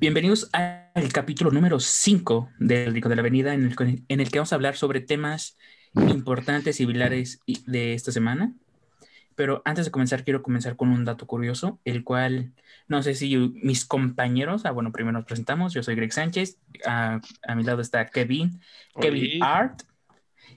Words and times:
Bienvenidos 0.00 0.48
al 0.52 1.12
capítulo 1.12 1.50
número 1.50 1.80
5 1.80 2.50
del 2.60 2.94
Rico 2.94 3.08
de 3.08 3.16
la 3.16 3.20
Avenida, 3.20 3.52
en 3.52 3.64
el, 3.64 4.04
en 4.06 4.20
el 4.20 4.30
que 4.30 4.38
vamos 4.38 4.52
a 4.52 4.54
hablar 4.54 4.76
sobre 4.76 5.00
temas 5.00 5.58
importantes 5.94 6.76
y 6.76 6.84
similares 6.84 7.40
de 7.66 7.94
esta 7.94 8.12
semana. 8.12 8.54
Pero 9.34 9.60
antes 9.64 9.86
de 9.86 9.90
comenzar, 9.90 10.22
quiero 10.22 10.40
comenzar 10.40 10.76
con 10.76 10.90
un 10.90 11.04
dato 11.04 11.26
curioso, 11.26 11.80
el 11.84 12.04
cual 12.04 12.52
no 12.86 13.02
sé 13.02 13.16
si 13.16 13.36
mis 13.36 13.84
compañeros, 13.84 14.66
ah, 14.66 14.70
bueno, 14.70 14.92
primero 14.92 15.18
nos 15.18 15.24
presentamos, 15.24 15.74
yo 15.74 15.82
soy 15.82 15.96
Greg 15.96 16.12
Sánchez, 16.12 16.58
a, 16.86 17.20
a 17.48 17.54
mi 17.56 17.64
lado 17.64 17.80
está 17.80 18.06
Kevin, 18.06 18.60
Kevin 19.00 19.42
Art, 19.42 19.82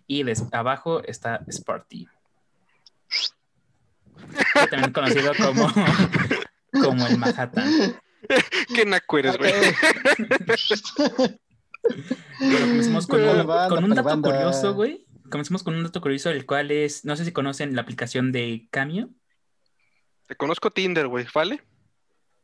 y 0.05 0.21
de 0.21 0.35
abajo 0.51 1.03
está 1.03 1.43
Sparty. 1.49 2.07
También 4.69 4.93
conocido 4.93 5.33
como, 5.35 5.67
como 6.79 7.07
el 7.07 7.17
Manhattan. 7.17 7.99
Qué 8.75 8.85
naco 8.85 9.17
eres, 9.17 9.37
güey. 9.37 9.51
bueno, 12.39 12.67
comencemos 12.67 13.07
con, 13.07 13.21
un, 13.21 13.47
con 13.69 13.83
un 13.83 13.95
dato 13.95 14.21
curioso, 14.21 14.73
güey. 14.73 15.05
Comencemos 15.29 15.63
con 15.63 15.75
un 15.75 15.83
dato 15.83 16.01
curioso, 16.01 16.29
el 16.29 16.45
cual 16.45 16.71
es, 16.71 17.05
no 17.05 17.15
sé 17.15 17.25
si 17.25 17.31
conocen 17.31 17.75
la 17.75 17.81
aplicación 17.81 18.31
de 18.31 18.67
Cameo. 18.69 19.09
Te 20.27 20.35
conozco 20.35 20.71
Tinder, 20.71 21.07
güey, 21.07 21.25
¿vale? 21.33 21.61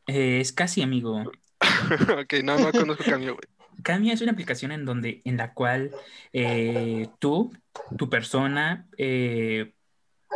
Eh, 0.06 0.40
es 0.40 0.52
casi 0.52 0.82
amigo. 0.82 1.20
ok, 2.20 2.34
no, 2.44 2.58
no 2.58 2.72
conozco 2.72 3.04
Cameo, 3.04 3.34
güey. 3.34 3.48
Cameo 3.82 4.12
es 4.12 4.20
una 4.20 4.32
aplicación 4.32 4.72
en 4.72 4.84
donde, 4.84 5.22
en 5.24 5.36
la 5.36 5.54
cual 5.54 5.92
eh, 6.32 7.08
tú, 7.18 7.52
tu 7.96 8.10
persona, 8.10 8.88
eh, 8.96 9.72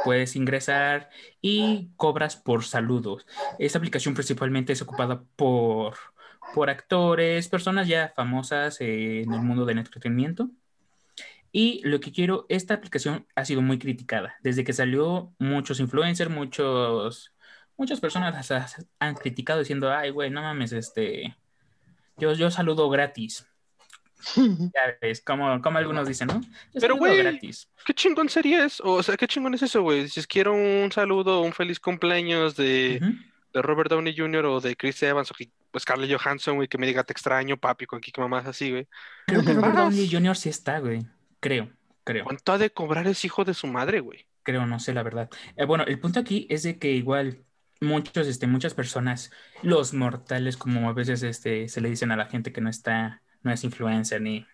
puedes 0.05 0.37
ingresar 0.37 1.11
y 1.41 1.91
cobras 1.97 2.37
por 2.37 2.65
saludos. 2.65 3.27
Esta 3.59 3.79
aplicación 3.79 4.15
principalmente 4.15 4.73
es 4.73 4.83
ocupada 4.83 5.23
por, 5.37 5.97
por 6.55 6.71
actores, 6.71 7.49
personas 7.49 7.89
ya 7.89 8.13
famosas 8.15 8.81
en 8.81 9.33
el 9.33 9.41
mundo 9.41 9.65
del 9.65 9.79
entretenimiento. 9.79 10.51
Y 11.53 11.83
lo 11.85 12.01
que 12.01 12.13
quiero, 12.13 12.47
esta 12.49 12.75
aplicación 12.75 13.27
ha 13.35 13.45
sido 13.45 13.61
muy 13.61 13.79
criticada. 13.79 14.37
Desde 14.43 14.65
que 14.65 14.73
salió, 14.73 15.35
muchos 15.39 15.81
influencers, 15.81 16.31
muchos, 16.31 17.35
muchas 17.77 18.01
personas 18.01 18.51
han 18.99 19.15
criticado 19.15 19.61
diciendo, 19.61 19.93
ay, 19.93 20.11
güey, 20.11 20.31
no 20.31 20.41
mames, 20.41 20.73
este, 20.73 21.37
yo, 22.17 22.33
yo 22.33 22.51
saludo 22.51 22.89
gratis. 22.89 23.47
Ya 24.75 24.97
ves, 25.01 25.21
como, 25.21 25.61
como 25.61 25.79
algunos 25.79 26.09
dicen, 26.09 26.29
¿no? 26.29 26.41
Pero, 26.79 26.97
güey, 26.97 27.41
¿qué 27.85 27.95
chingón 27.95 28.29
sería 28.29 28.65
eso? 28.65 28.85
O 28.85 29.03
sea, 29.03 29.17
¿qué 29.17 29.27
chingón 29.27 29.55
es 29.55 29.63
eso, 29.63 29.83
güey? 29.83 30.09
Si 30.09 30.23
quiero 30.25 30.53
un 30.53 30.91
saludo, 30.93 31.41
un 31.41 31.53
feliz 31.53 31.81
cumpleaños 31.81 32.57
de, 32.57 33.01
de 33.53 33.63
Robert 33.63 33.91
Downey 33.91 34.17
Jr. 34.17 34.47
o 34.47 34.61
de 34.61 34.77
Chris 34.77 35.03
Evans 35.03 35.31
o 35.31 35.35
pues 35.71 35.83
Scarlett 35.83 36.13
Johansson, 36.13 36.57
güey, 36.57 36.69
que 36.69 36.79
me 36.79 36.87
diga 36.87 37.05
te 37.05 37.13
extraño, 37.13 37.57
papi, 37.57 37.87
con 37.87 38.01
qué 38.01 38.13
mamás 38.19 38.47
así, 38.47 38.71
güey. 38.71 38.87
Creo 39.27 39.43
que 39.43 39.55
Robert 39.55 39.75
Downey 39.75 40.09
Jr. 40.11 40.37
sí 40.37 40.49
está, 40.49 40.79
güey. 40.79 41.07
Creo, 41.41 41.71
creo. 42.05 42.25
¿Cuánto 42.25 42.53
ha 42.53 42.59
de 42.59 42.71
cobrar 42.71 43.07
ese 43.07 43.27
hijo 43.27 43.45
de 43.45 43.55
su 43.55 43.67
madre, 43.67 44.01
güey? 44.01 44.27
Creo, 44.43 44.67
no 44.67 44.79
sé, 44.81 44.93
la 44.93 45.03
verdad. 45.03 45.31
Eh, 45.57 45.65
bueno, 45.65 45.85
el 45.85 45.99
punto 45.99 46.21
aquí 46.21 46.47
es 46.51 46.63
de 46.63 46.79
que 46.79 46.91
igual 46.93 47.45
muchos, 47.81 48.27
este, 48.27 48.47
muchas 48.47 48.75
personas, 48.75 49.31
los 49.63 49.93
mortales, 49.95 50.57
como 50.57 50.89
a 50.89 50.93
veces 50.93 51.23
este, 51.23 51.69
se 51.69 51.81
le 51.81 51.91
dicen 51.91 52.13
a 52.13 52.17
la 52.17 52.27
gente 52.27 52.53
que 52.53 52.61
no 52.61 52.71
está 52.71 53.23
no 53.43 53.53
es 53.53 53.65
influencer 53.65 54.21
ni, 54.21 54.47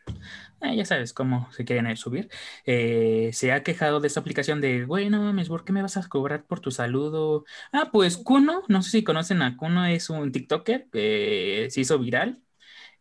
eh, 0.60 0.76
ya 0.76 0.84
sabes 0.84 1.12
cómo 1.12 1.50
se 1.52 1.64
quieren 1.64 1.96
subir, 1.96 2.28
eh, 2.66 3.30
se 3.32 3.52
ha 3.52 3.62
quejado 3.62 4.00
de 4.00 4.08
esta 4.08 4.20
aplicación 4.20 4.60
de, 4.60 4.84
güey, 4.84 5.10
no 5.10 5.22
mames, 5.22 5.48
¿por 5.48 5.64
qué 5.64 5.72
me 5.72 5.82
vas 5.82 5.96
a 5.96 6.08
cobrar 6.08 6.46
por 6.46 6.60
tu 6.60 6.70
saludo? 6.70 7.44
Ah, 7.72 7.90
pues 7.92 8.16
Kuno, 8.16 8.62
no 8.68 8.82
sé 8.82 8.90
si 8.90 9.04
conocen 9.04 9.42
a 9.42 9.56
Kuno, 9.56 9.86
es 9.86 10.10
un 10.10 10.32
TikToker 10.32 10.88
que 10.90 11.68
se 11.70 11.80
hizo 11.80 11.98
viral, 11.98 12.42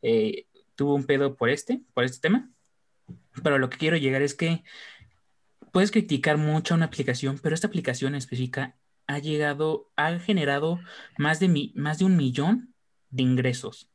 eh, 0.01 0.47
tuvo 0.75 0.95
un 0.95 1.05
pedo 1.05 1.35
por 1.35 1.49
este, 1.49 1.81
por 1.93 2.03
este 2.03 2.19
tema, 2.19 2.51
pero 3.43 3.57
lo 3.57 3.69
que 3.69 3.77
quiero 3.77 3.97
llegar 3.97 4.21
es 4.21 4.35
que 4.35 4.63
puedes 5.71 5.91
criticar 5.91 6.37
mucho 6.37 6.75
una 6.75 6.85
aplicación, 6.85 7.39
pero 7.41 7.55
esta 7.55 7.67
aplicación 7.67 8.15
específica 8.15 8.77
ha 9.07 9.19
llegado, 9.19 9.89
ha 9.95 10.19
generado 10.19 10.79
más 11.17 11.39
de, 11.39 11.47
mi, 11.47 11.71
más 11.75 11.99
de 11.99 12.05
un 12.05 12.17
millón 12.17 12.73
de 13.09 13.23
ingresos. 13.23 13.89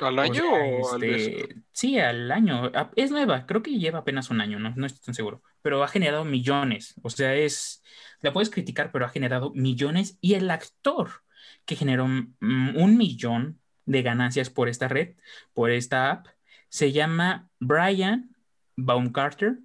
¿Al 0.00 0.18
año 0.18 0.42
o? 0.52 0.96
Este, 1.02 1.56
sí, 1.72 1.98
al 1.98 2.30
año. 2.30 2.70
Ah, 2.74 2.90
es 2.96 3.10
nueva, 3.10 3.46
creo 3.46 3.62
que 3.62 3.78
lleva 3.78 4.00
apenas 4.00 4.30
un 4.30 4.40
año, 4.40 4.58
no, 4.58 4.72
no 4.74 4.86
estoy 4.86 5.02
tan 5.04 5.14
seguro. 5.14 5.42
Pero 5.62 5.82
ha 5.82 5.88
generado 5.88 6.24
millones. 6.24 6.94
O 7.02 7.10
sea, 7.10 7.34
es. 7.34 7.82
La 8.20 8.32
puedes 8.32 8.50
criticar, 8.50 8.92
pero 8.92 9.04
ha 9.04 9.10
generado 9.10 9.52
millones. 9.54 10.18
Y 10.20 10.34
el 10.34 10.50
actor 10.50 11.22
que 11.64 11.76
generó 11.76 12.04
un 12.04 12.96
millón 12.96 13.60
de 13.86 14.02
ganancias 14.02 14.50
por 14.50 14.68
esta 14.68 14.88
red, 14.88 15.16
por 15.52 15.70
esta 15.70 16.10
app, 16.10 16.26
se 16.68 16.92
llama 16.92 17.48
Brian 17.58 18.34
Baumgartner, 18.76 19.58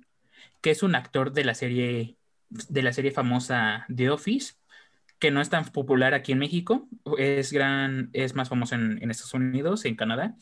que 0.61 0.71
es 0.71 0.83
un 0.83 0.95
actor 0.95 1.31
de 1.31 1.45
la 1.45 1.53
serie, 1.53 2.17
de 2.49 2.81
la 2.81 2.93
serie 2.93 3.11
famosa 3.11 3.85
The 3.93 4.09
Office 4.09 4.55
que 5.25 5.31
no 5.31 5.41
es 5.41 5.49
tan 5.49 5.65
popular 5.65 6.13
aquí 6.13 6.33
en 6.33 6.37
México, 6.37 6.87
es, 7.17 7.51
gran, 7.51 8.11
es 8.13 8.35
más 8.35 8.47
famoso 8.47 8.75
en, 8.75 8.99
en 9.01 9.09
Estados 9.09 9.33
Unidos, 9.33 9.83
en 9.85 9.95
Canadá, 9.95 10.35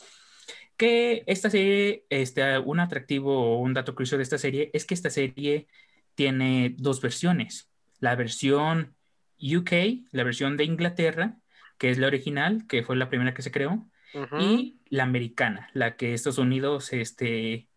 que 0.76 1.24
esta 1.26 1.50
serie, 1.50 2.06
este, 2.10 2.60
un 2.60 2.82
atractivo 2.82 3.56
o 3.56 3.60
un 3.60 3.74
dato 3.74 3.96
curioso 3.96 4.18
de 4.18 4.24
esta 4.24 4.38
serie 4.38 4.72
es 4.74 4.84
que 4.84 4.94
esta 4.94 5.10
serie 5.10 5.68
tiene 6.16 6.76
dos 6.78 7.00
versiones, 7.00 7.72
la 8.00 8.18
versión 8.18 8.98
UK, 9.40 9.72
la 10.12 10.26
versión 10.26 10.58
de 10.58 10.66
Inglaterra, 10.66 11.38
que 11.78 11.90
es 11.90 11.98
la 11.98 12.08
original, 12.08 12.68
que 12.68 12.84
fue 12.84 12.98
la 12.98 13.08
primera 13.08 13.34
que 13.34 13.42
se 13.42 13.52
creó, 13.52 13.90
y 14.38 14.82
la 14.90 15.04
americana, 15.04 15.70
la 15.72 15.96
que 15.96 16.14
Estados 16.14 16.40
Unidos 16.40 16.92
este, 16.92 17.70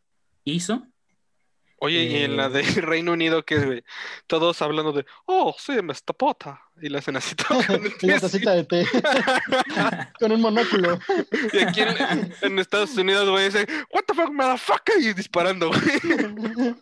hizo 0.42 0.88
Oye, 1.78 2.04
y 2.04 2.16
en 2.22 2.36
la 2.36 2.48
de 2.48 2.60
eh, 2.60 2.64
Reino 2.80 3.12
Unido, 3.12 3.44
que 3.44 3.84
todos 4.26 4.62
hablando 4.62 4.92
de, 4.92 5.04
oh, 5.26 5.54
sí, 5.58 5.72
me 5.82 5.92
estapota. 5.92 6.62
Y 6.80 6.88
la 6.88 6.98
hacen 6.98 7.16
así 7.16 7.34
todo 7.34 7.58
con 7.66 7.84
el 7.84 7.92
Una 8.02 8.20
tacita 8.20 8.54
de 8.54 8.64
té. 8.64 8.86
con 10.20 10.32
un 10.32 10.40
monóculo. 10.40 10.98
Y 11.52 11.58
aquí 11.58 11.80
en, 12.42 12.58
Estados 12.58 12.96
Unidos, 12.96 13.28
güey, 13.30 13.46
dice, 13.46 13.66
what 13.92 14.04
the 14.06 14.14
fuck, 14.14 14.30
motherfucker, 14.30 15.00
y 15.00 15.12
disparando, 15.12 15.70
güey. 15.70 16.74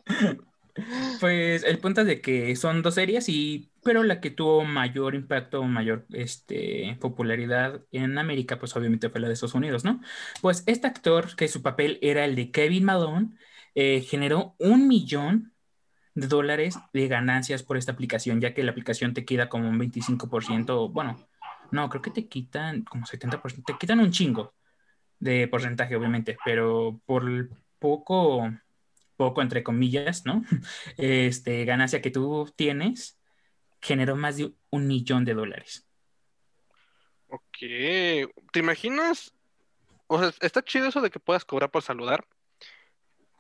Pues 1.21 1.62
el 1.62 1.78
punto 1.78 2.00
es 2.00 2.06
de 2.09 2.21
que 2.21 2.56
son 2.56 2.82
dos 2.82 2.94
series, 2.94 3.28
y, 3.28 3.71
pero 3.84 4.03
la 4.03 4.21
que 4.21 4.31
tuvo 4.31 4.65
mayor 4.65 5.15
impacto, 5.15 5.62
mayor 5.62 6.06
este, 6.12 6.97
popularidad 7.00 7.81
en 7.93 8.19
América, 8.19 8.59
pues 8.59 8.75
obviamente 8.75 9.09
fue 9.09 9.21
la 9.21 9.28
de 9.28 9.34
Estados 9.34 9.55
Unidos, 9.55 9.84
¿no? 9.84 10.00
Pues 10.41 10.65
este 10.66 10.88
actor, 10.88 11.37
que 11.37 11.47
su 11.47 11.62
papel 11.62 11.99
era 12.03 12.25
el 12.25 12.34
de 12.34 12.50
Kevin 12.50 12.84
Malone, 12.84 13.28
eh, 13.75 14.01
generó 14.03 14.55
un 14.59 14.89
millón 14.89 15.55
de 16.15 16.29
dólares 16.29 16.79
de 16.93 17.09
ganancias 17.09 17.62
por 17.62 17.77
esta 17.77 17.93
aplicación, 17.93 18.41
ya 18.41 18.55
que 18.55 18.62
la 18.62 18.71
aplicación 18.71 19.15
te 19.15 19.25
queda 19.25 19.49
como 19.49 19.69
un 19.69 19.79
25%, 19.79 20.93
bueno, 20.93 21.19
no, 21.71 21.89
creo 21.89 22.03
que 22.03 22.11
te 22.11 22.29
quitan 22.29 22.83
como 22.83 23.07
70%, 23.07 23.65
te 23.65 23.79
quitan 23.79 24.01
un 24.01 24.12
chingo 24.12 24.55
de 25.19 25.49
porcentaje, 25.49 25.97
obviamente, 25.97 26.37
pero 26.45 27.01
por 27.05 27.49
poco, 27.79 28.51
poco 29.17 29.43
entre 29.43 29.62
comillas, 29.62 30.25
¿no? 30.25 30.45
Este, 30.97 31.65
ganancia 31.65 32.01
que 32.01 32.11
tú 32.11 32.53
tienes, 32.56 33.19
generó 33.81 34.17
más 34.17 34.37
de 34.37 34.53
un 34.71 34.87
millón 34.87 35.25
de 35.25 35.35
dólares. 35.35 35.87
Ok, 37.29 37.59
¿te 38.53 38.59
imaginas? 38.61 39.35
O 40.06 40.19
sea, 40.19 40.33
está 40.41 40.62
chido 40.62 40.87
eso 40.87 41.01
de 41.01 41.11
que 41.11 41.19
puedas 41.19 41.45
cobrar 41.45 41.71
por 41.71 41.83
saludar, 41.83 42.25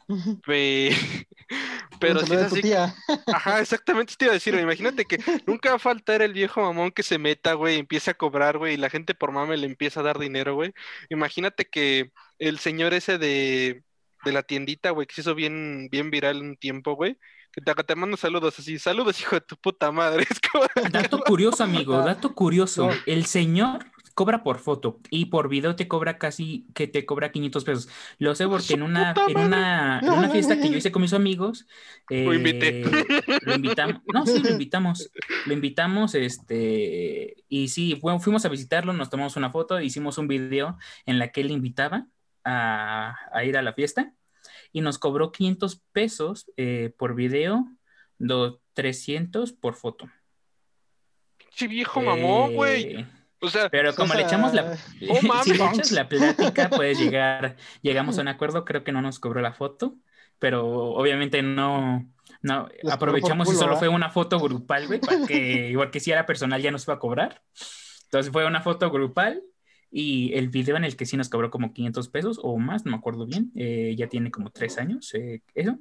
Pero 1.98 2.22
si 2.22 2.34
es 2.34 2.42
así. 2.42 2.66
Ajá, 3.30 3.60
exactamente 3.60 4.14
te 4.16 4.26
iba 4.26 4.32
a 4.32 4.34
decir, 4.34 4.54
imagínate 4.54 5.06
que 5.06 5.18
nunca 5.46 5.70
va 5.70 5.76
a 5.76 5.78
faltar 5.78 6.22
el 6.22 6.32
viejo 6.32 6.60
mamón 6.62 6.92
que 6.92 7.02
se 7.02 7.18
meta, 7.18 7.54
güey, 7.54 7.76
y 7.76 7.78
empiece 7.80 8.10
a 8.10 8.14
cobrar, 8.14 8.58
güey, 8.58 8.74
y 8.74 8.76
la 8.76 8.90
gente 8.90 9.14
por 9.14 9.32
mame 9.32 9.56
le 9.56 9.66
empieza 9.66 10.00
a 10.00 10.02
dar 10.02 10.18
dinero, 10.18 10.54
güey. 10.54 10.72
Imagínate 11.10 11.66
que 11.66 12.12
el 12.38 12.58
señor 12.58 12.94
ese 12.94 13.18
de, 13.18 13.84
de 14.24 14.32
la 14.32 14.42
tiendita, 14.42 14.90
güey, 14.90 15.06
que 15.06 15.14
se 15.14 15.20
hizo 15.22 15.34
bien, 15.34 15.88
bien 15.90 16.10
viral 16.10 16.40
un 16.40 16.56
tiempo, 16.56 16.94
güey. 16.94 17.18
Que 17.52 17.60
te, 17.60 17.72
te 17.74 17.94
mando 17.94 18.16
saludos 18.16 18.58
así, 18.58 18.78
saludos, 18.78 19.20
hijo 19.20 19.36
de 19.36 19.40
tu 19.40 19.56
puta 19.56 19.92
madre. 19.92 20.26
Dato 20.90 21.20
curioso, 21.20 21.62
amigo, 21.62 21.96
dato 21.98 22.34
curioso. 22.34 22.90
El 23.06 23.26
señor 23.26 23.86
cobra 24.14 24.44
por 24.44 24.58
foto 24.60 25.00
y 25.10 25.26
por 25.26 25.48
video 25.48 25.74
te 25.74 25.88
cobra 25.88 26.18
casi 26.18 26.66
que 26.74 26.86
te 26.86 27.04
cobra 27.04 27.32
500 27.32 27.64
pesos. 27.64 27.88
Lo 28.18 28.34
sé 28.34 28.46
porque 28.46 28.74
en 28.74 28.82
una, 28.82 29.14
en 29.28 29.38
una, 29.38 30.00
en 30.00 30.10
una 30.10 30.30
fiesta 30.30 30.58
que 30.58 30.70
yo 30.70 30.76
hice 30.76 30.92
con 30.92 31.02
mis 31.02 31.12
amigos, 31.12 31.66
lo 32.08 32.32
invité. 32.32 32.82
Eh, 32.82 33.08
lo 33.42 33.54
invitamos, 33.54 34.02
no, 34.12 34.24
sí, 34.24 34.40
lo 34.42 34.50
invitamos, 34.50 35.10
lo 35.46 35.52
invitamos, 35.52 36.14
este, 36.14 37.34
y 37.48 37.68
sí, 37.68 38.00
fuimos 38.20 38.44
a 38.44 38.48
visitarlo, 38.48 38.92
nos 38.92 39.10
tomamos 39.10 39.36
una 39.36 39.50
foto, 39.50 39.80
hicimos 39.80 40.16
un 40.18 40.28
video 40.28 40.78
en 41.06 41.18
la 41.18 41.28
que 41.28 41.40
él 41.40 41.50
invitaba 41.50 42.06
a, 42.44 43.16
a 43.32 43.44
ir 43.44 43.56
a 43.56 43.62
la 43.62 43.72
fiesta 43.72 44.12
y 44.72 44.80
nos 44.80 44.98
cobró 44.98 45.32
500 45.32 45.82
pesos 45.92 46.50
eh, 46.56 46.92
por 46.98 47.14
video, 47.14 47.66
300 48.74 49.52
por 49.52 49.74
foto. 49.74 50.10
Sí, 51.50 51.68
viejo 51.68 52.02
mamón, 52.02 52.54
güey. 52.54 52.96
Eh, 52.96 53.06
O 53.40 53.48
sea, 53.48 53.68
pero 53.68 53.94
como 53.94 54.14
le 54.14 54.22
echamos 54.22 54.52
la, 54.52 54.76
si 55.44 55.54
le 55.54 55.64
echas 55.64 55.92
la 55.92 56.08
plática, 56.08 56.68
puedes 56.70 56.98
llegar, 56.98 57.56
llegamos 57.82 58.18
a 58.18 58.22
un 58.22 58.28
acuerdo, 58.28 58.64
creo 58.64 58.82
que 58.82 58.92
no 58.92 59.00
nos 59.00 59.20
cobró 59.20 59.40
la 59.40 59.52
foto, 59.52 59.96
pero 60.38 60.66
obviamente 60.66 61.42
no, 61.42 62.12
no, 62.42 62.68
aprovechamos 62.90 63.52
y 63.52 63.56
solo 63.56 63.76
fue 63.76 63.88
una 63.88 64.10
foto 64.10 64.40
grupal, 64.40 64.88
güey, 64.88 65.00
para 65.00 65.24
que 65.26 66.00
si 66.00 66.10
era 66.10 66.26
personal 66.26 66.60
ya 66.60 66.72
nos 66.72 66.84
iba 66.84 66.94
a 66.94 66.98
cobrar. 66.98 67.42
Entonces 68.04 68.32
fue 68.32 68.44
una 68.44 68.60
foto 68.60 68.90
grupal 68.90 69.42
y 69.96 70.34
el 70.34 70.48
video 70.48 70.76
en 70.76 70.82
el 70.82 70.96
que 70.96 71.06
sí 71.06 71.16
nos 71.16 71.28
cobró 71.28 71.52
como 71.52 71.72
500 71.72 72.08
pesos 72.08 72.40
o 72.42 72.58
más, 72.58 72.84
no 72.84 72.90
me 72.90 72.96
acuerdo 72.96 73.26
bien, 73.26 73.52
eh, 73.54 73.94
ya 73.96 74.08
tiene 74.08 74.32
como 74.32 74.50
tres 74.50 74.76
años, 74.76 75.14
eh, 75.14 75.40
eso, 75.54 75.78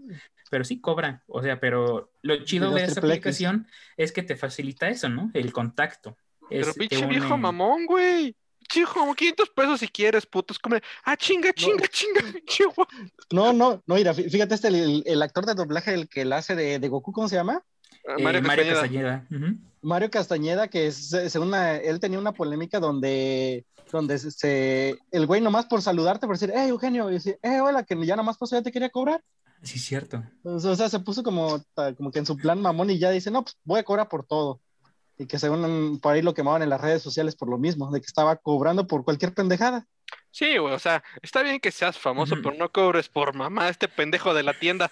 pero 0.51 0.63
sí 0.63 0.79
cobra, 0.79 1.23
o 1.25 1.41
sea, 1.41 1.59
pero 1.59 2.11
lo 2.21 2.43
chido 2.43 2.69
de 2.69 2.83
esa 2.83 2.99
aplicación 2.99 3.65
es 3.97 4.11
que 4.11 4.21
te 4.21 4.35
facilita 4.35 4.87
eso, 4.87 5.09
¿no? 5.09 5.31
El 5.33 5.51
contacto. 5.51 6.15
Pero 6.47 6.71
pinche 6.75 7.03
viejo 7.07 7.35
mamón, 7.39 7.87
güey. 7.87 8.35
Chijo, 8.69 8.99
como 8.99 9.15
500 9.15 9.49
pesos 9.49 9.79
si 9.79 9.87
quieres, 9.87 10.27
puto. 10.27 10.53
Es 10.53 10.59
como, 10.59 10.77
ah, 11.05 11.17
chinga, 11.17 11.51
chinga, 11.51 11.87
chinga, 11.87 12.21
pinche 12.33 12.65
No, 13.31 13.51
no, 13.51 13.81
no, 13.87 13.95
mira, 13.95 14.13
fíjate, 14.13 14.53
este, 14.53 14.67
el, 14.67 15.21
actor 15.23 15.47
de 15.47 15.55
doblaje, 15.55 15.91
el 15.91 16.07
que 16.07 16.23
la 16.23 16.37
hace 16.37 16.55
de, 16.55 16.77
de 16.77 16.87
Goku, 16.87 17.11
¿cómo 17.11 17.27
se 17.27 17.35
llama? 17.35 17.63
Ah, 18.07 18.17
Mario, 18.19 18.41
eh, 18.41 18.69
Castañeda. 18.69 19.27
Mario 19.81 20.11
Castañeda, 20.11 20.67
que 20.67 20.85
es, 20.85 21.09
según 21.29 21.55
él 21.55 21.99
tenía 21.99 22.19
una 22.19 22.33
polémica 22.33 22.79
donde, 22.79 23.65
donde 23.97 24.17
se, 24.17 24.97
el 25.11 25.27
güey 25.27 25.39
nomás 25.39 25.65
por 25.65 25.81
saludarte, 25.81 26.27
por 26.27 26.35
decir, 26.35 26.51
hey, 26.55 26.69
Eugenio, 26.69 27.09
y 27.09 27.13
decir, 27.13 27.39
eh, 27.41 27.61
hola, 27.61 27.83
que 27.83 28.05
ya 28.05 28.15
nomás 28.15 28.37
pues 28.37 28.51
ya 28.51 28.61
te 28.61 28.71
quería 28.71 28.89
cobrar. 28.89 29.23
Sí, 29.61 29.79
cierto. 29.79 30.23
O 30.43 30.59
sea, 30.59 30.89
se 30.89 30.99
puso 30.99 31.23
como, 31.23 31.63
como 31.95 32.11
que 32.11 32.19
en 32.19 32.25
su 32.25 32.35
plan 32.35 32.61
mamón 32.61 32.89
y 32.89 32.99
ya 32.99 33.11
dice, 33.11 33.31
no, 33.31 33.43
pues 33.43 33.55
voy 33.63 33.79
a 33.79 33.83
cobrar 33.83 34.09
por 34.09 34.25
todo 34.25 34.59
y 35.17 35.27
que 35.27 35.39
según 35.39 35.99
por 35.99 36.13
ahí 36.13 36.21
lo 36.21 36.33
quemaban 36.33 36.63
en 36.63 36.69
las 36.69 36.81
redes 36.81 37.01
sociales 37.01 37.35
por 37.35 37.49
lo 37.49 37.57
mismo, 37.57 37.91
de 37.91 38.01
que 38.01 38.07
estaba 38.07 38.35
cobrando 38.35 38.87
por 38.87 39.03
cualquier 39.03 39.33
pendejada. 39.33 39.87
Sí, 40.33 40.57
güey, 40.57 40.73
o 40.73 40.79
sea, 40.79 41.03
está 41.21 41.43
bien 41.43 41.59
que 41.59 41.69
seas 41.69 41.95
famoso, 41.95 42.35
pero 42.41 42.55
no 42.55 42.71
cobres 42.71 43.07
por 43.07 43.35
mamá, 43.35 43.69
este 43.69 43.87
pendejo 43.87 44.33
de 44.33 44.41
la 44.41 44.55
tienda. 44.55 44.91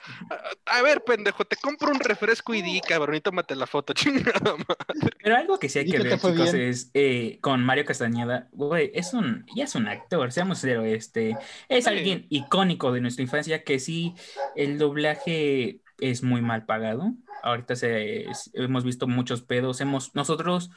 A, 0.67 0.83
ver, 0.83 1.03
pendejo, 1.03 1.45
te 1.45 1.55
compro 1.55 1.89
un 1.89 1.99
refresco 1.99 2.53
y 2.53 2.61
di, 2.61 2.79
cabrón, 2.79 3.15
y 3.15 3.21
tómate 3.21 3.55
la 3.55 3.65
foto, 3.65 3.93
chingada 3.95 4.55
madre. 4.55 5.17
Pero 5.23 5.35
algo 5.35 5.57
que 5.57 5.67
sí 5.67 5.79
hay 5.79 5.89
que 5.89 5.97
ver, 5.97 6.19
chicos, 6.19 6.53
es 6.53 6.91
eh, 6.93 7.39
con 7.41 7.65
Mario 7.65 7.85
Castañeda, 7.85 8.49
güey, 8.51 8.91
es 8.93 9.15
un, 9.15 9.47
ya 9.55 9.63
es 9.63 9.73
un 9.73 9.87
actor, 9.87 10.31
seamos 10.31 10.59
sinceros, 10.59 10.85
este, 10.85 11.35
es 11.69 11.87
alguien 11.87 12.27
icónico 12.29 12.91
de 12.91 13.01
nuestra 13.01 13.23
infancia 13.23 13.63
que 13.63 13.79
sí, 13.79 14.13
el 14.55 14.77
doblaje 14.77 15.81
es 16.01 16.23
muy 16.23 16.41
mal 16.41 16.65
pagado. 16.65 17.13
Ahorita 17.43 17.75
se, 17.75 18.25
hemos 18.53 18.83
visto 18.83 19.07
muchos 19.07 19.41
pedos, 19.41 19.79
hemos, 19.81 20.13
nosotros, 20.15 20.71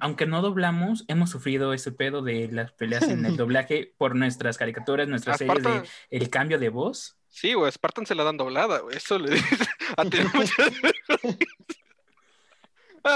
aunque 0.00 0.26
no 0.26 0.42
doblamos, 0.42 1.04
hemos 1.08 1.30
sufrido 1.30 1.72
ese 1.72 1.92
pedo 1.92 2.22
de 2.22 2.48
las 2.50 2.72
peleas 2.72 3.04
en 3.04 3.24
el 3.24 3.36
doblaje 3.38 3.94
por 3.96 4.16
nuestras 4.16 4.58
caricaturas, 4.58 5.06
nuestras 5.08 5.38
series 5.38 5.62
de 5.62 5.82
el 6.10 6.28
cambio 6.30 6.58
de 6.58 6.68
voz. 6.70 7.16
Sí, 7.28 7.54
güey, 7.54 7.70
Spartan 7.70 8.06
se 8.06 8.16
la 8.16 8.24
dan 8.24 8.36
doblada, 8.36 8.80
güey, 8.80 8.96
eso 8.96 9.18
le 9.18 9.36
dice 9.36 9.68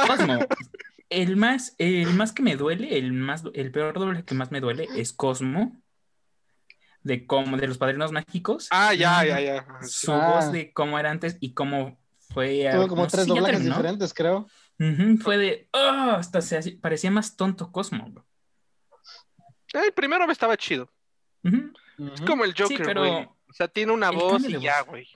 Cosmo, 0.06 0.38
el 1.10 1.36
más, 1.36 1.74
el 1.78 2.14
más 2.14 2.32
que 2.32 2.42
me 2.42 2.56
duele, 2.56 2.96
el 2.96 3.12
más, 3.12 3.44
el 3.52 3.70
peor 3.70 3.98
doblaje 3.98 4.24
que 4.24 4.34
más 4.34 4.50
me 4.50 4.60
duele 4.60 4.88
es 4.96 5.12
Cosmo, 5.12 5.83
de 7.04 7.26
cómo, 7.26 7.56
de 7.56 7.68
los 7.68 7.78
padrinos 7.78 8.10
mágicos. 8.10 8.68
Ah, 8.70 8.92
ya, 8.94 9.24
ya, 9.24 9.40
ya. 9.40 9.66
Su 9.82 10.12
voz 10.12 10.50
de 10.50 10.72
cómo 10.72 10.98
era 10.98 11.10
antes 11.10 11.36
y 11.38 11.52
cómo 11.52 11.98
fue. 12.30 12.68
Tuvo 12.72 12.88
como 12.88 13.06
tres 13.06 13.26
doblajes 13.26 13.62
diferentes, 13.62 14.12
creo. 14.12 14.48
fue 15.22 15.38
de. 15.38 15.68
Oh, 15.72 16.16
hasta 16.16 16.40
se 16.40 16.72
parecía 16.72 17.10
más 17.10 17.36
tonto 17.36 17.70
Cosmo. 17.70 18.12
El 19.72 19.92
primero 19.92 20.26
me 20.26 20.32
estaba 20.32 20.56
chido. 20.56 20.90
Es 21.42 22.20
como 22.22 22.44
el 22.44 22.54
Joker, 22.56 22.82
pero... 22.84 23.34
O 23.48 23.52
sea, 23.56 23.68
tiene 23.68 23.92
una 23.92 24.10
voz 24.10 24.44
y 24.48 24.58
ya, 24.60 24.80
güey. 24.80 25.06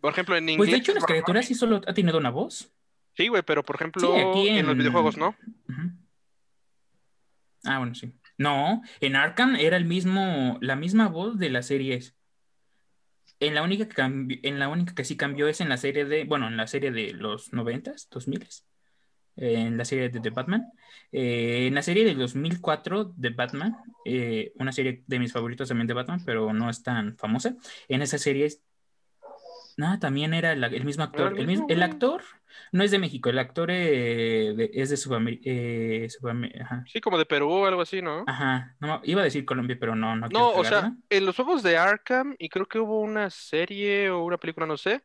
Por 0.00 0.12
ejemplo, 0.12 0.36
en 0.36 0.48
inglés. 0.48 0.56
Pues 0.56 0.70
de 0.70 0.76
hecho, 0.78 0.92
en 0.92 0.96
las 0.96 1.04
criaturas 1.04 1.46
sí 1.46 1.54
solo 1.54 1.80
ha 1.86 1.94
tenido 1.94 2.18
una 2.18 2.30
voz. 2.30 2.72
Sí, 3.14 3.28
güey, 3.28 3.42
pero 3.42 3.62
por 3.62 3.76
ejemplo, 3.76 4.16
en... 4.16 4.66
los 4.66 4.76
videojuegos, 4.76 5.16
¿no? 5.16 5.36
Ah, 7.64 7.78
bueno, 7.78 7.94
sí. 7.94 8.12
No, 8.40 8.80
en 9.00 9.16
Arkham 9.16 9.54
era 9.56 9.76
el 9.76 9.84
mismo, 9.84 10.56
la 10.62 10.74
misma 10.74 11.08
voz 11.08 11.38
de 11.38 11.50
las 11.50 11.66
series. 11.66 12.16
En 13.38 13.54
la 13.54 13.62
única 13.62 13.86
que 13.86 14.00
en 14.42 14.58
la 14.58 14.68
única 14.70 14.94
que 14.94 15.04
sí 15.04 15.14
cambió 15.14 15.46
es 15.46 15.60
en 15.60 15.68
la 15.68 15.76
serie 15.76 16.06
de, 16.06 16.24
bueno, 16.24 16.48
en 16.48 16.56
la 16.56 16.66
serie 16.66 16.90
de 16.90 17.12
los 17.12 17.52
90, 17.52 17.92
2000, 18.10 18.48
en 19.36 19.76
la 19.76 19.84
serie 19.84 20.08
de 20.08 20.20
The 20.20 20.30
Batman. 20.30 20.72
Eh, 21.12 21.66
en 21.66 21.74
la 21.74 21.82
serie 21.82 22.02
de 22.06 22.14
2004 22.14 23.12
de 23.14 23.28
Batman, 23.28 23.76
eh, 24.06 24.52
una 24.56 24.72
serie 24.72 25.04
de 25.06 25.18
mis 25.18 25.32
favoritos 25.32 25.68
también 25.68 25.86
de 25.86 25.94
Batman, 25.94 26.22
pero 26.24 26.54
no 26.54 26.70
es 26.70 26.82
tan 26.82 27.18
famosa. 27.18 27.56
En 27.88 28.00
esa 28.00 28.16
serie 28.16 28.48
no, 29.80 29.98
también 29.98 30.34
era 30.34 30.52
el, 30.52 30.84
mismo 30.84 31.04
actor. 31.04 31.38
El, 31.38 31.46
mismo, 31.46 31.66
el, 31.70 31.82
actor 31.82 32.22
no 32.70 32.84
es 32.84 32.90
de 32.90 32.98
México, 32.98 33.30
el 33.30 33.38
actor 33.38 33.70
eh, 33.72 34.70
es 34.74 34.90
de 34.90 34.96
Sudamérica. 34.98 35.42
Eh, 35.46 36.08
sí, 36.86 37.00
como 37.00 37.16
de 37.16 37.24
Perú 37.24 37.50
o 37.50 37.66
algo 37.66 37.80
así, 37.80 38.02
¿no? 38.02 38.24
Ajá. 38.26 38.76
No, 38.78 39.00
iba 39.04 39.22
a 39.22 39.24
decir 39.24 39.46
Colombia, 39.46 39.78
pero 39.80 39.96
no. 39.96 40.14
No, 40.16 40.28
no 40.28 40.50
o 40.50 40.64
sea, 40.64 40.92
en 41.08 41.24
los 41.24 41.34
juegos 41.34 41.62
de 41.62 41.78
Arkham, 41.78 42.36
y 42.38 42.50
creo 42.50 42.66
que 42.66 42.78
hubo 42.78 43.00
una 43.00 43.30
serie 43.30 44.10
o 44.10 44.22
una 44.22 44.36
película, 44.36 44.66
no 44.66 44.76
sé, 44.76 45.02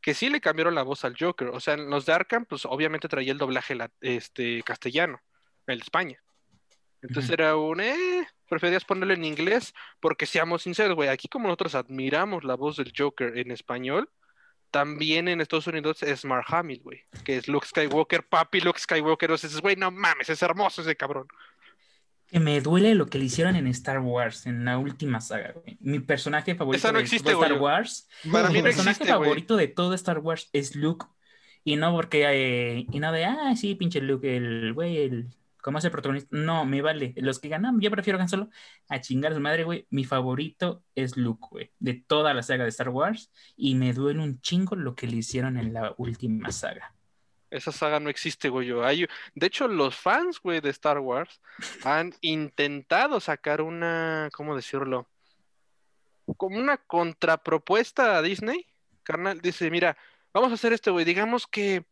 que 0.00 0.14
sí 0.14 0.30
le 0.30 0.40
cambiaron 0.40 0.74
la 0.74 0.82
voz 0.82 1.04
al 1.04 1.16
Joker. 1.18 1.48
O 1.48 1.60
sea, 1.60 1.74
en 1.74 1.90
los 1.90 2.06
de 2.06 2.14
Arkham, 2.14 2.46
pues 2.46 2.64
obviamente 2.64 3.08
traía 3.08 3.32
el 3.32 3.38
doblaje 3.38 3.76
este, 4.00 4.62
castellano, 4.62 5.20
el 5.66 5.82
España. 5.82 6.18
Entonces 7.02 7.30
era 7.30 7.56
un, 7.56 7.82
eh, 7.82 8.26
preferías 8.48 8.84
ponerlo 8.84 9.14
en 9.14 9.24
inglés, 9.24 9.74
porque 10.00 10.26
seamos 10.26 10.62
sinceros, 10.62 10.94
güey, 10.94 11.08
aquí 11.08 11.28
como 11.28 11.48
nosotros 11.48 11.74
admiramos 11.74 12.44
la 12.44 12.54
voz 12.54 12.76
del 12.76 12.92
Joker 12.96 13.36
en 13.38 13.50
español, 13.50 14.10
también 14.70 15.28
en 15.28 15.40
Estados 15.40 15.68
Unidos 15.68 16.02
es 16.02 16.24
Mark 16.24 16.46
Hamill, 16.48 16.80
güey, 16.82 17.02
que 17.24 17.36
es 17.36 17.46
Luke 17.46 17.66
Skywalker, 17.66 18.26
papi 18.26 18.60
Luke 18.60 18.80
Skywalker, 18.80 19.30
o 19.30 19.38
sea, 19.38 19.48
es, 19.48 19.60
güey, 19.60 19.76
no 19.76 19.90
mames, 19.90 20.28
es 20.28 20.42
hermoso 20.42 20.82
ese 20.82 20.96
cabrón. 20.96 21.28
Que 22.26 22.40
me 22.40 22.60
duele 22.60 22.94
lo 22.96 23.06
que 23.06 23.18
le 23.18 23.26
hicieron 23.26 23.54
en 23.54 23.68
Star 23.68 24.00
Wars, 24.00 24.46
en 24.46 24.64
la 24.64 24.78
última 24.78 25.20
saga, 25.20 25.52
güey. 25.52 25.76
Mi 25.80 26.00
personaje 26.00 26.56
favorito 26.56 26.92
de 26.92 27.16
Star 27.16 27.52
Wars, 27.52 28.08
Para 28.32 28.50
mi 28.50 28.62
personaje 28.62 29.04
favorito 29.04 29.56
de 29.56 29.68
todo 29.68 29.94
Star 29.94 30.18
Wars 30.18 30.48
es 30.52 30.74
Luke, 30.74 31.06
y 31.62 31.76
no 31.76 31.92
porque, 31.92 32.24
eh, 32.26 32.86
y 32.90 32.98
no 32.98 33.12
de, 33.12 33.26
ah, 33.26 33.54
sí, 33.54 33.76
pinche 33.76 34.00
Luke, 34.00 34.36
el 34.36 34.72
güey, 34.74 34.98
el 34.98 35.28
¿Cómo 35.64 35.78
es 35.78 35.84
el 35.86 35.90
protagonista? 35.90 36.28
No, 36.36 36.66
me 36.66 36.82
vale. 36.82 37.14
Los 37.16 37.38
que 37.38 37.48
ganan, 37.48 37.80
yo 37.80 37.90
prefiero 37.90 38.18
ganar 38.18 38.28
Solo 38.28 38.50
a 38.90 39.00
chingar 39.00 39.32
a 39.32 39.34
su 39.34 39.40
madre, 39.40 39.64
güey. 39.64 39.86
Mi 39.88 40.04
favorito 40.04 40.84
es 40.94 41.16
Luke, 41.16 41.46
güey, 41.50 41.72
de 41.78 41.94
toda 41.94 42.34
la 42.34 42.42
saga 42.42 42.64
de 42.64 42.68
Star 42.68 42.90
Wars. 42.90 43.32
Y 43.56 43.74
me 43.74 43.94
duele 43.94 44.22
un 44.22 44.42
chingo 44.42 44.76
lo 44.76 44.94
que 44.94 45.06
le 45.06 45.16
hicieron 45.16 45.56
en 45.56 45.72
la 45.72 45.94
última 45.96 46.52
saga. 46.52 46.94
Esa 47.48 47.72
saga 47.72 47.98
no 47.98 48.10
existe, 48.10 48.50
güey. 48.50 48.72
Hay... 48.82 49.06
De 49.34 49.46
hecho, 49.46 49.66
los 49.66 49.96
fans, 49.96 50.38
güey, 50.38 50.60
de 50.60 50.68
Star 50.68 50.98
Wars 50.98 51.40
han 51.84 52.12
intentado 52.20 53.18
sacar 53.18 53.62
una, 53.62 54.28
¿cómo 54.34 54.54
decirlo? 54.54 55.08
Como 56.36 56.58
una 56.58 56.76
contrapropuesta 56.76 58.18
a 58.18 58.22
Disney. 58.22 58.66
Carnal, 59.02 59.40
dice, 59.40 59.70
mira, 59.70 59.96
vamos 60.34 60.50
a 60.50 60.56
hacer 60.56 60.74
esto, 60.74 60.92
güey. 60.92 61.06
Digamos 61.06 61.46
que, 61.46 61.86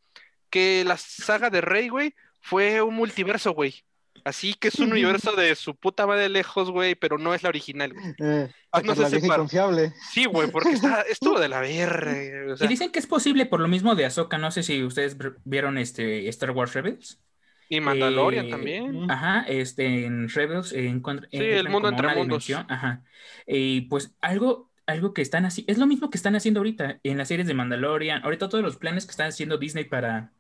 que 0.51 0.85
la 0.85 0.99
saga 0.99 1.49
de 1.49 1.63
Rey, 1.63 1.89
güey, 1.89 2.15
fue 2.43 2.83
un 2.83 2.95
multiverso, 2.95 3.53
güey. 3.53 3.85
Así 4.25 4.55
que 4.55 4.69
es 4.69 4.79
un 4.79 4.93
universo 4.93 5.35
de 5.35 5.55
su 5.55 5.75
puta 5.75 6.07
madre 6.07 6.29
lejos, 6.29 6.71
güey, 6.71 6.95
pero 6.95 7.19
no 7.19 7.35
es 7.35 7.43
la 7.43 7.49
original, 7.49 7.93
güey. 7.93 8.15
Eh, 8.19 8.51
ah, 8.71 8.83
no 8.83 8.95
sé 8.95 9.27
confiable. 9.27 9.93
Sí, 10.13 10.27
güey, 10.27 10.51
porque 10.51 10.71
está, 10.71 11.03
estuvo 11.11 11.39
de 11.41 11.49
la 11.49 11.61
verga. 11.61 12.57
Y 12.61 12.67
dicen 12.67 12.91
que 12.91 12.99
es 12.99 13.07
posible 13.07 13.47
por 13.47 13.61
lo 13.61 13.69
mismo 13.69 13.95
de 13.95 14.05
Ahsoka. 14.05 14.39
No 14.39 14.51
sé 14.51 14.63
si 14.63 14.83
ustedes 14.83 15.17
vieron 15.45 15.79
este 15.79 16.29
Star 16.29 16.51
Wars 16.51 16.75
Rebels. 16.75 17.21
Y 17.69 17.81
Mandalorian 17.81 18.47
eh, 18.47 18.51
también. 18.51 19.11
Ajá, 19.11 19.45
este, 19.49 20.05
en 20.05 20.29
Rebels 20.29 20.73
en, 20.73 21.03
sí, 21.31 21.39
el 21.39 21.71
mundo 21.71 21.89
entre 21.89 22.15
mundos. 22.15 22.51
Ajá. 22.69 23.03
Y 23.47 23.83
pues 23.83 24.15
algo, 24.21 24.71
algo 24.85 25.15
que 25.15 25.23
están 25.23 25.47
así, 25.47 25.65
es 25.67 25.79
lo 25.79 25.87
mismo 25.87 26.11
que 26.11 26.19
están 26.19 26.37
haciendo 26.37 26.61
ahorita 26.61 27.01
en 27.03 27.17
las 27.17 27.29
series 27.29 27.47
de 27.47 27.55
Mandalorian. 27.55 28.23
Ahorita 28.25 28.51
todos 28.51 28.63
los 28.63 28.77
planes 28.77 29.07
que 29.07 29.13
están 29.13 29.29
haciendo 29.29 29.57
Disney 29.57 29.85
para, 29.85 30.33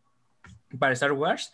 para 0.79 0.93
Star 0.93 1.13
Wars 1.13 1.53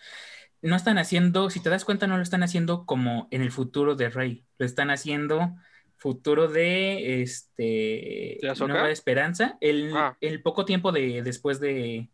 no 0.62 0.76
están 0.76 0.98
haciendo, 0.98 1.50
si 1.50 1.60
te 1.60 1.70
das 1.70 1.84
cuenta, 1.84 2.06
no 2.06 2.16
lo 2.16 2.22
están 2.22 2.42
haciendo 2.42 2.84
como 2.84 3.28
en 3.30 3.42
el 3.42 3.52
futuro 3.52 3.94
de 3.94 4.10
Rey, 4.10 4.44
lo 4.58 4.66
están 4.66 4.90
haciendo 4.90 5.54
futuro 5.96 6.48
de 6.48 7.22
este 7.22 8.38
Nueva 8.42 8.90
Esperanza, 8.90 9.58
ah. 9.94 10.16
el, 10.20 10.42
poco 10.42 10.64
tiempo 10.64 10.92
de 10.92 11.22
después 11.22 11.60
de 11.60 12.08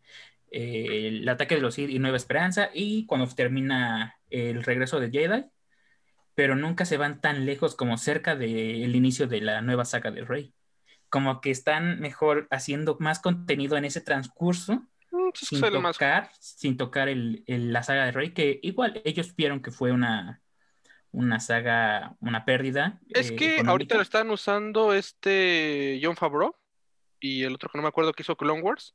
eh, 0.51 1.07
el 1.07 1.29
ataque 1.29 1.55
de 1.55 1.61
los 1.61 1.75
Sith 1.75 1.89
y 1.89 1.99
Nueva 1.99 2.17
Esperanza 2.17 2.69
y 2.73 3.05
cuando 3.05 3.27
termina 3.27 4.17
el 4.29 4.63
regreso 4.63 4.99
de 4.99 5.11
Jedi, 5.11 5.45
pero 6.33 6.55
nunca 6.55 6.85
se 6.85 6.97
van 6.97 7.21
tan 7.21 7.45
lejos 7.45 7.75
como 7.75 7.97
cerca 7.97 8.35
del 8.35 8.95
inicio 8.95 9.27
de 9.27 9.41
la 9.41 9.61
nueva 9.61 9.85
saga 9.85 10.11
de 10.11 10.25
Rey. 10.25 10.53
Como 11.09 11.39
que 11.39 11.51
están 11.51 11.99
mejor 11.99 12.47
haciendo 12.51 12.97
más 12.99 13.19
contenido 13.19 13.77
en 13.77 13.85
ese 13.85 14.01
transcurso 14.01 14.85
Mm, 15.15 15.29
sin 15.33 15.61
tocar, 15.61 16.29
sin 16.39 16.77
tocar 16.77 17.07
el, 17.07 17.43
la 17.47 17.83
saga 17.83 18.05
de 18.05 18.11
Rey, 18.11 18.33
que 18.33 18.59
igual 18.61 19.01
ellos 19.05 19.33
vieron 19.35 19.61
que 19.61 19.71
fue 19.71 19.93
una, 19.93 20.41
una 21.11 21.39
saga, 21.39 22.17
una 22.19 22.43
pérdida. 22.43 22.99
Es 23.09 23.31
eh, 23.31 23.35
que 23.37 23.63
ahorita 23.65 23.95
lo 23.95 24.01
están 24.01 24.29
usando 24.29 24.93
este 24.93 26.01
John 26.03 26.17
Favreau 26.17 26.53
y 27.21 27.43
el 27.43 27.55
otro 27.55 27.69
que 27.69 27.77
no 27.77 27.83
me 27.83 27.87
acuerdo 27.87 28.11
que 28.11 28.23
hizo 28.23 28.35
Clone 28.35 28.61
Wars. 28.61 28.93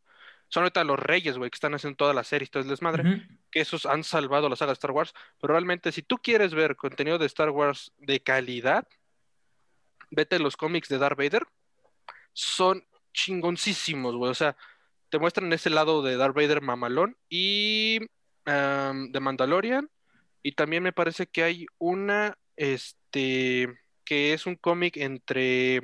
Son 0.48 0.62
ahorita 0.62 0.84
los 0.84 0.98
reyes, 0.98 1.38
güey, 1.38 1.48
que 1.48 1.56
están 1.56 1.74
haciendo 1.74 1.96
todas 1.96 2.14
las 2.14 2.26
series, 2.26 2.50
todo 2.50 2.62
el 2.62 2.68
desmadre, 2.68 3.26
que 3.50 3.60
esos 3.60 3.86
han 3.86 4.04
salvado 4.04 4.48
la 4.48 4.56
saga 4.56 4.70
de 4.70 4.74
Star 4.74 4.90
Wars. 4.90 5.14
Pero 5.40 5.54
realmente, 5.54 5.92
si 5.92 6.02
tú 6.02 6.18
quieres 6.18 6.52
ver 6.54 6.76
contenido 6.76 7.18
de 7.18 7.26
Star 7.26 7.50
Wars 7.50 7.92
de 7.98 8.20
calidad, 8.20 8.86
vete 10.10 10.38
los 10.40 10.56
cómics 10.56 10.88
de 10.88 10.98
Darth 10.98 11.16
Vader. 11.16 11.46
Son 12.32 12.84
chingoncísimos, 13.14 14.16
güey. 14.16 14.30
O 14.30 14.34
sea, 14.34 14.56
te 15.10 15.18
muestran 15.18 15.52
ese 15.52 15.70
lado 15.70 16.02
de 16.02 16.16
Darth 16.16 16.34
Vader 16.34 16.62
mamalón 16.62 17.16
y 17.28 17.98
de 18.46 19.20
Mandalorian. 19.20 19.90
Y 20.42 20.52
también 20.52 20.82
me 20.82 20.92
parece 20.92 21.26
que 21.26 21.42
hay 21.42 21.66
una, 21.78 22.38
este, 22.56 23.68
que 24.04 24.32
es 24.32 24.46
un 24.46 24.56
cómic 24.56 24.96
entre 24.96 25.82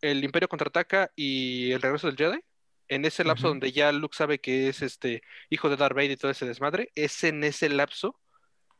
el 0.00 0.24
Imperio 0.24 0.48
contraataca 0.48 1.10
y 1.14 1.70
el 1.72 1.80
regreso 1.80 2.08
del 2.08 2.16
Jedi. 2.16 2.40
En 2.88 3.04
ese 3.04 3.24
lapso 3.24 3.48
donde 3.48 3.72
ya 3.72 3.90
Luke 3.92 4.16
sabe 4.16 4.38
que 4.38 4.68
es 4.68 4.80
este 4.82 5.22
hijo 5.50 5.68
de 5.68 5.76
Darth 5.76 5.94
Vader 5.94 6.12
y 6.12 6.16
todo 6.16 6.30
ese 6.30 6.46
desmadre, 6.46 6.90
es 6.94 7.24
en 7.24 7.42
ese 7.42 7.68
lapso 7.68 8.20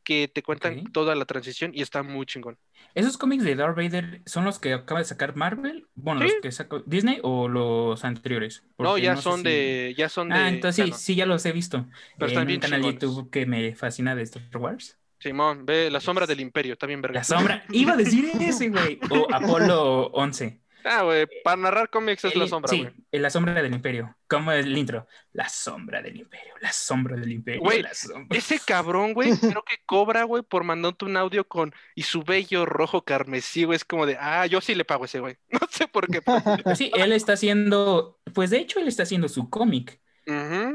que 0.06 0.28
te 0.28 0.44
cuentan 0.44 0.84
toda 0.92 1.16
la 1.16 1.24
transición 1.24 1.72
y 1.74 1.82
está 1.82 2.04
muy 2.04 2.26
chingón. 2.26 2.56
¿Esos 2.94 3.18
cómics 3.18 3.42
de 3.42 3.56
Darth 3.56 3.76
Vader 3.76 4.22
son 4.24 4.44
los 4.44 4.60
que 4.60 4.72
acaba 4.72 5.00
de 5.00 5.04
sacar 5.04 5.34
Marvel? 5.34 5.88
Bueno, 5.96 6.22
los 6.22 6.32
que 6.40 6.52
sacó 6.52 6.78
Disney 6.86 7.18
o 7.24 7.48
los 7.48 8.04
anteriores? 8.04 8.62
no, 8.78 8.98
ya 8.98 9.16
son 9.16 9.42
de, 9.42 9.94
ya 9.98 10.08
son 10.08 10.32
ah, 10.32 10.44
de. 10.44 10.48
Entonces 10.50 10.86
sí, 10.86 10.92
sí, 10.96 11.14
ya 11.16 11.26
los 11.26 11.44
he 11.44 11.50
visto. 11.50 11.86
Pero 12.18 12.40
en 12.40 12.48
un 12.48 12.58
canal 12.60 12.82
de 12.82 12.92
YouTube 12.92 13.30
que 13.30 13.46
me 13.46 13.74
fascina 13.74 14.14
de 14.14 14.22
Star 14.22 14.56
Wars. 14.56 14.96
Simón, 15.18 15.66
ve 15.66 15.90
La 15.90 15.98
Sombra 15.98 16.24
del 16.24 16.38
Imperio, 16.38 16.78
también 16.78 17.02
verga. 17.02 17.18
La 17.18 17.24
Sombra, 17.24 17.64
iba 17.70 17.94
a 17.94 17.96
decir 17.96 18.30
ese, 18.40 18.68
güey. 18.68 19.00
O 19.10 19.26
Apolo 19.34 20.06
11. 20.12 20.60
Ah, 20.88 21.02
güey, 21.02 21.26
para 21.42 21.56
narrar 21.56 21.90
cómics 21.90 22.24
es 22.24 22.36
la 22.36 22.46
sombra, 22.46 22.70
Sí, 22.70 22.86
la 23.12 23.30
sombra 23.30 23.60
del 23.60 23.74
imperio. 23.74 24.16
Como 24.28 24.52
el 24.52 24.76
intro. 24.76 25.06
La 25.32 25.48
sombra 25.48 26.00
del 26.00 26.16
imperio, 26.16 26.54
la 26.60 26.72
sombra 26.72 27.16
del 27.16 27.32
imperio. 27.32 27.60
Güey, 27.60 27.84
ese 28.30 28.60
cabrón, 28.60 29.12
güey, 29.12 29.30
creo 29.40 29.62
que 29.64 29.76
cobra, 29.84 30.24
güey, 30.24 30.42
por 30.42 30.64
mandarte 30.64 31.04
un 31.04 31.16
audio 31.16 31.46
con 31.46 31.72
y 31.94 32.02
su 32.02 32.22
bello 32.22 32.66
rojo 32.66 33.04
carmesí, 33.04 33.64
güey. 33.64 33.76
Es 33.76 33.84
como 33.84 34.06
de, 34.06 34.16
ah, 34.20 34.46
yo 34.46 34.60
sí 34.60 34.74
le 34.74 34.84
pago 34.84 35.04
a 35.04 35.06
ese, 35.06 35.20
güey. 35.20 35.36
No 35.50 35.60
sé 35.70 35.88
por 35.88 36.08
qué. 36.08 36.22
Pues 36.22 36.78
sí, 36.78 36.90
él 36.94 37.12
está 37.12 37.32
haciendo, 37.34 38.20
pues 38.34 38.50
de 38.50 38.58
hecho, 38.58 38.78
él 38.78 38.88
está 38.88 39.02
haciendo 39.02 39.28
su 39.28 39.50
cómic. 39.50 40.00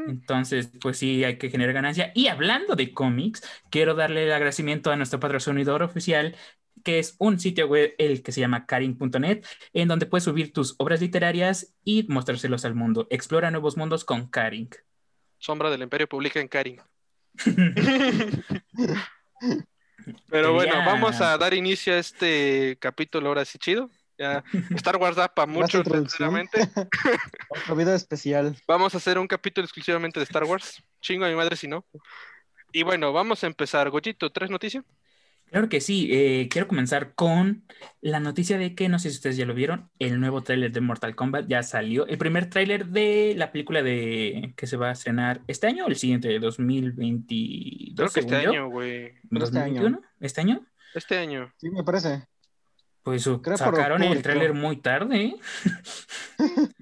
Entonces, 0.06 0.72
pues 0.82 0.98
sí, 0.98 1.24
hay 1.24 1.38
que 1.38 1.50
generar 1.50 1.74
ganancia. 1.74 2.12
Y 2.16 2.28
hablando 2.28 2.76
de 2.76 2.94
cómics, 2.94 3.42
quiero 3.70 3.94
darle 3.94 4.24
el 4.26 4.32
agradecimiento 4.32 4.92
a 4.92 4.96
nuestro 4.96 5.20
patrocinador 5.20 5.84
oficial, 5.84 6.36
que 6.84 7.00
es 7.00 7.16
un 7.20 7.40
sitio 7.40 7.68
web 7.68 7.94
el 7.98 8.24
que 8.24 8.32
se 8.32 8.42
llama 8.42 8.66
karin.net, 8.66 9.46
en 9.74 9.88
donde 9.88 10.06
puedes 10.06 10.24
subir 10.24 10.54
tus 10.54 10.76
obras 10.78 11.02
literarias 11.02 11.76
y 11.84 12.06
mostrárselos 12.10 12.66
al 12.66 12.76
mundo. 12.76 13.08
Explora 13.10 13.52
nuevos 13.52 13.78
mundos 13.78 14.06
con 14.06 14.28
Karin. 14.28 14.70
Sombra 15.38 15.70
del 15.70 15.82
Imperio 15.82 16.08
publica 16.08 16.40
en 16.40 16.48
Karin. 16.48 16.82
Pero 20.30 20.54
bueno, 20.54 20.74
vamos 20.86 21.22
a 21.22 21.38
dar 21.38 21.54
inicio 21.54 21.94
a 21.94 21.98
este 21.98 22.78
capítulo 22.80 23.30
ahora 23.30 23.46
sí 23.46 23.60
chido. 23.60 23.90
Ya, 24.18 24.44
Star 24.76 24.98
Wars 24.98 25.16
da 25.16 25.28
para 25.28 25.48
mucho, 25.52 25.84
sinceramente. 25.84 26.60
Otro 27.50 27.76
video 27.76 27.96
especial. 27.96 28.56
Vamos 28.68 28.94
a 28.94 28.98
hacer 28.98 29.18
un 29.18 29.28
capítulo 29.28 29.66
exclusivamente 29.66 30.20
de 30.20 30.26
Star 30.26 30.44
Wars. 30.44 30.84
Chingo 31.02 31.26
a 31.26 31.30
mi 31.30 31.36
madre 31.36 31.56
si 31.56 31.68
no. 31.68 31.86
Y 32.72 32.84
bueno, 32.84 33.12
vamos 33.14 33.44
a 33.44 33.48
empezar. 33.48 33.90
Goyito, 33.90 34.32
¿tres 34.32 34.50
noticias? 34.50 34.84
Claro 35.52 35.68
que 35.68 35.82
sí. 35.82 36.08
Eh, 36.12 36.48
quiero 36.50 36.68
comenzar 36.70 37.14
con 37.14 37.66
la 38.00 38.22
noticia 38.22 38.58
de 38.58 38.74
que, 38.74 38.88
no 38.88 39.00
sé 39.00 39.10
si 39.10 39.18
ustedes 39.18 39.36
ya 39.36 39.46
lo 39.46 39.54
vieron, 39.54 39.90
el 40.00 40.18
nuevo 40.18 40.44
tráiler 40.44 40.72
de 40.72 40.80
Mortal 40.80 41.14
Kombat 41.14 41.48
ya 41.50 41.62
salió. 41.62 42.08
El 42.08 42.18
primer 42.18 42.50
tráiler 42.50 42.88
de 42.88 43.34
la 43.36 43.52
película 43.52 43.84
de 43.84 44.54
que 44.56 44.66
se 44.66 44.78
va 44.78 44.90
a 44.90 44.94
estrenar 44.94 45.42
este 45.48 45.68
año 45.68 45.86
o 45.86 45.90
el 45.90 45.98
siguiente, 45.98 46.40
2022. 46.40 47.96
Creo 47.96 48.10
que 48.10 48.20
este 48.22 48.48
año, 48.48 48.70
güey. 48.70 49.12
¿2021? 49.30 50.02
¿Este 50.22 50.40
año? 50.40 50.66
Este 50.96 51.18
año. 51.18 51.54
Sí, 51.58 51.70
me 51.70 51.84
parece. 51.84 52.31
Pues 53.04 53.24
sacaron 53.24 54.04
el 54.04 54.22
tráiler 54.22 54.54
muy 54.54 54.78
tarde. 54.78 55.24
¿eh? 55.24 55.36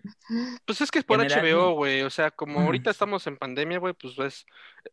Pues 0.65 0.79
es 0.81 0.91
que 0.91 0.99
es 0.99 1.05
por 1.05 1.19
HBO, 1.19 1.73
güey. 1.73 2.01
O 2.03 2.09
sea, 2.09 2.31
como 2.31 2.59
ahorita 2.59 2.91
estamos 2.91 3.25
en 3.27 3.38
pandemia, 3.38 3.79
güey, 3.79 3.93
pues 3.93 4.15
ves, 4.15 4.45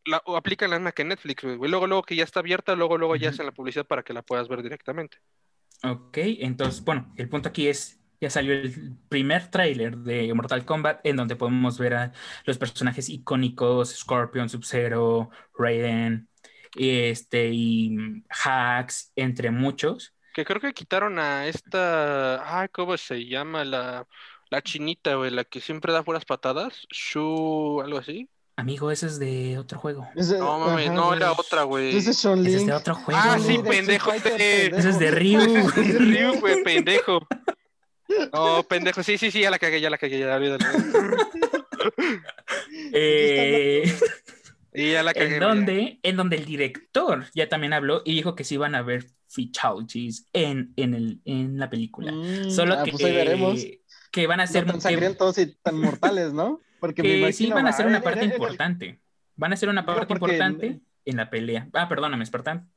la, 0.05 0.21
aplican 0.35 0.69
la 0.69 0.77
misma 0.77 0.91
que 0.91 1.03
Netflix, 1.03 1.43
güey. 1.43 1.69
Luego, 1.69 1.87
luego 1.87 2.03
que 2.03 2.15
ya 2.15 2.23
está 2.23 2.39
abierta, 2.39 2.75
luego, 2.75 2.97
luego 2.97 3.15
ya 3.15 3.29
hacen 3.29 3.45
la 3.45 3.51
publicidad 3.51 3.85
para 3.85 4.03
que 4.03 4.13
la 4.13 4.23
puedas 4.23 4.47
ver 4.47 4.63
directamente. 4.63 5.17
Ok, 5.83 6.17
entonces, 6.17 6.83
bueno, 6.83 7.13
el 7.17 7.29
punto 7.29 7.49
aquí 7.49 7.67
es, 7.67 7.99
ya 8.19 8.31
salió 8.31 8.53
el 8.53 8.97
primer 9.09 9.51
tráiler 9.51 9.97
de 9.97 10.33
Mortal 10.33 10.65
Kombat 10.65 11.05
en 11.05 11.17
donde 11.17 11.35
podemos 11.35 11.77
ver 11.77 11.93
a 11.93 12.13
los 12.45 12.57
personajes 12.57 13.09
icónicos, 13.09 13.95
Scorpion, 13.95 14.49
Sub-Zero, 14.49 15.29
Raiden, 15.55 16.27
este, 16.75 17.49
y 17.53 17.95
Hacks, 18.43 19.11
entre 19.15 19.51
muchos. 19.51 20.16
Que 20.37 20.45
creo 20.45 20.61
que 20.61 20.71
quitaron 20.71 21.17
a 21.17 21.47
esta, 21.47 22.59
ay, 22.61 22.67
¿cómo 22.71 22.95
se 22.95 23.25
llama? 23.25 23.65
La 23.65 24.05
la 24.51 24.61
chinita, 24.61 25.15
güey, 25.15 25.31
la 25.31 25.43
que 25.43 25.59
siempre 25.59 25.91
da 25.91 26.03
puras 26.03 26.25
patadas. 26.25 26.85
Shu, 26.91 27.81
algo 27.81 27.97
así. 27.97 28.29
Amigo, 28.55 28.91
ese 28.91 29.07
es 29.07 29.17
de 29.17 29.57
otro 29.57 29.79
juego. 29.79 30.07
no 30.15 30.59
mames, 30.59 30.91
no, 30.91 31.15
era 31.15 31.31
otra, 31.31 31.63
güey. 31.63 31.89
Ese 31.97 32.11
es, 32.11 32.23
ese 32.23 32.55
es 32.55 32.67
de 32.67 32.73
otro 32.73 32.93
juego. 32.93 33.19
Ah, 33.19 33.39
sí, 33.39 33.57
pendejo. 33.57 34.11
Ese 34.13 34.89
es 34.89 34.99
de 34.99 35.09
Ryu. 35.09 35.39
de 35.39 35.97
Ryu, 35.97 36.39
güey, 36.39 36.61
pendejo. 36.63 37.27
No, 38.31 38.61
pendejo, 38.61 39.01
sí, 39.01 39.17
sí, 39.17 39.31
sí, 39.31 39.41
ya 39.41 39.49
la 39.49 39.57
cagué, 39.57 39.81
ya 39.81 39.89
la 39.89 39.97
cagué, 39.97 40.19
ya 40.19 40.35
olvídalo. 40.35 40.65
eh... 42.93 43.91
Y 44.77 44.91
ya 44.91 45.01
la 45.01 45.13
cagué. 45.13 45.35
En 45.35 45.39
donde, 45.39 45.99
en 46.03 46.15
donde 46.17 46.35
el 46.35 46.45
director 46.45 47.25
ya 47.33 47.49
también 47.49 47.73
habló 47.73 48.03
y 48.05 48.13
dijo 48.13 48.35
que 48.35 48.43
sí 48.43 48.55
iban 48.55 48.75
a 48.75 48.83
ver 48.83 49.07
fatalities 49.27 50.27
en, 50.33 50.71
en, 50.75 50.93
el, 50.93 51.19
en 51.25 51.57
la 51.57 51.67
película. 51.69 52.11
Mm, 52.11 52.51
Solo 52.51 52.75
ah, 52.75 52.83
que 52.83 52.91
pues 52.91 53.03
veremos 53.03 53.65
que 54.11 54.27
van 54.27 54.39
a 54.39 54.45
ser... 54.45 54.67
tan 54.67 54.79
sangrientos 54.79 55.37
y 55.39 55.55
tan 55.63 55.79
mortales, 55.79 56.31
¿no? 56.31 56.61
Porque 56.79 57.01
que 57.01 57.33
sí 57.33 57.49
van 57.49 57.65
a 57.65 57.73
ser 57.73 57.87
una 57.87 58.01
parte 58.01 58.23
importante. 58.25 58.99
Van 59.35 59.51
a 59.51 59.57
ser 59.57 59.69
una 59.69 59.83
parte 59.83 60.13
importante 60.13 60.79
en 61.05 61.17
la 61.17 61.29
pelea. 61.29 61.67
Ah, 61.73 61.89
perdóname, 61.89 62.23
Spartan. 62.25 62.69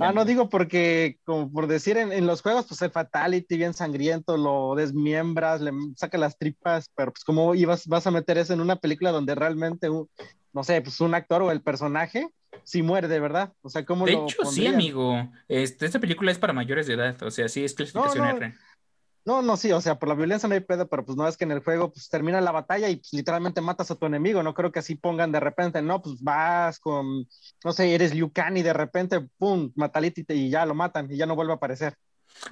ah, 0.00 0.12
no 0.12 0.24
digo 0.24 0.48
porque, 0.48 1.20
como 1.24 1.52
por 1.52 1.68
decir, 1.68 1.96
en, 1.96 2.26
los 2.26 2.42
juegos, 2.42 2.66
pues 2.66 2.82
el 2.82 2.90
Fatality 2.90 3.56
bien 3.56 3.72
sangriento, 3.72 4.36
lo 4.36 4.74
desmiembras, 4.74 5.60
le 5.60 5.70
saca 5.96 6.18
las 6.18 6.36
tripas, 6.36 6.90
pero 6.96 7.12
pues 7.12 7.22
como 7.22 7.54
ibas, 7.54 7.86
vas 7.86 8.08
a 8.08 8.10
meter 8.10 8.36
eso 8.38 8.52
en 8.52 8.60
una 8.60 8.76
película 8.76 9.12
donde 9.12 9.36
realmente, 9.36 9.88
no 10.52 10.64
sé, 10.64 10.80
pues 10.82 11.00
un 11.00 11.14
actor 11.14 11.42
o 11.42 11.50
el 11.50 11.62
personaje 11.62 12.28
si 12.64 12.82
muere 12.82 13.08
de 13.08 13.20
verdad. 13.20 13.52
O 13.62 13.70
sea, 13.70 13.84
¿cómo 13.84 14.06
de 14.06 14.14
hecho, 14.14 14.44
sí, 14.44 14.66
amigo. 14.66 15.30
Este, 15.48 15.86
esta 15.86 15.98
película 15.98 16.30
es 16.30 16.38
para 16.38 16.52
mayores 16.52 16.86
de 16.86 16.94
edad, 16.94 17.22
o 17.22 17.30
sea, 17.30 17.48
sí 17.48 17.64
es 17.64 17.74
clasificación 17.74 18.26
R. 18.26 18.54
No, 19.24 19.42
no, 19.42 19.56
sí, 19.56 19.70
o 19.70 19.80
sea, 19.82 19.98
por 19.98 20.08
la 20.08 20.14
violencia 20.14 20.48
no 20.48 20.54
hay 20.54 20.60
pedo, 20.60 20.88
pero 20.88 21.04
pues 21.04 21.16
no 21.16 21.28
es 21.28 21.36
que 21.36 21.44
en 21.44 21.52
el 21.52 21.62
juego 21.62 21.92
pues 21.92 22.08
termina 22.08 22.40
la 22.40 22.52
batalla 22.52 22.88
y 22.88 22.96
pues, 22.96 23.12
literalmente 23.12 23.60
matas 23.60 23.90
a 23.90 23.94
tu 23.94 24.06
enemigo, 24.06 24.42
no 24.42 24.54
creo 24.54 24.72
que 24.72 24.78
así 24.78 24.94
pongan 24.94 25.30
de 25.30 25.40
repente, 25.40 25.82
no, 25.82 26.00
pues 26.00 26.22
vas 26.22 26.78
con, 26.78 27.28
no 27.62 27.72
sé, 27.72 27.94
eres 27.94 28.14
Liu 28.14 28.32
Kang 28.32 28.56
y 28.56 28.62
de 28.62 28.72
repente, 28.72 29.20
pum, 29.36 29.70
matality 29.76 30.24
y 30.28 30.48
ya 30.48 30.64
lo 30.64 30.74
matan 30.74 31.06
y 31.10 31.18
ya 31.18 31.26
no 31.26 31.36
vuelve 31.36 31.52
a 31.52 31.56
aparecer. 31.56 31.94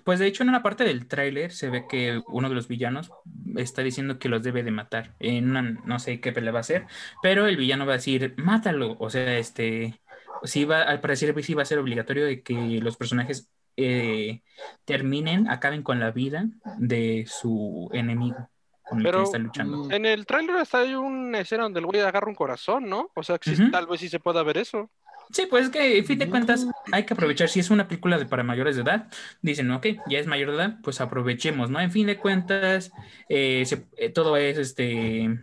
Pues 0.04 0.18
de 0.18 0.26
hecho 0.26 0.42
en 0.42 0.48
una 0.50 0.62
parte 0.62 0.84
del 0.84 1.06
tráiler 1.06 1.52
se 1.52 1.70
ve 1.70 1.86
que 1.88 2.22
uno 2.26 2.48
de 2.48 2.54
los 2.54 2.68
villanos 2.68 3.10
está 3.56 3.82
diciendo 3.82 4.18
que 4.18 4.28
los 4.28 4.42
debe 4.42 4.62
de 4.62 4.70
matar, 4.70 5.14
en 5.18 5.50
una, 5.50 5.62
no 5.62 5.98
sé 5.98 6.20
qué 6.20 6.32
pelea 6.32 6.52
va 6.52 6.60
a 6.60 6.64
ser, 6.64 6.86
pero 7.22 7.46
el 7.46 7.56
villano 7.56 7.86
va 7.86 7.94
a 7.94 7.96
decir, 7.96 8.34
mátalo, 8.36 8.96
o 8.98 9.10
sea, 9.10 9.38
este, 9.38 10.00
sí 10.42 10.64
va, 10.64 10.82
al 10.82 11.00
parecer 11.00 11.34
sí 11.42 11.54
va 11.54 11.62
a 11.62 11.66
ser 11.66 11.78
obligatorio 11.78 12.26
de 12.26 12.42
que 12.42 12.54
los 12.82 12.96
personajes 12.96 13.50
eh, 13.76 14.42
terminen, 14.84 15.48
acaben 15.48 15.82
con 15.82 16.00
la 16.00 16.10
vida 16.10 16.46
de 16.78 17.26
su 17.28 17.88
enemigo 17.92 18.48
con 18.88 19.06
el 19.06 19.12
que 19.12 19.22
está 19.22 19.38
luchando. 19.38 19.90
En 19.90 20.06
el 20.06 20.26
tráiler 20.26 20.56
hasta 20.56 20.80
hay 20.80 20.94
una 20.94 21.40
escena 21.40 21.64
donde 21.64 21.80
el 21.80 21.86
güey 21.86 22.00
agarra 22.00 22.28
un 22.28 22.34
corazón, 22.34 22.88
¿no? 22.88 23.10
O 23.14 23.22
sea, 23.22 23.38
que 23.38 23.54
tal 23.70 23.86
vez 23.86 24.00
sí 24.00 24.08
se 24.08 24.18
pueda 24.18 24.42
ver 24.42 24.58
eso. 24.58 24.90
Sí, 25.30 25.46
pues 25.48 25.66
es 25.66 25.70
que, 25.70 25.98
en 25.98 26.04
fin 26.04 26.18
de 26.18 26.30
cuentas, 26.30 26.66
hay 26.90 27.04
que 27.04 27.14
aprovechar. 27.14 27.48
Si 27.48 27.60
es 27.60 27.70
una 27.70 27.86
película 27.86 28.18
de 28.18 28.26
para 28.26 28.42
mayores 28.42 28.76
de 28.76 28.82
edad, 28.82 29.08
dicen, 29.42 29.70
ok, 29.70 29.86
ya 30.08 30.18
es 30.18 30.26
mayor 30.26 30.50
de 30.50 30.56
edad, 30.56 30.78
pues 30.82 31.00
aprovechemos, 31.00 31.70
¿no? 31.70 31.80
En 31.80 31.90
fin 31.90 32.06
de 32.06 32.16
cuentas, 32.16 32.90
eh, 33.28 33.64
eh, 33.96 34.08
todo 34.10 34.36
es 34.36 34.56
este, 34.56 35.38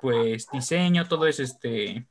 pues 0.00 0.48
diseño, 0.52 1.06
todo 1.06 1.26
es 1.26 1.38
este, 1.38 2.06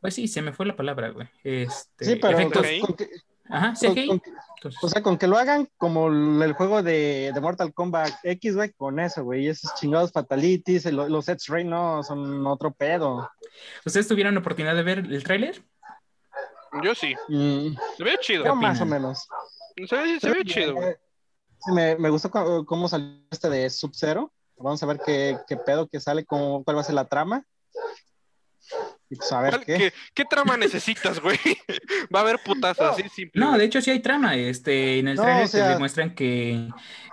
pues 0.00 0.14
sí, 0.14 0.28
se 0.28 0.42
me 0.42 0.52
fue 0.52 0.66
la 0.66 0.76
palabra, 0.76 1.10
güey. 1.10 1.28
Este, 1.44 2.04
sí, 2.04 2.16
pero 2.16 2.38
efectos... 2.38 2.66
Ajá, 3.48 3.74
o 4.82 4.88
sea, 4.88 5.02
con 5.02 5.16
que 5.16 5.26
lo 5.26 5.38
hagan 5.38 5.68
como 5.76 6.08
el 6.08 6.52
juego 6.52 6.82
de, 6.82 7.32
Mortal 7.40 7.72
Kombat 7.72 8.12
X, 8.22 8.56
güey, 8.56 8.72
con 8.72 9.00
eso, 9.00 9.24
güey. 9.24 9.48
Esos 9.48 9.74
chingados 9.74 10.12
fatalities, 10.12 10.84
los 10.92 11.24
sets 11.24 11.46
Ray 11.46 11.64
no 11.64 12.02
son 12.02 12.46
otro 12.46 12.72
pedo. 12.72 13.30
¿Ustedes 13.84 14.08
tuvieron 14.08 14.34
la 14.34 14.40
oportunidad 14.40 14.74
de 14.74 14.82
ver 14.82 14.98
el 14.98 15.24
tráiler? 15.24 15.62
Yo 16.82 16.94
sí. 16.94 17.14
Mm. 17.28 17.76
Se 17.96 18.04
ve 18.04 18.18
chido. 18.20 18.54
más 18.54 18.80
o 18.80 18.86
menos. 18.86 19.26
Se 19.88 19.96
ve, 19.96 20.44
chido, 20.44 20.74
me, 21.72 21.96
me, 21.96 22.10
gustó 22.10 22.30
cómo 22.66 22.88
salió 22.88 23.22
este 23.30 23.48
de 23.48 23.70
Sub-Zero. 23.70 24.32
Vamos 24.56 24.82
a 24.82 24.86
ver 24.86 25.00
qué, 25.04 25.38
qué 25.48 25.56
pedo 25.56 25.88
que 25.88 26.00
sale, 26.00 26.24
cómo, 26.24 26.62
cuál 26.64 26.76
va 26.76 26.82
a 26.82 26.84
ser 26.84 26.94
la 26.94 27.06
trama. 27.06 27.44
Pues, 29.16 29.32
a 29.32 29.40
ver, 29.40 29.60
¿qué? 29.66 29.92
¿qué? 30.14 30.24
trama 30.24 30.56
necesitas, 30.56 31.20
güey? 31.20 31.38
Va 32.14 32.20
a 32.20 32.22
haber 32.22 32.38
putazos, 32.44 32.92
así 32.92 33.08
simple. 33.08 33.40
No, 33.40 33.58
de 33.58 33.64
hecho 33.64 33.80
sí 33.80 33.90
hay 33.90 34.00
trama. 34.00 34.36
Este, 34.36 35.00
en 35.00 35.08
el 35.08 35.16
trailer 35.16 35.48
te 35.48 35.58
demuestran 35.58 36.14
que 36.14 36.52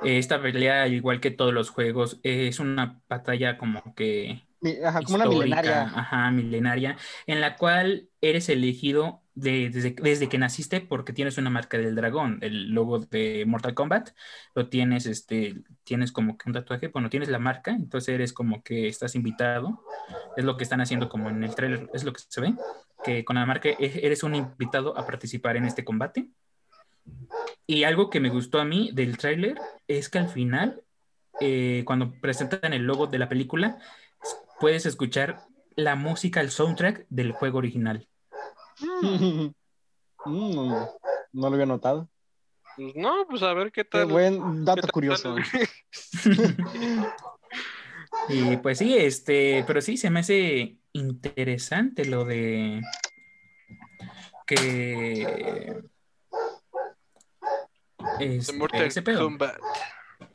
eh, 0.03 0.17
esta 0.19 0.39
pelea, 0.41 0.87
igual 0.87 1.19
que 1.19 1.31
todos 1.31 1.53
los 1.53 1.69
juegos, 1.69 2.19
es 2.21 2.59
una 2.59 3.01
batalla 3.09 3.57
como 3.57 3.95
que 3.95 4.46
Ajá, 4.83 5.01
como 5.03 5.15
una 5.15 5.27
milenaria. 5.27 5.83
Ajá, 5.83 6.31
milenaria, 6.31 6.97
en 7.25 7.41
la 7.41 7.55
cual 7.55 8.09
eres 8.21 8.49
elegido 8.49 9.21
desde, 9.37 10.29
que 10.29 10.37
naciste 10.39 10.81
porque 10.81 11.13
tienes 11.13 11.37
una 11.37 11.51
marca 11.51 11.77
del 11.77 11.95
dragón, 11.95 12.39
el 12.41 12.71
logo 12.71 12.99
de 12.99 13.45
Mortal 13.45 13.75
Kombat, 13.75 14.09
lo 14.55 14.67
tienes, 14.67 15.05
este, 15.05 15.61
tienes 15.83 16.11
como 16.11 16.37
que 16.37 16.49
un 16.49 16.53
tatuaje, 16.53 16.87
bueno, 16.87 17.09
tienes 17.09 17.29
la 17.29 17.37
marca, 17.37 17.71
entonces 17.71 18.15
eres 18.15 18.33
como 18.33 18.63
que 18.63 18.87
estás 18.87 19.13
invitado, 19.13 19.83
es 20.35 20.43
lo 20.43 20.57
que 20.57 20.63
están 20.63 20.81
haciendo 20.81 21.07
como 21.07 21.29
en 21.29 21.43
el 21.43 21.53
trailer, 21.53 21.87
es 21.93 22.03
lo 22.03 22.13
que 22.13 22.21
se 22.27 22.41
ve, 22.41 22.55
que 23.03 23.23
con 23.23 23.35
la 23.35 23.45
marca 23.45 23.69
e, 23.69 23.99
eres 24.01 24.23
un 24.23 24.33
invitado 24.33 24.97
a 24.97 25.05
participar 25.05 25.55
en 25.55 25.65
este 25.65 25.85
combate. 25.85 26.29
Y 27.67 27.83
algo 27.83 28.09
que 28.09 28.19
me 28.19 28.29
gustó 28.29 28.59
a 28.59 28.65
mí 28.65 28.89
del 28.93 29.17
trailer 29.17 29.55
es 29.87 30.09
que 30.09 30.17
al 30.17 30.29
final, 30.29 30.81
eh, 31.39 31.83
cuando 31.85 32.11
presentan 32.19 32.73
el 32.73 32.83
logo 32.83 33.05
de 33.05 33.19
la 33.19 33.29
película, 33.29 33.77
puedes 34.59 34.85
escuchar 34.85 35.39
la 35.75 35.95
música, 35.95 36.41
el 36.41 36.51
soundtrack 36.51 37.05
del 37.09 37.31
juego 37.31 37.59
original. 37.59 38.07
Mm, 40.25 40.73
no 41.31 41.49
lo 41.49 41.53
había 41.53 41.65
notado. 41.65 42.09
Pues 42.75 42.93
no, 42.95 43.25
pues 43.29 43.41
a 43.43 43.53
ver 43.53 43.71
qué 43.71 43.85
tal. 43.85 44.07
Qué 44.07 44.11
buen 44.11 44.65
dato 44.65 44.87
curioso. 44.89 45.37
y 48.29 48.57
pues 48.57 48.79
sí, 48.79 48.97
este, 48.97 49.63
pero 49.65 49.79
sí 49.79 49.95
se 49.95 50.09
me 50.09 50.19
hace 50.19 50.79
interesante 50.91 52.03
lo 52.05 52.25
de 52.25 52.81
que 54.45 55.81
este, 58.19 58.85
ese 58.85 59.01
pedo. 59.01 59.29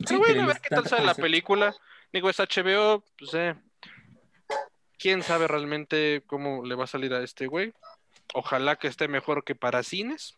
Sí, 0.05 0.15
bueno, 0.15 0.43
a 0.43 0.47
ver 0.47 0.61
qué 0.61 0.69
tal 0.69 0.87
sale 0.87 1.05
la 1.05 1.15
película. 1.15 1.75
Digo, 2.11 2.29
es 2.29 2.39
HBO, 2.39 3.03
pues 3.17 3.33
eh. 3.33 3.55
Quién 5.03 5.21
sabe 5.21 5.49
realmente 5.49 6.23
cómo 6.27 6.63
le 6.63 6.75
va 6.75 6.85
a 6.85 6.87
salir 6.87 7.13
a 7.13 7.21
este 7.21 7.47
güey. 7.47 7.73
Ojalá 8.33 8.77
que 8.77 8.87
esté 8.87 9.09
mejor 9.09 9.43
que 9.43 9.53
para 9.53 9.83
cines. 9.83 10.37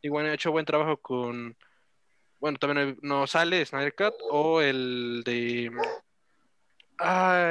Y 0.00 0.10
bueno, 0.10 0.30
ha 0.30 0.34
hecho 0.34 0.52
buen 0.52 0.64
trabajo 0.64 0.98
con. 0.98 1.56
Bueno, 2.38 2.56
también 2.56 3.00
no 3.02 3.26
sale 3.26 3.66
Snyder 3.66 3.96
Cut 3.96 4.14
o 4.30 4.60
el 4.60 5.24
de. 5.24 5.72
Ah, 7.00 7.50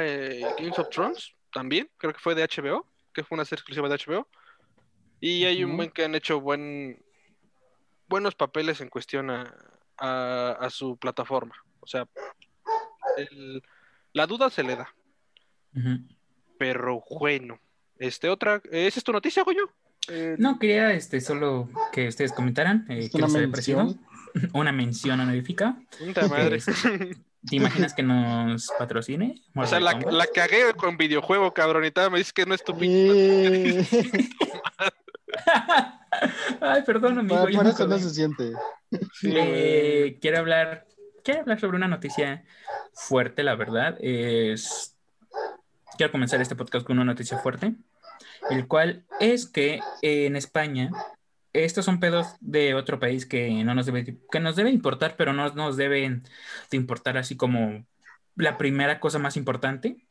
Games 0.58 0.78
of 0.78 0.88
Thrones 0.88 1.34
también, 1.52 1.90
creo 1.98 2.14
que 2.14 2.20
fue 2.20 2.34
de 2.34 2.48
HBO, 2.48 2.86
que 3.12 3.22
fue 3.22 3.36
una 3.36 3.44
serie 3.44 3.60
exclusiva 3.60 3.90
de 3.90 3.96
HBO. 3.96 4.26
Y 5.20 5.44
hay 5.44 5.62
un 5.62 5.76
buen 5.76 5.90
que 5.90 6.06
han 6.06 6.14
hecho 6.14 6.40
buen, 6.40 7.04
buenos 8.08 8.34
papeles 8.34 8.80
en 8.80 8.88
cuestión 8.88 9.28
a, 9.28 9.54
a, 9.98 10.70
su 10.70 10.96
plataforma. 10.96 11.54
O 11.80 11.86
sea, 11.86 12.08
la 14.14 14.26
duda 14.26 14.48
se 14.48 14.62
le 14.62 14.76
da. 14.76 14.94
Pero 16.58 17.04
bueno. 17.10 17.58
Este, 17.98 18.28
otra, 18.28 18.60
¿esa 18.70 18.98
es 18.98 19.04
tu 19.04 19.12
noticia, 19.12 19.42
Goyo? 19.42 19.70
Eh, 20.08 20.36
no, 20.38 20.58
quería 20.58 20.92
este, 20.92 21.20
solo 21.20 21.68
que 21.92 22.08
ustedes 22.08 22.32
comentaran 22.32 22.86
eh, 22.88 23.10
que 23.10 23.18
una, 23.18 23.28
mención. 23.28 24.00
una 24.52 24.72
mención 24.72 25.20
honorífica. 25.20 25.76
madre. 26.28 26.58
¿Te 27.48 27.56
imaginas 27.56 27.94
que 27.94 28.02
nos 28.02 28.70
patrocine? 28.78 29.40
O 29.54 29.64
sea, 29.66 29.78
la, 29.78 29.92
la, 29.94 30.26
cagué 30.26 30.74
con 30.76 30.96
videojuego, 30.96 31.54
cabronita. 31.54 32.10
Me 32.10 32.18
dices 32.18 32.32
que 32.32 32.44
no 32.44 32.54
es 32.54 32.64
tu 32.64 32.74
Ay, 36.60 36.82
perdón, 36.84 37.18
amigo. 37.20 37.40
Por, 37.40 37.66
eso 37.66 37.86
no 37.86 37.98
se 37.98 38.10
siente. 38.10 38.52
Eh, 39.22 40.18
quiero 40.20 40.38
hablar, 40.38 40.86
quiero 41.22 41.42
hablar 41.42 41.60
sobre 41.60 41.76
una 41.76 41.86
noticia 41.88 42.44
fuerte, 42.94 43.44
la 43.44 43.54
verdad. 43.54 43.96
Es 44.00 44.95
quiero 45.96 46.12
comenzar 46.12 46.40
este 46.40 46.56
podcast 46.56 46.86
con 46.86 46.98
una 46.98 47.12
noticia 47.12 47.38
fuerte, 47.38 47.74
el 48.50 48.66
cual 48.66 49.04
es 49.20 49.46
que 49.46 49.80
en 50.02 50.36
España 50.36 50.90
estos 51.52 51.84
son 51.84 52.00
pedos 52.00 52.26
de 52.40 52.74
otro 52.74 52.98
país 52.98 53.26
que 53.26 53.64
no 53.64 53.74
nos 53.74 53.86
debe 53.86 54.18
que 54.30 54.40
nos 54.40 54.56
debe 54.56 54.70
importar, 54.70 55.16
pero 55.16 55.32
no 55.32 55.48
nos 55.54 55.76
deben 55.76 56.22
de 56.70 56.76
importar 56.76 57.16
así 57.16 57.36
como 57.36 57.86
la 58.34 58.58
primera 58.58 59.00
cosa 59.00 59.18
más 59.18 59.36
importante, 59.36 60.06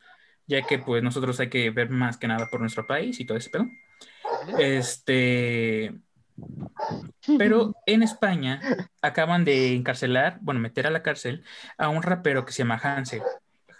ya 0.46 0.62
que 0.62 0.78
pues 0.78 1.02
nosotros 1.02 1.38
hay 1.40 1.48
que 1.48 1.70
ver 1.70 1.90
más 1.90 2.16
que 2.16 2.28
nada 2.28 2.48
por 2.50 2.60
nuestro 2.60 2.86
país 2.86 3.20
y 3.20 3.24
todo 3.24 3.38
ese 3.38 3.50
pedo. 3.50 3.66
Este, 4.58 5.94
pero 7.38 7.74
en 7.86 8.02
España 8.02 8.60
acaban 9.02 9.44
de 9.44 9.74
encarcelar, 9.74 10.38
bueno, 10.40 10.60
meter 10.60 10.86
a 10.86 10.90
la 10.90 11.02
cárcel 11.02 11.44
a 11.78 11.88
un 11.88 12.02
rapero 12.02 12.44
que 12.44 12.52
se 12.52 12.58
llama 12.58 12.80
Hansel, 12.82 13.22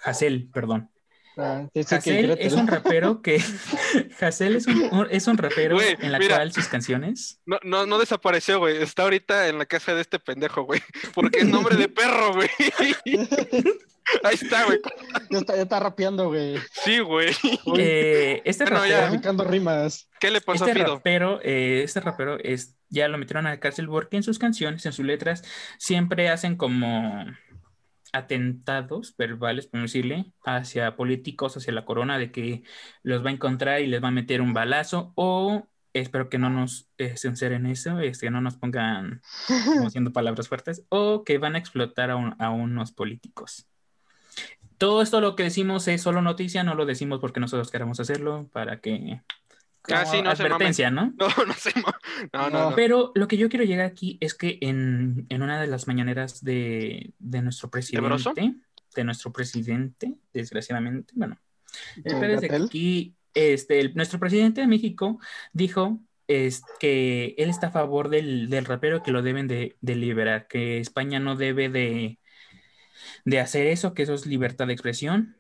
Hassel, 0.03 0.49
perdón. 0.53 0.91
Ah, 1.39 1.69
es 1.75 2.53
un 2.55 2.67
rapero 2.67 3.21
que. 3.21 3.43
Hassel 4.21 4.57
es 4.57 4.67
un, 4.67 5.07
es 5.11 5.27
un 5.27 5.37
rapero 5.37 5.79
en 5.81 6.13
la 6.13 6.19
cual 6.19 6.53
sus 6.53 6.69
canciones. 6.69 7.41
No, 7.45 7.59
no, 7.63 7.85
no 7.85 7.99
desapareció, 7.99 8.59
güey. 8.59 8.83
Está 8.83 9.03
ahorita 9.03 9.49
en 9.49 9.59
la 9.59 9.67
casa 9.67 9.95
de 9.95 10.01
este 10.01 10.19
pendejo, 10.19 10.63
güey. 10.63 10.81
Porque 11.15 11.41
es 11.41 11.47
nombre 11.47 11.77
de 11.77 11.89
perro, 11.89 12.33
güey. 12.33 12.49
Ahí 14.23 14.35
está, 14.35 14.65
güey. 14.65 14.79
Ya 15.31 15.39
está, 15.39 15.57
ya 15.57 15.63
está 15.63 15.81
rapeando, 15.81 16.29
güey. 16.29 16.57
Sí, 16.85 17.01
güey. 17.01 17.35
Eh, 17.77 18.41
este 18.45 18.65
rapero. 18.65 19.45
rimas. 19.45 20.09
¿Qué 20.21 20.31
le 20.31 20.41
pasó 20.41 20.67
este 20.67 20.81
a 20.81 20.87
Rapero, 20.87 21.41
eh, 21.43 21.83
este 21.85 22.01
rapero 22.01 22.39
es, 22.39 22.77
ya 22.89 23.09
lo 23.09 23.19
metieron 23.19 23.47
a 23.47 23.51
la 23.51 23.61
cárcel 23.61 23.89
porque 23.89 24.17
en 24.17 24.23
sus 24.23 24.39
canciones, 24.39 24.87
en 24.87 24.93
sus 24.93 25.05
letras, 25.05 25.43
siempre 25.79 26.31
hacen 26.31 26.57
como 26.57 27.27
atentados 28.17 29.15
verbales, 29.17 29.67
por 29.67 29.81
decirle, 29.83 30.33
hacia 30.45 30.97
políticos, 30.97 31.57
hacia 31.57 31.73
la 31.73 31.85
corona, 31.85 32.19
de 32.19 32.31
que 32.31 32.63
los 33.03 33.25
va 33.25 33.31
a 33.31 33.33
encontrar 33.33 33.81
y 33.81 33.87
les 33.87 34.03
va 34.03 34.09
a 34.09 34.13
meter 34.13 34.41
un 34.41 34.53
balazo, 34.53 35.13
o 35.15 35.69
espero 35.93 36.29
que 36.29 36.39
no 36.39 36.51
nos 36.51 36.89
eh, 36.99 37.15
en 37.41 37.67
eso, 37.67 38.01
es 38.01 38.21
que 38.21 38.31
no 38.31 38.41
nos 38.41 38.57
pongan 38.57 39.23
haciendo 39.87 40.13
palabras 40.13 40.49
fuertes, 40.49 40.85
o 40.89 41.25
que 41.25 41.39
van 41.39 41.55
a 41.55 41.59
explotar 41.59 42.11
a, 42.11 42.51
unos 42.51 42.93
políticos. 42.93 43.67
Todo 44.79 45.01
esto 45.01 45.21
lo 45.21 45.37
que 45.37 45.45
decimos 45.45 45.89
es 45.89 46.03
solo 46.03 46.21
noticia, 46.21 46.63
no 46.63 46.75
lo 46.75 46.85
decimos 46.85 47.21
porque 47.21 47.41
nosotros 47.41 47.71
queremos 47.71 47.99
hacerlo, 47.99 48.49
para 48.53 48.81
que 48.81 49.23
Casi 49.87 50.23
no 50.23 50.31
advertencia, 50.31 50.91
¿no? 50.91 51.15
No, 51.19 51.29
no 51.47 51.53
sé. 51.55 51.73
No, 52.33 52.51
no, 52.51 52.75
Pero 52.75 53.13
lo 53.15 53.29
que 53.29 53.37
yo 53.37 53.49
quiero 53.49 53.65
llegar 53.65 53.87
aquí 53.87 54.19
es 54.21 54.35
que 54.35 54.59
en, 54.61 55.27
una 55.31 55.61
de 55.61 55.67
las 55.67 55.87
mañaneras 55.87 56.43
de, 56.43 57.13
nuestro 57.21 57.71
presidente, 57.71 58.55
¿De, 58.95 59.05
nuestro 59.05 59.33
presidente, 59.33 60.15
desgraciadamente, 60.33 61.13
bueno, 61.15 61.37
el 62.05 62.41
de 62.41 62.57
aquí, 62.65 63.15
este, 63.35 63.91
nuestro 63.91 64.19
presidente 64.19 64.63
de 64.63 64.67
México 64.67 65.21
dijo 65.53 66.01
es 66.29 66.63
que 66.81 67.35
él 67.39 67.51
está 67.51 67.69
a 67.69 67.73
favor 67.73 68.09
del, 68.09 68.51
rapero 68.65 69.03
que 69.03 69.13
lo 69.13 69.23
deben 69.23 69.47
de, 69.47 69.77
liberar, 69.83 70.49
que 70.49 70.81
España 70.81 71.21
no 71.21 71.37
debe 71.37 71.69
de, 71.69 72.19
de 73.25 73.41
hacer 73.41 73.67
eso, 73.67 73.95
que 73.95 74.03
eso 74.03 74.15
es 74.15 74.27
libertad 74.27 74.67
de 74.67 74.73
expresión, 74.73 75.37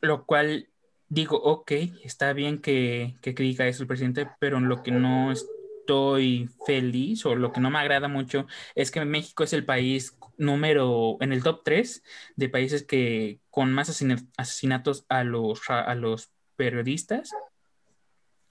lo 0.00 0.26
cual 0.26 0.68
digo, 1.12 1.36
ok, 1.36 1.72
está 2.04 2.32
bien 2.32 2.58
que, 2.58 3.16
que 3.20 3.34
diga 3.34 3.68
eso 3.68 3.82
el 3.82 3.86
presidente, 3.86 4.28
pero 4.40 4.56
en 4.56 4.68
lo 4.68 4.82
que 4.82 4.92
no 4.92 5.30
estoy 5.30 6.48
feliz 6.66 7.26
o 7.26 7.34
lo 7.36 7.52
que 7.52 7.60
no 7.60 7.70
me 7.70 7.78
agrada 7.80 8.08
mucho 8.08 8.46
es 8.74 8.90
que 8.90 9.04
México 9.04 9.44
es 9.44 9.52
el 9.52 9.66
país 9.66 10.16
número, 10.38 11.18
en 11.20 11.34
el 11.34 11.42
top 11.42 11.62
3 11.64 12.02
de 12.36 12.48
países 12.48 12.84
que 12.84 13.40
con 13.50 13.74
más 13.74 13.90
asesinatos 14.38 15.04
a 15.10 15.22
los, 15.22 15.60
a 15.68 15.94
los 15.94 16.32
periodistas. 16.56 17.30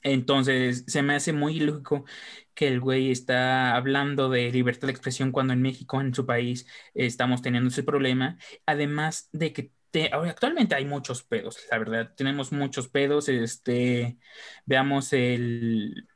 Entonces, 0.04 0.84
se 0.88 1.02
me 1.02 1.16
hace 1.16 1.34
muy 1.34 1.58
ilógico 1.58 2.06
que 2.54 2.68
el 2.68 2.80
güey 2.80 3.12
está 3.12 3.76
hablando 3.76 4.30
de 4.30 4.52
libertad 4.52 4.88
de 4.88 4.92
expresión 4.92 5.32
cuando 5.32 5.54
en 5.54 5.64
México, 5.64 6.00
en 6.00 6.14
su 6.14 6.28
país, 6.28 6.68
estamos 6.94 7.42
teniendo 7.42 7.70
ese 7.70 7.84
problema. 7.84 8.38
Además 8.68 9.30
de 9.32 9.52
que 9.52 9.72
actualmente 9.94 10.76
hay 10.76 10.86
muchos 10.86 11.24
pedos, 11.24 11.60
la 11.70 11.78
verdad, 11.78 12.14
tenemos 12.16 12.52
muchos 12.52 12.88
pedos, 12.88 13.30
este, 13.30 14.18
veamos 14.66 15.14
el, 15.14 16.08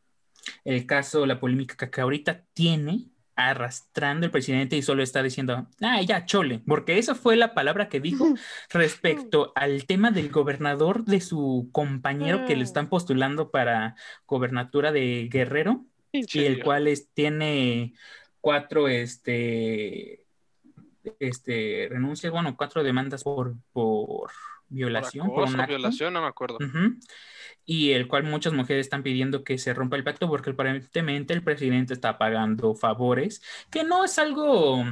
el 0.63 0.85
caso, 0.85 1.25
la 1.25 1.39
polémica 1.39 1.89
que 1.89 2.01
ahorita 2.01 2.45
tiene 2.53 3.09
arrastrando 3.35 4.25
el 4.25 4.31
presidente 4.31 4.77
y 4.77 4.81
solo 4.81 5.03
está 5.03 5.21
diciendo, 5.21 5.67
ah, 5.81 6.01
ya, 6.01 6.25
chole, 6.25 6.61
porque 6.65 6.97
esa 6.97 7.15
fue 7.15 7.35
la 7.35 7.53
palabra 7.53 7.89
que 7.89 7.99
dijo 7.99 8.25
respecto 8.69 9.51
al 9.55 9.85
tema 9.85 10.11
del 10.11 10.29
gobernador 10.29 11.03
de 11.03 11.19
su 11.19 11.69
compañero 11.71 12.45
que 12.45 12.55
le 12.55 12.63
están 12.63 12.89
postulando 12.89 13.51
para 13.51 13.95
gobernatura 14.25 14.91
de 14.91 15.27
Guerrero. 15.29 15.85
y 16.11 16.45
el 16.45 16.63
cual 16.63 16.87
tiene 17.13 17.93
cuatro, 18.39 18.87
este, 18.87 20.24
este, 21.19 21.87
renuncias, 21.89 22.31
bueno, 22.31 22.55
cuatro 22.57 22.83
demandas 22.83 23.23
por, 23.23 23.55
por 23.73 24.31
violación. 24.69 25.27
Por, 25.27 25.67
violación, 25.67 26.13
no 26.13 26.21
me 26.21 26.27
acuerdo. 26.27 26.57
Y 27.65 27.91
el 27.91 28.07
cual 28.07 28.23
muchas 28.23 28.53
mujeres 28.53 28.85
están 28.85 29.03
pidiendo 29.03 29.43
que 29.43 29.57
se 29.57 29.73
rompa 29.73 29.95
el 29.95 30.03
pacto 30.03 30.27
porque 30.27 30.51
aparentemente 30.51 31.33
el 31.33 31.43
presidente 31.43 31.93
está 31.93 32.17
pagando 32.17 32.75
favores, 32.75 33.41
que 33.71 33.83
no 33.83 34.05
es 34.05 34.19
algo 34.19 34.83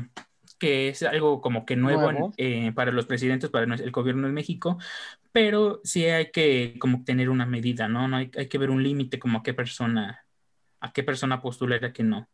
que 0.60 0.88
es 0.88 1.04
algo 1.04 1.42
como 1.42 1.66
que 1.66 1.76
nuevo, 1.76 2.32
eh, 2.38 2.72
para 2.74 2.94
los 2.94 3.06
presidentes, 3.06 3.50
para 3.50 3.76
el 3.76 3.92
gobierno 3.92 4.28
de 4.28 4.34
México, 4.34 4.78
pero 5.34 5.82
sí 5.84 6.06
hay 6.06 6.32
que 6.32 6.78
como 6.80 7.04
tener 7.04 7.30
una 7.30 7.46
medida, 7.46 7.90
¿no? 7.90 8.08
no 8.08 8.16
hay, 8.16 8.32
hay 8.38 8.48
que 8.48 8.58
ver 8.58 8.70
un 8.70 8.82
límite 8.82 9.20
como 9.20 9.40
a 9.40 9.44
qué 9.44 9.54
persona, 9.54 10.26
a 10.80 10.94
qué 10.94 11.04
persona 11.04 11.42
postula 11.42 11.78
y 11.82 11.86
a 11.86 11.92
qué 11.92 12.04
no. 12.04 12.30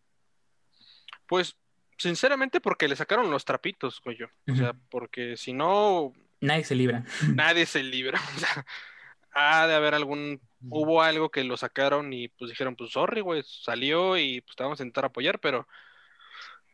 Pues, 1.27 1.57
sinceramente, 1.99 2.59
porque 2.59 2.87
le 2.87 2.95
sacaron 2.95 3.29
los 3.29 3.45
trapitos, 3.45 4.01
güey. 4.03 4.17
O 4.23 4.55
sea, 4.55 4.73
porque 4.89 5.37
si 5.37 5.53
no... 5.53 6.13
Nadie 6.41 6.63
se 6.63 6.73
libra. 6.73 7.03
Nadie 7.35 7.65
se 7.65 7.83
libra. 7.83 8.19
O 8.35 8.39
sea, 8.39 8.65
ha 9.33 9.67
de 9.67 9.75
haber 9.75 9.93
algún... 9.93 10.41
Hubo 10.61 11.03
algo 11.03 11.29
que 11.29 11.43
lo 11.43 11.55
sacaron 11.55 12.11
y 12.11 12.29
pues 12.29 12.49
dijeron, 12.49 12.75
pues 12.75 12.91
sorry, 12.91 13.21
güey, 13.21 13.43
salió 13.45 14.17
y 14.17 14.41
pues 14.41 14.55
te 14.55 14.63
vamos 14.63 14.79
a 14.79 14.83
intentar 14.83 15.05
apoyar, 15.05 15.39
pero 15.39 15.67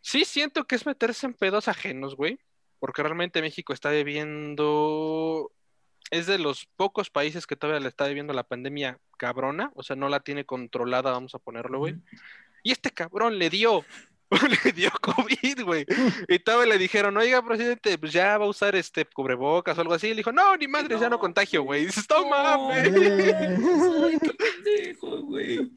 Sí 0.05 0.23
siento 0.23 0.65
que 0.65 0.75
es 0.75 0.85
meterse 0.85 1.25
en 1.25 1.33
pedos 1.33 1.67
ajenos, 1.67 2.15
güey, 2.15 2.38
porque 2.77 3.01
realmente 3.01 3.41
México 3.41 3.73
está 3.73 3.89
viviendo, 3.89 5.51
es 6.11 6.27
de 6.27 6.38
los 6.38 6.67
pocos 6.75 7.09
países 7.09 7.47
que 7.47 7.55
todavía 7.55 7.79
le 7.79 7.88
está 7.88 8.05
viviendo 8.05 8.31
la 8.31 8.43
pandemia 8.43 8.99
cabrona, 9.17 9.71
o 9.73 9.81
sea, 9.81 9.95
no 9.95 10.07
la 10.07 10.19
tiene 10.19 10.45
controlada, 10.45 11.09
vamos 11.09 11.33
a 11.33 11.39
ponerlo, 11.39 11.79
güey. 11.79 11.95
Y 12.61 12.71
este 12.71 12.91
cabrón 12.91 13.39
le 13.39 13.49
dio, 13.49 13.83
le 14.65 14.71
dio 14.71 14.89
COVID, 15.01 15.63
güey. 15.63 15.85
Y 16.27 16.39
todavía 16.39 16.73
le 16.73 16.79
dijeron, 16.79 17.15
oiga, 17.17 17.45
presidente, 17.45 17.97
pues 17.97 18.11
ya 18.11 18.38
va 18.38 18.45
a 18.45 18.49
usar 18.49 18.75
este 18.75 19.05
cubrebocas 19.05 19.77
o 19.77 19.81
algo 19.81 19.93
así. 19.93 20.07
Y 20.07 20.11
le 20.11 20.17
dijo, 20.17 20.31
no, 20.31 20.55
ni 20.57 20.67
madre, 20.67 20.99
ya 20.99 21.09
no 21.09 21.19
contagio, 21.19 21.63
güey. 21.63 21.83
Y 21.83 21.85
dices, 21.88 22.07
toma, 22.07 22.55
güey. 22.57 22.91
güey. 25.21 25.71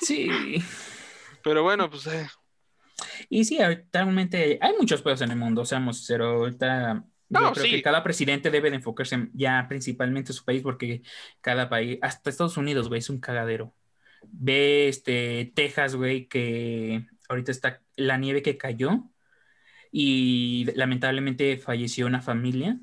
Sí. 0.00 0.62
Pero 1.42 1.62
bueno, 1.62 1.90
pues 1.90 2.06
eh, 2.06 2.28
y 3.28 3.44
sí, 3.44 3.60
actualmente 3.60 4.58
hay 4.60 4.72
muchos 4.78 5.02
pedos 5.02 5.22
en 5.22 5.30
el 5.30 5.36
mundo, 5.36 5.64
seamos 5.64 5.98
sinceros. 5.98 6.34
Ahorita 6.34 7.04
yo 7.28 7.52
creo 7.52 7.64
que 7.64 7.82
cada 7.82 8.02
presidente 8.02 8.50
debe 8.50 8.70
de 8.70 8.76
enfocarse 8.76 9.28
ya 9.32 9.66
principalmente 9.68 10.32
en 10.32 10.36
su 10.36 10.44
país 10.44 10.62
porque 10.62 11.02
cada 11.40 11.68
país, 11.68 11.98
hasta 12.02 12.30
Estados 12.30 12.56
Unidos, 12.56 12.88
güey, 12.88 13.00
es 13.00 13.10
un 13.10 13.20
cagadero. 13.20 13.74
Ve 14.22 14.88
este 14.88 15.52
Texas, 15.54 15.96
güey, 15.96 16.28
que 16.28 17.06
ahorita 17.32 17.50
está 17.50 17.82
la 17.96 18.16
nieve 18.18 18.42
que 18.42 18.56
cayó 18.56 19.04
y 19.90 20.66
lamentablemente 20.74 21.58
falleció 21.58 22.06
una 22.06 22.22
familia 22.22 22.78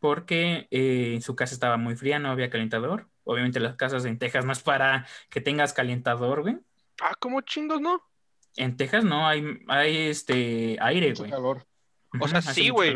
porque 0.00 0.68
eh, 0.70 1.18
su 1.22 1.34
casa 1.34 1.54
estaba 1.54 1.76
muy 1.76 1.96
fría, 1.96 2.18
no 2.18 2.30
había 2.30 2.50
calentador. 2.50 3.08
Obviamente 3.24 3.58
las 3.58 3.76
casas 3.76 4.04
en 4.04 4.18
Texas 4.18 4.44
no 4.44 4.52
es 4.52 4.60
para 4.60 5.06
que 5.30 5.40
tengas 5.40 5.72
calentador, 5.72 6.42
güey. 6.42 6.58
Ah, 7.00 7.14
como 7.18 7.40
chingos, 7.40 7.80
¿no? 7.80 8.02
En 8.56 8.76
Texas 8.76 9.04
no 9.04 9.26
hay, 9.26 9.60
hay 9.68 9.96
este 10.08 10.76
aire, 10.80 11.14
güey. 11.14 11.30
calor. 11.30 11.66
O 12.20 12.28
sea, 12.28 12.42
sí, 12.42 12.68
güey. 12.68 12.94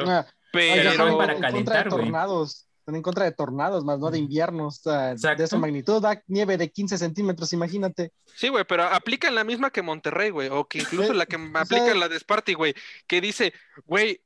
Pero 0.53 1.18
para 1.18 1.38
calentar, 1.40 1.88
güey. 1.88 2.05
tornados. 2.05 2.68
Están 2.88 2.96
en 2.96 3.03
contra 3.03 3.27
de 3.27 3.33
tornados, 3.33 3.85
más 3.85 3.98
no 3.98 4.11
de 4.11 4.18
inviernos. 4.18 4.83
de 4.83 5.14
esa 5.37 5.59
magnitud. 5.59 6.01
Da 6.01 6.22
nieve 6.27 6.57
de 6.57 6.70
15 6.70 6.96
centímetros, 6.96 7.53
imagínate. 7.53 8.12
Sí, 8.35 8.48
güey, 8.48 8.64
pero 8.64 8.85
aplican 8.85 9.35
la 9.35 9.44
misma 9.44 9.70
que 9.70 9.83
Monterrey, 9.83 10.31
güey. 10.31 10.48
O 10.48 10.66
que 10.66 10.79
incluso 10.79 11.12
la 11.12 11.27
que 11.27 11.37
aplica 11.53 11.94
la 11.94 12.09
de 12.09 12.18
Sparty, 12.18 12.55
güey. 12.55 12.74
Que 13.07 13.20
dice, 13.20 13.53
güey, 13.85 14.22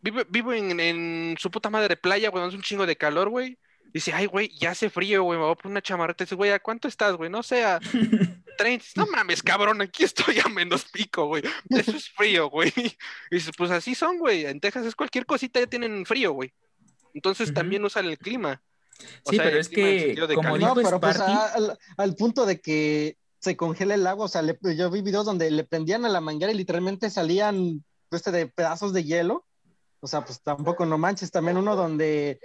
vivo, 0.00 0.52
en, 0.52 1.34
su 1.40 1.50
puta 1.50 1.70
madre 1.70 1.96
playa, 1.96 2.30
güey, 2.30 2.46
es 2.46 2.54
un 2.54 2.62
chingo 2.62 2.86
de 2.86 2.94
calor, 2.94 3.30
güey. 3.30 3.58
Dice, 3.92 4.12
ay, 4.12 4.26
güey, 4.26 4.48
ya 4.60 4.70
hace 4.70 4.90
frío, 4.90 5.24
güey, 5.24 5.36
me 5.36 5.46
voy 5.46 5.52
a 5.52 5.56
poner 5.56 5.72
una 5.72 5.82
chamarreta. 5.82 6.22
Dice, 6.22 6.36
güey, 6.36 6.52
¿a 6.52 6.60
cuánto 6.60 6.86
estás, 6.86 7.16
güey? 7.16 7.30
No 7.30 7.42
sé, 7.42 7.64
a 7.64 7.80
30. 8.58 8.86
No 8.94 9.08
mames, 9.08 9.42
cabrón, 9.42 9.82
aquí 9.82 10.04
estoy 10.04 10.38
a 10.38 10.48
menos 10.48 10.84
pico, 10.84 11.26
güey. 11.26 11.42
Eso 11.68 11.90
es 11.90 12.08
frío, 12.10 12.48
güey. 12.48 12.72
Y 13.32 13.34
dices, 13.34 13.50
pues 13.58 13.72
así 13.72 13.96
son, 13.96 14.18
güey. 14.18 14.46
En 14.46 14.60
Texas 14.60 14.86
es 14.86 14.94
cualquier 14.94 15.26
cosita, 15.26 15.58
ya 15.58 15.66
tienen 15.66 16.06
frío, 16.06 16.30
güey. 16.30 16.54
Entonces 17.14 17.54
también 17.54 17.84
usan 17.84 18.06
el 18.06 18.18
clima. 18.18 18.62
sí, 19.28 19.38
pero 19.38 19.58
es 19.58 19.68
que, 19.68 20.14
como 20.34 20.58
dijo 20.58 20.74
no, 20.74 20.82
pero 20.82 21.00
pues 21.00 21.18
al, 21.20 22.14
punto 22.16 22.44
de 22.44 22.60
que 22.60 23.16
se 23.38 23.56
congela 23.56 23.94
el 23.94 24.06
agua, 24.06 24.26
o 24.26 24.28
sea, 24.28 24.42
yo 24.76 24.90
vi 24.90 25.00
videos 25.00 25.24
donde 25.24 25.50
le 25.50 25.64
prendían 25.64 26.04
a 26.04 26.08
la 26.08 26.20
manguera 26.20 26.52
y 26.52 26.56
literalmente 26.56 27.10
salían 27.10 27.84
este 28.10 28.30
de 28.30 28.46
pedazos 28.46 28.92
de 28.92 29.04
hielo. 29.04 29.46
O 30.00 30.06
sea, 30.06 30.22
pues 30.22 30.42
tampoco 30.42 30.84
no 30.84 30.98
manches, 30.98 31.30
también 31.30 31.56
uno 31.56 31.76
donde, 31.76 32.38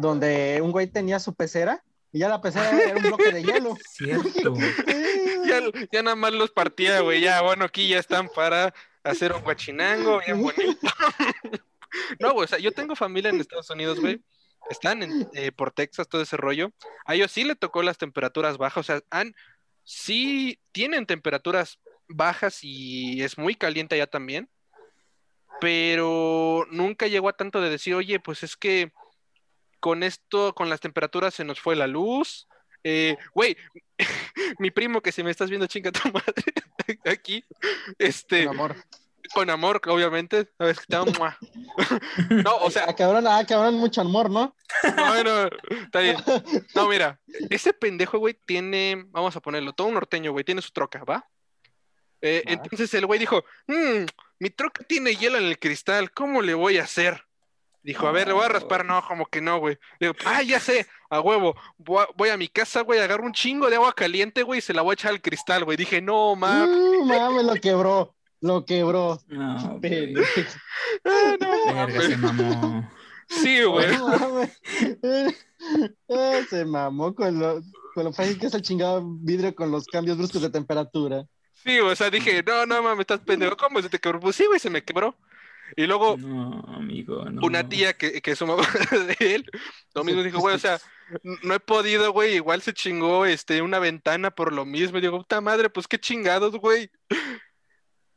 donde 0.00 0.60
un 0.62 0.70
güey 0.70 0.86
tenía 0.86 1.18
su 1.18 1.34
pecera 1.34 1.82
y 2.12 2.18
ya 2.18 2.28
la 2.28 2.40
pecera 2.40 2.70
era 2.70 2.96
un 2.96 3.02
bloque 3.02 3.32
de 3.32 3.42
hielo. 3.42 3.74
Cierto. 3.90 4.54
ya, 5.92 6.02
nada 6.02 6.16
más 6.16 6.32
los 6.32 6.50
partía, 6.50 7.00
güey. 7.00 7.20
Ya, 7.20 7.40
bueno, 7.40 7.64
aquí 7.64 7.88
ya 7.88 7.98
están 7.98 8.28
para 8.28 8.74
hacer 9.02 9.32
un 9.32 9.42
guachinango 9.42 10.20
bien 10.26 10.42
bonito. 10.42 10.78
no, 12.18 12.34
o 12.34 12.46
sea, 12.46 12.58
yo 12.58 12.72
tengo 12.72 12.96
familia 12.96 13.30
en 13.30 13.40
Estados 13.40 13.70
Unidos, 13.70 14.00
güey. 14.00 14.20
Están 14.68 15.28
eh, 15.34 15.52
por 15.52 15.72
Texas, 15.72 16.08
todo 16.08 16.22
ese 16.22 16.36
rollo. 16.36 16.72
A 17.04 17.14
ellos 17.14 17.30
sí 17.32 17.44
le 17.44 17.56
tocó 17.56 17.82
las 17.82 17.98
temperaturas 17.98 18.58
bajas, 18.58 18.78
o 18.78 18.82
sea, 18.84 19.02
han, 19.10 19.34
sí 19.84 20.60
tienen 20.72 21.06
temperaturas 21.06 21.80
bajas 22.08 22.58
y 22.62 23.22
es 23.22 23.38
muy 23.38 23.54
caliente 23.54 23.94
allá 23.94 24.06
también. 24.06 24.48
Pero 25.60 26.66
nunca 26.70 27.06
llegó 27.06 27.28
a 27.28 27.36
tanto 27.36 27.60
de 27.60 27.70
decir, 27.70 27.94
oye, 27.94 28.20
pues 28.20 28.42
es 28.42 28.56
que 28.56 28.92
con 29.80 30.02
esto, 30.02 30.54
con 30.54 30.68
las 30.68 30.80
temperaturas 30.80 31.34
se 31.34 31.44
nos 31.44 31.60
fue 31.60 31.76
la 31.76 31.86
luz. 31.86 32.48
Eh, 32.84 33.16
güey, 33.34 33.56
mi 34.58 34.70
primo 34.70 35.00
que 35.02 35.12
si 35.12 35.22
me 35.22 35.30
estás 35.30 35.50
viendo 35.50 35.66
chinga 35.66 35.92
tu 35.92 36.10
madre 36.12 36.44
aquí, 37.04 37.44
este... 37.98 38.46
Amor. 38.46 38.76
Con 39.32 39.50
amor, 39.50 39.80
obviamente. 39.86 40.48
¿Sabes 40.58 40.80
que 40.80 40.96
No, 42.44 42.56
o 42.56 42.70
sea... 42.70 42.86
Ah, 42.88 42.96
cabrón, 42.96 43.26
ah, 43.26 43.44
cabrón, 43.46 43.74
mucho 43.74 44.00
amor, 44.00 44.30
¿no? 44.30 44.54
Bueno, 44.96 45.48
está 45.84 46.00
bien. 46.00 46.16
No, 46.74 46.88
mira, 46.88 47.20
ese 47.48 47.72
pendejo, 47.72 48.18
güey, 48.18 48.34
tiene, 48.46 49.04
vamos 49.08 49.36
a 49.36 49.40
ponerlo, 49.40 49.72
todo 49.72 49.88
un 49.88 49.94
norteño, 49.94 50.32
güey, 50.32 50.44
tiene 50.44 50.62
su 50.62 50.70
troca, 50.70 51.04
¿va? 51.04 51.26
Eh, 52.22 52.42
entonces 52.46 52.92
el 52.94 53.06
güey 53.06 53.18
dijo, 53.18 53.44
mmm, 53.66 54.04
mi 54.38 54.50
troca 54.50 54.84
tiene 54.84 55.14
hielo 55.14 55.38
en 55.38 55.44
el 55.44 55.58
cristal, 55.58 56.12
¿cómo 56.12 56.42
le 56.42 56.54
voy 56.54 56.78
a 56.78 56.84
hacer? 56.84 57.24
Dijo, 57.82 58.06
a 58.06 58.12
ver, 58.12 58.28
le 58.28 58.34
voy 58.34 58.44
a 58.44 58.48
raspar. 58.48 58.84
No, 58.84 59.02
como 59.06 59.26
que 59.26 59.40
no, 59.40 59.58
güey. 59.58 59.78
Digo, 59.98 60.12
ah, 60.26 60.42
ya 60.42 60.60
sé, 60.60 60.86
a 61.08 61.20
huevo. 61.20 61.56
Voy 61.78 62.28
a, 62.28 62.36
mi 62.36 62.48
casa, 62.48 62.82
güey, 62.82 63.00
agarro 63.00 63.24
un 63.24 63.32
chingo 63.32 63.70
de 63.70 63.76
agua 63.76 63.94
caliente, 63.94 64.42
güey, 64.42 64.58
y 64.58 64.62
se 64.62 64.74
la 64.74 64.82
voy 64.82 64.92
a 64.92 64.94
echar 64.94 65.12
al 65.12 65.22
cristal, 65.22 65.64
güey. 65.64 65.76
Dije, 65.76 66.02
no, 66.02 66.36
mames. 66.36 66.68
Uh, 66.68 67.04
mames, 67.04 67.44
lo 67.44 67.54
quebró. 67.54 68.14
Lo 68.40 68.64
quebró. 68.64 69.20
No, 69.28 69.78
pero... 69.82 70.22
ah, 71.04 71.36
no, 71.40 71.74
Verga, 71.74 72.02
se 72.02 72.16
mamó. 72.16 72.90
Sí, 73.28 73.62
güey. 73.62 73.86
Ah, 76.08 76.40
se 76.48 76.64
mamó 76.64 77.14
con 77.14 77.38
lo, 77.38 77.60
con 77.94 78.04
lo 78.04 78.12
fácil 78.12 78.38
que 78.38 78.46
es 78.46 78.54
el 78.54 78.62
chingado 78.62 79.04
vidrio 79.04 79.54
con 79.54 79.70
los 79.70 79.86
cambios 79.86 80.16
bruscos 80.16 80.42
de 80.42 80.50
temperatura. 80.50 81.26
Sí, 81.64 81.78
o 81.80 81.94
sea, 81.94 82.10
dije, 82.10 82.42
no, 82.42 82.64
no 82.66 82.82
mames, 82.82 83.00
estás 83.00 83.20
pendejo. 83.20 83.56
¿Cómo 83.56 83.82
se 83.82 83.90
te 83.90 83.98
quebró? 83.98 84.18
Pues 84.18 84.36
sí, 84.36 84.46
güey, 84.46 84.58
se 84.58 84.70
me 84.70 84.82
quebró. 84.82 85.14
Y 85.76 85.86
luego, 85.86 86.14
una 86.14 87.68
tía 87.68 87.92
que, 87.92 88.20
que 88.20 88.30
es 88.32 88.42
mamá 88.42 88.66
de 89.20 89.34
él, 89.34 89.46
lo 89.94 90.02
mismo 90.02 90.22
dijo, 90.22 90.40
güey, 90.40 90.56
o 90.56 90.58
sea, 90.58 90.80
no 91.42 91.54
he 91.54 91.60
podido, 91.60 92.12
güey, 92.12 92.34
igual 92.34 92.62
se 92.62 92.72
chingó 92.72 93.26
este, 93.26 93.62
una 93.62 93.78
ventana 93.78 94.30
por 94.30 94.52
lo 94.52 94.64
mismo. 94.64 94.98
Y 94.98 95.00
digo, 95.02 95.18
puta 95.18 95.40
madre, 95.40 95.70
pues 95.70 95.86
qué 95.86 95.98
chingados, 95.98 96.56
güey. 96.56 96.90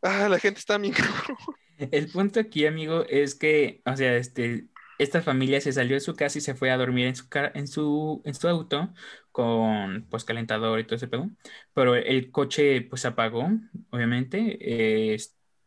Ah, 0.04 0.28
la 0.30 0.38
gente 0.38 0.60
está 0.60 0.78
bien 0.78 0.94
El 1.92 2.10
punto 2.10 2.39
aquí, 2.39 2.66
amigo, 2.68 3.04
es 3.10 3.36
que, 3.36 3.82
o 3.86 3.96
sea, 3.96 4.16
este, 4.18 4.68
esta 5.00 5.22
familia 5.22 5.60
se 5.60 5.74
salió 5.74 5.96
de 5.96 6.02
su 6.02 6.16
casa 6.16 6.38
y 6.38 6.42
se 6.42 6.54
fue 6.54 6.70
a 6.70 6.78
dormir 6.78 7.08
en 7.08 7.16
su, 7.16 7.26
en 7.54 7.68
su, 7.68 8.22
en 8.26 8.34
su 8.36 8.48
auto 8.48 8.94
con 9.32 10.06
pues 10.10 10.24
calentador 10.24 10.80
y 10.80 10.84
todo 10.84 10.98
ese 10.98 11.08
pedo. 11.08 11.30
Pero 11.74 11.96
el 11.96 12.32
coche 12.32 12.82
pues 12.82 13.06
apagó, 13.06 13.50
obviamente. 13.89 14.58
Eh, 14.62 15.18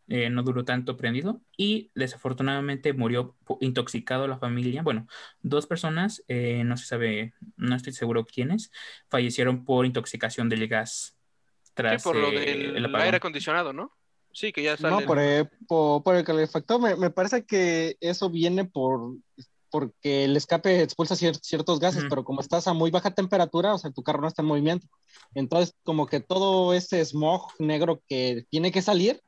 eh, 0.09 0.31
no 0.31 0.45
duró 0.45 0.65
tanto 0.65 0.97
prendido 0.97 1.43
y 1.57 1.91
desafortunadamente 1.97 2.93
murió 2.93 3.37
intoxicado 3.61 4.29
la 4.29 4.39
familia. 4.39 4.83
Bueno, 4.83 5.09
dos 5.41 5.67
personas, 5.67 6.23
eh, 6.29 6.63
no 6.65 6.77
se 6.77 6.87
sabe, 6.87 7.35
no 7.57 7.75
estoy 7.75 7.93
seguro 7.93 8.25
quiénes, 8.25 8.71
fallecieron 9.11 9.65
por 9.65 9.85
intoxicación 9.85 10.49
del 10.49 10.69
gas. 10.69 11.19
Tras, 11.75 12.05
por 12.05 12.15
lo 12.15 12.31
del 12.31 12.95
aire 12.95 13.17
acondicionado, 13.17 13.73
¿no? 13.73 13.96
Sí, 14.37 14.53
que 14.53 14.63
ya 14.63 14.77
sale. 14.77 14.95
No, 14.95 15.07
por, 15.07 15.19
el, 15.19 15.49
por, 15.67 16.15
el 16.15 16.23
calefactor, 16.23 16.79
me, 16.79 16.95
me, 16.95 17.09
parece 17.09 17.47
que 17.47 17.97
eso 18.01 18.29
viene 18.29 18.67
por 18.67 19.15
porque 19.71 20.25
el 20.25 20.37
escape 20.37 20.83
expulsa 20.83 21.17
ciertos 21.17 21.81
gases, 21.81 22.05
pero 22.09 22.23
como 22.23 22.43
estás 22.43 22.69
a 22.69 22.75
muy 22.75 22.91
baja 22.91 23.15
temperatura, 23.15 23.75
o 23.75 23.79
sea, 23.79 23.91
tu 23.91 24.03
carro 24.03 24.21
no 24.21 24.29
está 24.29 24.43
en 24.43 24.49
movimiento. 24.49 24.87
Entonces, 25.35 25.75
como 25.85 26.07
que 26.07 26.21
todo 26.21 26.75
ese 26.75 27.03
smog 27.03 27.49
negro 27.59 28.03
que 28.07 28.45
tiene 28.51 28.71
que 28.73 28.83
salir 28.83 29.23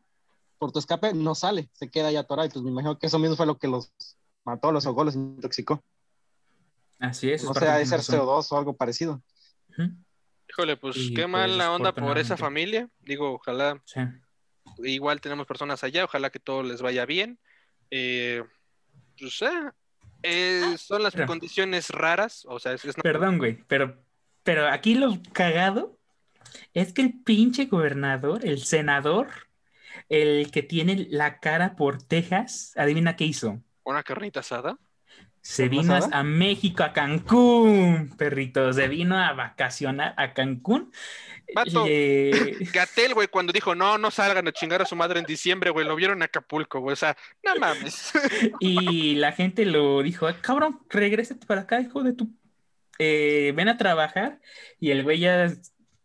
por 0.59 0.73
tu 0.73 0.79
escape 0.79 1.15
no 1.15 1.35
sale, 1.35 1.71
se 1.73 1.91
queda 1.91 2.09
ahí 2.09 2.17
atorado. 2.17 2.47
Y 2.47 2.51
pues 2.51 2.63
me 2.63 2.71
imagino 2.71 2.99
que 2.99 3.07
eso 3.07 3.19
mismo 3.19 3.37
fue 3.37 3.47
lo 3.47 3.57
que 3.57 3.69
los 3.69 3.91
mató, 4.45 4.73
los 4.73 4.85
ahogó, 4.85 5.05
los 5.05 5.15
intoxicó. 5.15 5.83
Así 6.99 7.31
es. 7.31 7.45
O 7.45 7.55
sea, 7.55 7.79
de 7.79 7.87
ser 7.87 8.01
CO2 8.01 8.53
o 8.53 8.59
algo 8.59 8.77
parecido. 8.77 9.23
Híjole, 10.51 10.77
pues 10.77 10.97
qué 11.15 11.23
pues, 11.23 11.29
mala 11.29 11.73
onda 11.73 11.95
por 11.95 12.19
esa 12.19 12.37
familia. 12.37 12.91
Digo, 13.01 13.33
ojalá. 13.33 13.83
Igual 14.79 15.21
tenemos 15.21 15.47
personas 15.47 15.85
allá, 15.85 16.05
ojalá 16.05 16.31
que 16.31 16.39
todo 16.39 16.63
les 16.63 16.83
vaya 16.83 17.07
bien. 17.07 17.39
Eh, 17.91 18.43
pues, 19.19 19.43
eh, 19.43 19.71
eh, 20.23 20.77
son 20.79 21.03
las 21.03 21.15
condiciones 21.27 21.91
raras, 21.91 22.45
o 22.49 22.59
sea, 22.59 22.73
es, 22.73 22.83
Perdón, 23.03 23.39
güey, 23.39 23.63
pero, 23.67 24.03
pero 24.43 24.69
aquí 24.69 24.95
lo 24.95 25.21
cagado 25.33 25.99
es 26.75 26.93
que 26.93 27.03
el 27.03 27.23
pinche 27.23 27.67
gobernador, 27.67 28.45
el 28.45 28.65
senador, 28.65 29.29
el 30.09 30.51
que 30.51 30.63
tiene 30.63 31.07
la 31.11 31.41
cara 31.41 31.77
por 31.77 32.03
Texas, 32.03 32.73
adivina 32.77 33.17
qué 33.17 33.25
hizo. 33.25 33.63
¿Una 33.85 34.03
carnita 34.03 34.41
asada? 34.41 34.79
Se 35.49 35.67
vino 35.71 35.95
a, 35.95 36.23
México, 36.25 36.83
a 36.83 36.93
Cancún, 36.93 38.15
perrito. 38.19 38.71
Se 38.75 38.87
vino 38.87 39.17
a 39.17 39.33
vacacionar 39.33 40.13
a 40.19 40.35
Cancún. 40.35 40.93
Pato, 41.55 41.87
Gatel, 42.75 43.15
güey, 43.15 43.29
cuando 43.29 43.51
dijo, 43.51 43.75
no, 43.75 43.97
no 43.97 44.11
salgan 44.11 44.47
a 44.47 44.53
chingar 44.53 44.83
a 44.83 44.85
su 44.85 44.95
madre 44.95 45.21
en 45.21 45.25
diciembre, 45.25 45.71
güey, 45.71 45.87
lo 45.87 45.97
vieron 45.97 46.19
en 46.19 46.25
Acapulco, 46.25 46.81
güey, 46.81 46.93
o 46.93 46.97
sea, 46.97 47.17
no 47.43 47.57
mames. 47.57 48.13
y 48.61 49.15
la 49.15 49.33
gente 49.33 49.65
lo 49.65 50.03
dijo, 50.03 50.29
cabrón, 50.43 50.81
regrésate 50.91 51.47
para 51.47 51.63
acá, 51.63 51.81
hijo 51.81 52.03
de 52.03 52.13
tu... 52.13 52.29
Eh, 52.99 53.55
ven 53.57 53.71
a 53.71 53.79
trabajar. 53.79 54.41
Y 54.79 54.91
el 54.91 55.03
güey 55.03 55.19
ya 55.19 55.51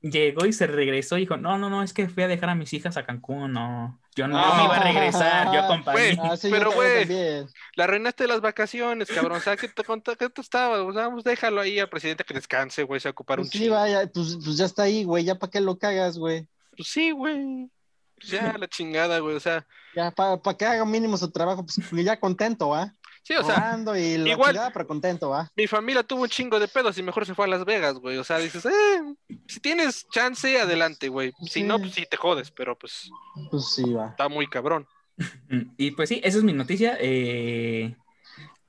llegó 0.03 0.45
y 0.45 0.53
se 0.53 0.67
regresó 0.67 1.17
y 1.17 1.21
dijo, 1.21 1.37
no, 1.37 1.57
no, 1.57 1.69
no, 1.69 1.81
es 1.81 1.93
que 1.93 2.09
fui 2.09 2.23
a 2.23 2.27
dejar 2.27 2.49
a 2.49 2.55
mis 2.55 2.73
hijas 2.73 2.97
a 2.97 3.05
Cancún, 3.05 3.53
no, 3.53 3.99
yo 4.15 4.27
no 4.27 4.35
me 4.35 4.63
iba 4.65 4.75
a 4.75 4.83
regresar, 4.83 5.53
yo 5.53 5.61
acompañé. 5.61 6.17
Ah, 6.21 6.35
pero, 6.41 6.73
güey, 6.73 7.45
la 7.75 7.87
reinaste 7.87 8.25
de 8.25 8.27
las 8.27 8.41
vacaciones, 8.41 9.09
cabrón, 9.09 9.37
o 9.37 9.41
sea, 9.41 9.55
¿qué 9.55 9.69
te, 9.69 9.83
qué 10.17 10.29
te 10.29 10.41
estaba? 10.41 10.83
O 10.83 10.91
sea, 10.91 11.09
pues 11.09 11.23
déjalo 11.23 11.61
ahí 11.61 11.79
al 11.79 11.89
presidente 11.89 12.25
que 12.25 12.33
descanse, 12.33 12.83
güey, 12.83 12.99
se 12.99 13.09
ocupar 13.09 13.37
pues 13.37 13.47
un 13.47 13.59
Sí, 13.59 13.69
vaya, 13.69 14.09
pues, 14.13 14.37
pues, 14.43 14.57
ya 14.57 14.65
está 14.65 14.83
ahí, 14.83 15.05
güey, 15.05 15.23
ya 15.23 15.35
para 15.35 15.51
qué 15.51 15.61
lo 15.61 15.77
cagas, 15.77 16.17
güey. 16.17 16.47
Pues 16.75 16.89
sí, 16.89 17.11
güey. 17.11 17.69
Pues 18.15 18.27
ya, 18.27 18.57
la 18.59 18.67
chingada, 18.67 19.19
güey, 19.19 19.37
o 19.37 19.39
sea. 19.39 19.65
Ya, 19.95 20.11
para 20.11 20.41
pa 20.41 20.57
que 20.57 20.65
haga 20.65 20.83
mínimo 20.85 21.17
su 21.17 21.31
trabajo, 21.31 21.65
pues 21.65 22.05
ya 22.05 22.19
contento, 22.19 22.75
¿ah? 22.75 22.93
Sí, 23.23 23.35
o 23.35 23.43
sea, 23.43 23.77
y 23.97 24.29
igual, 24.29 24.59
pero 24.73 24.85
contento, 24.85 25.29
¿va? 25.29 25.49
Mi 25.55 25.65
familia 25.65 26.03
tuvo 26.03 26.23
un 26.23 26.29
chingo 26.29 26.59
de 26.59 26.67
pedos 26.67 26.97
y 26.97 27.03
mejor 27.03 27.25
se 27.25 27.33
fue 27.33 27.45
a 27.45 27.47
Las 27.47 27.63
Vegas, 27.63 27.93
güey. 27.93 28.17
O 28.17 28.23
sea, 28.25 28.37
dices, 28.37 28.65
eh, 28.65 29.01
si 29.47 29.61
tienes 29.61 30.05
chance, 30.09 30.59
adelante, 30.59 31.07
güey. 31.07 31.31
Si 31.41 31.63
no, 31.63 31.79
pues 31.79 31.93
sí 31.93 32.05
te 32.09 32.17
jodes, 32.17 32.51
pero 32.51 32.77
pues. 32.77 33.09
Pues 33.49 33.69
sí, 33.69 33.93
va. 33.93 34.09
Está 34.09 34.27
muy 34.27 34.47
cabrón. 34.47 34.85
Y 35.77 35.91
pues 35.91 36.09
sí, 36.09 36.19
esa 36.23 36.39
es 36.39 36.43
mi 36.43 36.51
noticia. 36.51 36.97
Eh, 36.99 37.95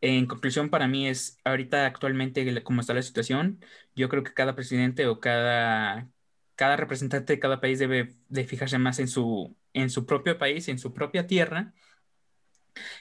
en 0.01 0.27
conclusión, 0.27 0.71
para 0.71 0.87
mí 0.87 1.09
es 1.09 1.39
ahorita 1.45 1.87
actualmente 1.87 2.63
como 2.63 2.81
está 2.81 2.95
la 2.95 3.03
situación, 3.03 3.59
yo 3.97 4.09
creo 4.09 4.23
que 4.23 4.35
cada 4.35 4.55
presidente 4.55 5.07
o 5.07 5.19
cada, 5.19 6.11
cada 6.55 6.77
representante 6.77 7.33
de 7.33 7.39
cada 7.41 7.61
país 7.61 7.79
debe 7.79 8.15
de 8.29 8.45
fijarse 8.45 8.79
más 8.79 8.99
en 8.99 9.09
su, 9.09 9.57
en 9.73 9.91
su 9.91 10.07
propio 10.07 10.39
país, 10.39 10.69
en 10.69 10.79
su 10.79 10.93
propia 10.93 11.27
tierra 11.27 11.73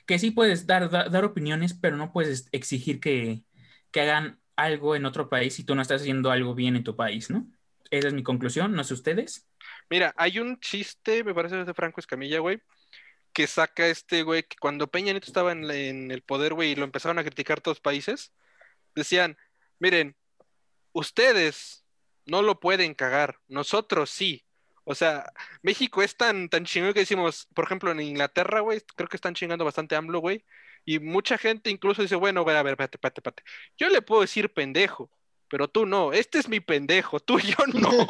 que 0.05 0.19
sí 0.19 0.31
puedes 0.31 0.67
dar, 0.67 0.89
dar, 0.89 1.25
opiniones, 1.25 1.73
pero 1.73 1.97
no 1.97 2.12
puedes 2.12 2.47
exigir 2.51 2.99
que, 2.99 3.43
que, 3.91 4.01
hagan 4.01 4.39
algo 4.55 4.95
en 4.95 5.05
otro 5.05 5.29
país 5.29 5.55
si 5.55 5.63
tú 5.63 5.75
no 5.75 5.81
estás 5.81 6.01
haciendo 6.01 6.31
algo 6.31 6.55
bien 6.55 6.75
en 6.75 6.83
tu 6.83 6.95
país, 6.95 7.29
¿no? 7.29 7.47
Esa 7.89 8.07
es 8.07 8.13
mi 8.13 8.23
conclusión, 8.23 8.73
no 8.73 8.83
sé 8.83 8.93
ustedes. 8.93 9.47
Mira, 9.89 10.13
hay 10.17 10.39
un 10.39 10.59
chiste, 10.59 11.23
me 11.23 11.33
parece 11.33 11.63
de 11.63 11.73
Franco 11.73 11.99
Escamilla, 11.99 12.39
güey, 12.39 12.62
que 13.33 13.47
saca 13.47 13.88
este, 13.88 14.23
güey, 14.23 14.43
que 14.43 14.57
cuando 14.59 14.88
Peña 14.88 15.12
Nieto 15.12 15.27
estaba 15.27 15.51
en, 15.51 15.69
en 15.69 16.12
el 16.12 16.21
poder, 16.21 16.53
güey, 16.53 16.71
y 16.71 16.75
lo 16.75 16.83
empezaron 16.83 17.19
a 17.19 17.23
criticar 17.23 17.62
todos 17.62 17.77
los 17.77 17.81
países, 17.81 18.31
decían, 18.95 19.38
miren, 19.79 20.15
ustedes 20.91 21.86
no 22.25 22.41
lo 22.41 22.59
pueden 22.59 22.93
cagar, 22.93 23.39
nosotros 23.47 24.09
sí. 24.09 24.45
O 24.86 24.96
sea, 24.96 25.32
México 25.62 26.04
es 26.04 26.17
tan, 26.17 26.50
tan 26.50 26.65
chingón 26.65 26.93
que 26.93 27.02
decimos, 27.02 27.48
por 27.54 27.65
ejemplo, 27.65 27.91
en 27.91 28.02
Inglaterra, 28.02 28.60
güey, 28.60 28.82
creo 28.96 29.08
que 29.08 29.17
están 29.17 29.34
chingando 29.34 29.65
bastante 29.65 29.96
AMLO, 29.96 30.19
güey. 30.19 30.43
Y 30.86 31.00
mucha 31.00 31.38
gente 31.38 31.69
incluso 31.69 32.02
dice, 32.02 32.15
bueno, 32.15 32.43
güey, 32.43 32.58
a 32.58 32.63
ver, 32.63 32.74
espérate, 32.74 32.98
espérate, 32.98 33.19
espérate. 33.19 33.43
Yo 33.78 33.89
le 33.89 34.02
puedo 34.02 34.22
decir 34.22 34.54
pendejo, 34.54 35.10
pero 35.48 35.69
tú 35.69 35.86
no. 35.86 36.12
Este 36.12 36.39
es 36.39 36.50
mi 36.50 36.60
pendejo, 36.60 37.19
tú 37.19 37.39
y 37.39 37.43
yo 37.43 37.56
no. 37.74 38.08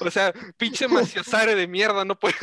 o 0.00 0.10
sea, 0.10 0.34
pinche 0.58 0.88
maciosare 0.88 1.54
de 1.54 1.66
mierda, 1.66 2.04
no 2.04 2.18
puede. 2.18 2.36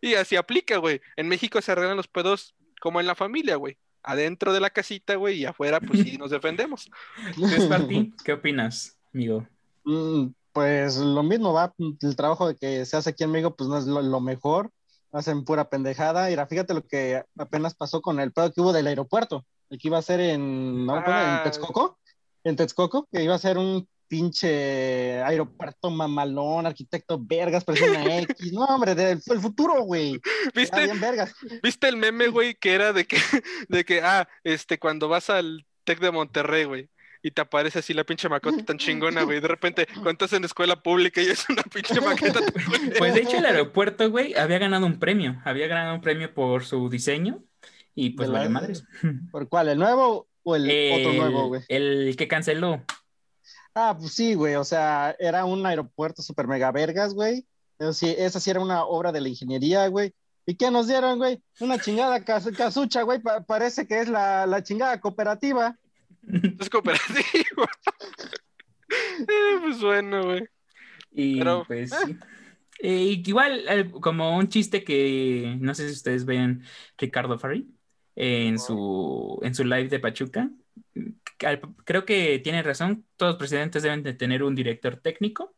y 0.00 0.14
así 0.14 0.34
aplica, 0.34 0.78
güey. 0.78 1.00
En 1.16 1.28
México 1.28 1.60
se 1.60 1.70
arreglan 1.70 1.96
los 1.96 2.08
pedos 2.08 2.56
como 2.80 3.00
en 3.00 3.06
la 3.06 3.14
familia, 3.14 3.56
güey. 3.56 3.78
Adentro 4.02 4.52
de 4.52 4.60
la 4.60 4.70
casita, 4.70 5.16
güey, 5.16 5.38
y 5.38 5.44
afuera, 5.44 5.80
pues 5.80 6.00
sí 6.00 6.16
nos 6.18 6.30
defendemos. 6.30 6.90
¿Qué 8.24 8.32
opinas, 8.32 8.98
amigo? 9.12 9.46
Mm, 9.84 10.28
pues 10.58 10.96
lo 10.96 11.22
mismo 11.22 11.52
va, 11.52 11.72
el 11.78 12.16
trabajo 12.16 12.48
de 12.48 12.56
que 12.56 12.84
se 12.84 12.96
hace 12.96 13.10
aquí 13.10 13.22
en 13.22 13.30
México, 13.30 13.54
pues 13.54 13.70
no 13.70 13.78
es 13.78 13.84
lo, 13.84 14.20
mejor, 14.20 14.72
hacen 15.12 15.44
pura 15.44 15.70
pendejada. 15.70 16.32
Y 16.32 16.36
fíjate 16.48 16.74
lo 16.74 16.84
que 16.84 17.22
apenas 17.38 17.76
pasó 17.76 18.02
con 18.02 18.18
el 18.18 18.32
pedo 18.32 18.52
que 18.52 18.60
hubo 18.60 18.72
del 18.72 18.88
aeropuerto, 18.88 19.46
el 19.70 19.78
que 19.78 19.86
iba 19.86 19.98
a 19.98 20.02
ser 20.02 20.18
en, 20.18 20.84
¿no? 20.84 20.96
en 20.96 21.04
ah. 21.06 21.42
Texcoco, 21.44 21.96
en 22.42 22.56
Texcoco, 22.56 23.06
que 23.12 23.22
iba 23.22 23.36
a 23.36 23.38
ser 23.38 23.56
un 23.56 23.86
pinche 24.08 25.22
aeropuerto 25.22 25.90
mamalón, 25.90 26.66
arquitecto 26.66 27.20
vergas, 27.22 27.64
persona 27.64 28.02
X, 28.18 28.52
no 28.52 28.64
hombre, 28.64 28.96
del, 28.96 29.22
el 29.24 29.40
futuro, 29.40 29.82
güey. 29.84 30.20
¿Viste? 30.56 30.90
¿Viste 31.62 31.88
el 31.88 31.98
meme, 31.98 32.26
güey, 32.26 32.56
que 32.56 32.74
era 32.74 32.92
de 32.92 33.06
que, 33.06 33.18
de 33.68 33.84
que, 33.84 34.02
ah, 34.02 34.26
este, 34.42 34.80
cuando 34.80 35.06
vas 35.06 35.30
al 35.30 35.64
Tec 35.84 36.00
de 36.00 36.10
Monterrey, 36.10 36.64
güey, 36.64 36.90
y 37.22 37.30
te 37.30 37.40
aparece 37.40 37.80
así 37.80 37.94
la 37.94 38.04
pinche 38.04 38.28
maqueta 38.28 38.64
tan 38.64 38.78
chingona, 38.78 39.22
güey. 39.22 39.40
De 39.40 39.48
repente, 39.48 39.86
cuando 39.94 40.12
estás 40.12 40.32
en 40.34 40.44
escuela 40.44 40.82
pública 40.82 41.20
y 41.20 41.26
es 41.26 41.48
una 41.48 41.62
pinche 41.62 42.00
maqueta. 42.00 42.40
pues 42.98 43.14
de 43.14 43.20
hecho, 43.20 43.38
el 43.38 43.46
aeropuerto, 43.46 44.10
güey, 44.10 44.34
había 44.34 44.58
ganado 44.58 44.86
un 44.86 44.98
premio. 44.98 45.40
Había 45.44 45.66
ganado 45.66 45.94
un 45.94 46.00
premio 46.00 46.32
por 46.32 46.64
su 46.64 46.88
diseño. 46.88 47.42
Y 47.94 48.10
pues 48.10 48.30
vale 48.30 48.48
madres. 48.48 48.84
¿Por 49.32 49.48
cuál? 49.48 49.68
¿El 49.68 49.78
nuevo 49.78 50.28
o 50.44 50.54
el, 50.54 51.00
otro 51.00 51.12
nuevo, 51.14 51.48
güey? 51.48 51.62
El 51.68 52.14
que 52.16 52.28
canceló. 52.28 52.84
Ah, 53.74 53.96
pues 53.98 54.12
sí, 54.12 54.34
güey. 54.34 54.54
O 54.54 54.64
sea, 54.64 55.16
era 55.18 55.44
un 55.44 55.66
aeropuerto 55.66 56.22
super 56.22 56.46
mega 56.46 56.70
vergas, 56.70 57.12
güey. 57.14 57.44
Sí, 57.92 58.14
esa 58.16 58.40
sí 58.40 58.50
era 58.50 58.60
una 58.60 58.84
obra 58.84 59.12
de 59.12 59.20
la 59.20 59.28
ingeniería, 59.28 59.86
güey. 59.88 60.12
¿Y 60.46 60.54
qué 60.54 60.70
nos 60.70 60.88
dieron, 60.88 61.18
güey? 61.18 61.42
Una 61.60 61.78
chingada 61.78 62.24
casucha, 62.24 63.02
güey. 63.02 63.20
parece 63.46 63.86
que 63.86 64.00
es 64.00 64.08
la, 64.08 64.46
la 64.46 64.62
chingada 64.62 65.00
cooperativa. 65.00 65.76
Es 66.58 66.70
cooperativo. 66.70 67.66
Eh, 68.90 69.58
pues 69.60 69.82
bueno, 69.82 70.22
güey. 70.22 70.44
Y 71.12 71.42
pues 71.66 71.92
eh. 72.80 73.22
igual, 73.26 73.90
como 74.00 74.36
un 74.36 74.48
chiste 74.48 74.84
que 74.84 75.56
no 75.60 75.74
sé 75.74 75.88
si 75.88 75.94
ustedes 75.94 76.24
ven 76.24 76.62
Ricardo 76.96 77.38
Farri 77.38 77.68
en 78.16 78.58
su, 78.58 79.38
en 79.42 79.54
su 79.54 79.64
live 79.64 79.88
de 79.88 80.00
Pachuca. 80.00 80.50
Creo 81.84 82.04
que 82.04 82.40
tiene 82.40 82.62
razón, 82.62 83.04
todos 83.16 83.32
los 83.32 83.38
presidentes 83.38 83.82
deben 83.82 84.02
de 84.02 84.14
tener 84.14 84.42
un 84.42 84.54
director 84.54 84.96
técnico, 84.96 85.54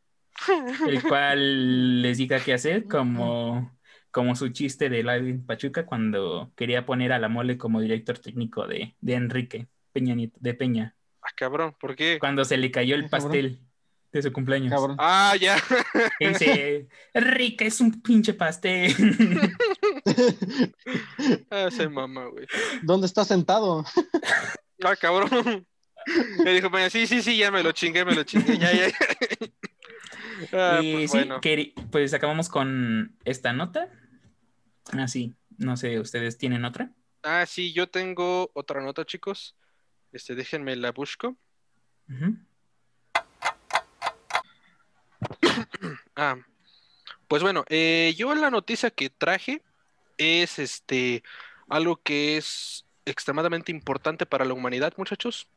el 0.87 1.01
cual 1.03 2.01
les 2.01 2.17
diga 2.17 2.39
qué 2.39 2.53
hacer, 2.53 2.85
como, 2.85 3.77
como 4.11 4.35
su 4.35 4.49
chiste 4.49 4.89
de 4.89 5.03
live 5.03 5.33
de 5.33 5.39
Pachuca 5.39 5.85
cuando 5.85 6.51
quería 6.55 6.85
poner 6.85 7.13
a 7.13 7.19
la 7.19 7.29
mole 7.29 7.57
como 7.57 7.81
director 7.81 8.19
técnico 8.19 8.67
de, 8.67 8.95
de 8.99 9.13
Enrique. 9.13 9.67
Peña 9.91 10.15
de 10.39 10.53
Peña. 10.53 10.95
Ah, 11.21 11.29
cabrón, 11.35 11.75
¿por 11.79 11.95
qué? 11.95 12.17
Cuando 12.19 12.45
se 12.45 12.57
le 12.57 12.71
cayó 12.71 12.95
el 12.95 13.09
pastel 13.09 13.59
de 14.11 14.21
su 14.21 14.33
cumpleaños. 14.33 14.73
Ah, 14.97 15.35
ya. 15.39 15.57
Dice, 16.19 16.87
rica, 17.13 17.65
es 17.65 17.79
un 17.79 18.01
pinche 18.01 18.33
pastel. 18.33 18.93
ah, 21.49 21.69
se 21.71 21.87
mama, 21.87 22.25
güey. 22.25 22.45
¿Dónde 22.81 23.07
está 23.07 23.23
sentado? 23.23 23.85
ah, 24.83 24.95
cabrón. 24.95 25.65
Me 26.43 26.53
dijo, 26.53 26.69
sí, 26.89 27.07
sí, 27.07 27.21
sí, 27.21 27.37
ya 27.37 27.51
me 27.51 27.63
lo 27.63 27.71
chingué, 27.71 28.03
me 28.03 28.15
lo 28.15 28.23
chingué, 28.23 28.57
ya, 28.57 28.71
ya. 28.73 28.87
Ah, 30.53 30.79
y 30.81 31.07
pues, 31.07 31.27
sí, 31.43 31.73
pues 31.91 32.15
acabamos 32.15 32.49
con 32.49 33.15
esta 33.25 33.53
nota. 33.53 33.89
Así, 34.93 35.35
ah, 35.35 35.55
no 35.59 35.77
sé, 35.77 35.99
¿ustedes 35.99 36.39
tienen 36.39 36.65
otra? 36.65 36.91
Ah, 37.21 37.45
sí, 37.45 37.73
yo 37.73 37.87
tengo 37.87 38.49
otra 38.55 38.81
nota, 38.81 39.05
chicos. 39.05 39.55
Este, 40.11 40.35
déjenme 40.35 40.75
la 40.75 40.91
busco. 40.91 41.37
ah, 46.15 46.37
pues 47.27 47.41
bueno, 47.41 47.63
eh, 47.69 48.13
yo 48.17 48.35
la 48.35 48.49
noticia 48.49 48.91
que 48.91 49.09
traje 49.09 49.61
es 50.17 50.59
este 50.59 51.23
algo 51.69 52.01
que 52.01 52.37
es 52.37 52.85
extremadamente 53.05 53.71
importante 53.71 54.25
para 54.25 54.45
la 54.45 54.53
humanidad, 54.53 54.93
muchachos. 54.97 55.47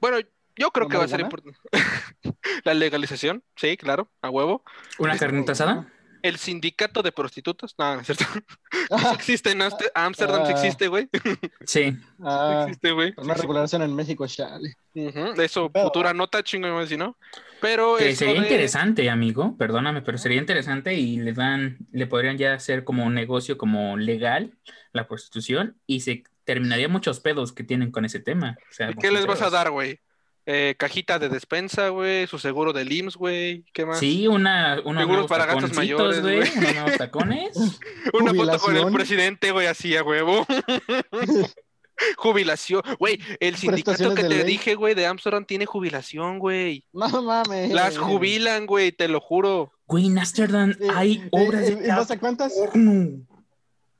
Bueno, 0.00 0.18
yo 0.56 0.70
creo 0.70 0.88
que 0.88 0.98
va 0.98 1.04
a 1.04 1.08
ser 1.08 1.20
importante. 1.20 1.58
la 2.64 2.74
legalización, 2.74 3.42
sí, 3.56 3.76
claro, 3.76 4.10
a 4.20 4.30
huevo. 4.30 4.62
¿Una 4.98 5.16
carnita 5.16 5.52
asada? 5.52 5.90
El 6.22 6.36
sindicato 6.36 7.02
de 7.02 7.12
prostitutas. 7.12 7.74
No, 7.78 7.94
no 7.94 8.00
es 8.00 8.06
cierto. 8.06 8.24
Eso 8.90 9.12
existe 9.14 9.50
en 9.50 9.62
Amsterdam, 9.94 10.46
sí 10.46 10.52
existe, 10.52 10.88
güey. 10.88 11.08
Sí. 11.66 11.96
Ah, 12.22 12.64
existe, 12.66 12.92
güey. 12.92 13.14
Una 13.16 13.34
regulación 13.34 13.82
en 13.82 13.94
México, 13.94 14.26
chale. 14.26 14.74
Eso, 14.94 15.70
futura 15.70 16.14
nota, 16.14 16.42
chingo, 16.42 16.68
¿no? 16.68 17.16
Pero 17.60 17.98
sería 17.98 18.36
interesante, 18.36 19.08
amigo, 19.10 19.56
perdóname, 19.58 20.02
pero 20.02 20.18
sería 20.18 20.38
interesante 20.38 20.94
y 20.94 21.16
le 21.18 21.32
dan, 21.32 21.78
le 21.92 22.06
podrían 22.06 22.38
ya 22.38 22.54
hacer 22.54 22.84
como 22.84 23.04
un 23.04 23.14
negocio 23.14 23.58
como 23.58 23.96
legal 23.96 24.52
la 24.92 25.08
prostitución 25.08 25.76
y 25.86 26.00
se 26.00 26.24
terminaría 26.44 26.88
muchos 26.88 27.20
pedos 27.20 27.52
que 27.52 27.64
tienen 27.64 27.90
con 27.90 28.04
ese 28.04 28.20
tema. 28.20 28.56
qué 29.00 29.10
les 29.10 29.26
vas 29.26 29.42
a 29.42 29.50
dar, 29.50 29.70
güey? 29.70 30.00
Eh, 30.48 30.76
cajita 30.78 31.18
de 31.18 31.28
despensa, 31.28 31.88
güey, 31.88 32.28
su 32.28 32.38
seguro 32.38 32.72
de 32.72 32.84
IMSS, 32.84 33.16
güey, 33.16 33.64
¿qué 33.72 33.84
más? 33.84 33.98
Sí, 33.98 34.28
una, 34.28 34.80
unos 34.84 35.02
Seguros 35.02 35.26
para 35.26 35.44
gastos 35.44 35.74
mayores, 35.74 36.22
güey. 36.22 36.38
Unos 36.38 36.56
nuevos 36.56 36.96
tacones. 36.96 37.56
una 38.12 38.32
foto 38.32 38.58
con 38.60 38.76
el 38.76 38.92
presidente, 38.92 39.50
güey, 39.50 39.66
así 39.66 39.96
a 39.96 40.04
huevo. 40.04 40.46
jubilación, 42.16 42.82
güey, 43.00 43.18
el 43.40 43.56
sindicato 43.56 44.14
que 44.14 44.22
te 44.22 44.44
dije, 44.44 44.76
güey, 44.76 44.94
de 44.94 45.06
Amsterdam 45.06 45.44
tiene 45.44 45.66
jubilación, 45.66 46.38
güey. 46.38 46.84
No 46.92 47.22
mames. 47.22 47.72
Las 47.72 47.98
jubilan, 47.98 48.66
güey, 48.66 48.92
te 48.92 49.08
lo 49.08 49.20
juro. 49.20 49.72
Güey, 49.86 50.06
en 50.06 50.18
Amsterdam 50.18 50.74
hay 50.94 51.26
obras 51.32 51.66
de 51.66 51.88
¿Y 51.88 51.88
no 51.88 52.04
sé 52.04 52.20
cuántas? 52.20 52.54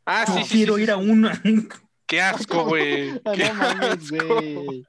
Ah, 0.04 0.24
sí, 0.26 0.44
sí. 0.44 0.56
Quiero 0.58 0.78
ir 0.78 0.92
a 0.92 0.96
una. 0.96 1.42
Qué 2.06 2.20
asco, 2.20 2.64
güey. 2.68 3.12
no 3.12 3.54
mames, 3.54 4.10
güey. 4.12 4.86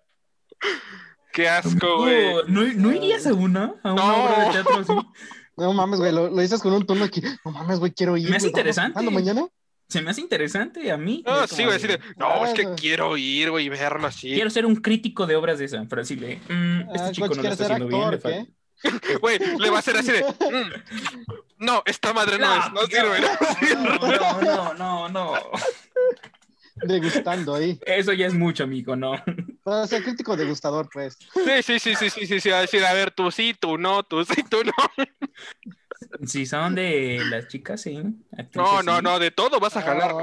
Qué 1.37 1.47
asco, 1.47 1.97
güey. 1.97 2.33
¿No, 2.47 2.63
¿No, 2.63 2.91
irías 2.91 3.27
a 3.27 3.33
una? 3.35 3.75
¿A 3.83 3.93
una 3.93 4.15
obra 4.15 4.45
de 4.45 4.51
teatro 4.53 4.79
así? 4.79 4.93
No 5.55 5.73
mames, 5.73 5.99
güey, 5.99 6.11
lo, 6.11 6.29
dices 6.35 6.61
con 6.61 6.71
un 6.71 6.85
tono 6.85 7.03
aquí. 7.03 7.19
No 7.43 7.51
mames, 7.51 7.79
güey, 7.79 7.91
quiero 7.91 8.15
ir. 8.15 8.29
Me 8.29 8.37
hace 8.37 8.45
interesante. 8.45 8.93
¿Cuándo 8.93 9.09
mañana? 9.09 9.47
Se 9.87 10.01
me 10.01 10.11
hace 10.11 10.21
interesante 10.21 10.91
a 10.91 10.97
mí. 10.97 11.23
No, 11.25 11.47
sí, 11.47 11.63
güey, 11.63 11.79
decir, 11.79 11.99
no, 12.15 12.45
es 12.45 12.53
que 12.53 12.67
quiero 12.75 13.17
ir, 13.17 13.49
güey, 13.49 13.65
y 13.65 13.69
verlo 13.69 14.05
así. 14.05 14.33
Quiero 14.33 14.51
ser 14.51 14.67
un 14.67 14.75
crítico 14.75 15.25
de 15.25 15.35
obras 15.35 15.57
de 15.57 15.65
así 15.65 16.15
de, 16.15 16.39
mm, 16.47 16.91
este 16.93 17.07
ah, 17.07 17.11
chico 17.11 17.27
no 17.27 17.41
lo 17.41 17.49
está 17.49 17.65
haciendo 17.65 18.05
actor, 18.07 18.31
bien. 18.31 18.55
Güey, 19.21 19.39
le 19.57 19.69
va 19.71 19.77
a 19.77 19.79
hacer 19.79 19.97
así 19.97 20.11
de, 20.11 20.23
mm, 20.23 21.65
no, 21.65 21.81
esta 21.85 22.13
madre 22.13 22.37
no, 22.37 22.55
es, 22.55 22.73
no 22.73 22.81
sirve. 22.81 23.19
No, 23.75 24.41
no, 24.41 24.73
no, 24.75 25.09
no. 25.09 25.33
Degustando 26.83 27.55
ahí. 27.55 27.79
Eso 27.85 28.13
ya 28.13 28.27
es 28.27 28.33
mucho, 28.33 28.63
amigo, 28.63 28.95
¿no? 28.95 29.13
Para 29.63 29.87
ser 29.87 30.03
crítico 30.03 30.35
degustador, 30.37 30.89
pues. 30.91 31.17
Sí, 31.33 31.63
sí, 31.63 31.79
sí, 31.79 31.95
sí, 31.95 32.09
sí, 32.09 32.25
sí, 32.25 32.39
sí, 32.39 32.49
a 32.49 32.61
decir, 32.61 32.85
a 32.85 32.93
ver, 32.93 33.11
tú 33.11 33.31
sí, 33.31 33.55
tú 33.59 33.77
no, 33.77 34.03
tú 34.03 34.23
sí, 34.23 34.43
tú 34.49 34.63
no. 34.63 34.71
Si 36.25 36.45
son 36.45 36.75
de 36.75 37.21
las 37.29 37.47
chicas, 37.47 37.81
sí. 37.81 37.97
no, 38.55 38.83
no, 38.83 39.01
no, 39.01 39.19
de 39.19 39.31
todo 39.31 39.59
vas 39.59 39.75
a 39.77 39.81
jalar. 39.81 40.13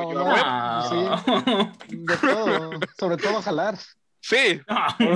Sí, 0.88 1.96
de 1.96 2.16
todo, 2.16 2.70
sobre 2.98 3.16
todo 3.16 3.42
jalar. 3.42 3.76
Sí, 4.20 4.58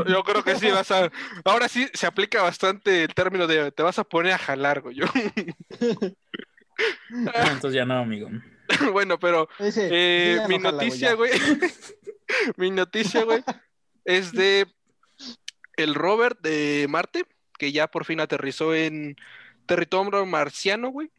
yo 0.06 0.22
creo 0.22 0.44
que 0.44 0.56
sí 0.56 0.70
vas 0.70 0.90
a. 0.90 1.10
Ahora 1.44 1.68
sí 1.68 1.88
se 1.94 2.06
aplica 2.06 2.42
bastante 2.42 3.04
el 3.04 3.14
término 3.14 3.46
de 3.46 3.72
te 3.72 3.82
vas 3.82 3.98
a 3.98 4.04
poner 4.04 4.32
a 4.32 4.38
jalar, 4.38 4.82
güey. 4.82 4.98
entonces 7.08 7.72
ya 7.72 7.86
no, 7.86 8.00
amigo. 8.00 8.28
bueno, 8.92 9.18
pero 9.18 9.48
eh, 9.58 10.38
mi 10.48 10.58
noticia, 10.58 11.14
güey. 11.14 11.32
mi 12.56 12.70
noticia, 12.70 13.24
güey, 13.24 13.42
es 14.04 14.32
de 14.32 14.66
el 15.76 15.94
Robert 15.94 16.38
de 16.40 16.86
Marte, 16.88 17.24
que 17.58 17.72
ya 17.72 17.88
por 17.88 18.04
fin 18.04 18.20
aterrizó 18.20 18.74
en 18.74 19.16
territorio 19.66 20.26
marciano, 20.26 20.88
güey. 20.88 21.10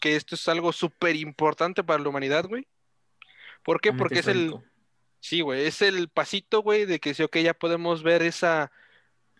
Que 0.00 0.16
esto 0.16 0.34
es 0.34 0.48
algo 0.48 0.72
súper 0.72 1.16
importante 1.16 1.82
para 1.82 2.02
la 2.02 2.08
humanidad, 2.08 2.46
güey. 2.46 2.66
¿Por 3.62 3.80
qué? 3.80 3.92
Porque 3.92 4.20
es 4.20 4.26
el. 4.26 4.54
Sí, 5.20 5.40
güey, 5.40 5.64
es 5.64 5.80
el 5.80 6.08
pasito, 6.08 6.60
güey, 6.60 6.84
de 6.84 7.00
que 7.00 7.14
sí, 7.14 7.22
ok, 7.22 7.38
ya 7.38 7.54
podemos 7.54 8.02
ver 8.02 8.22
esa 8.22 8.70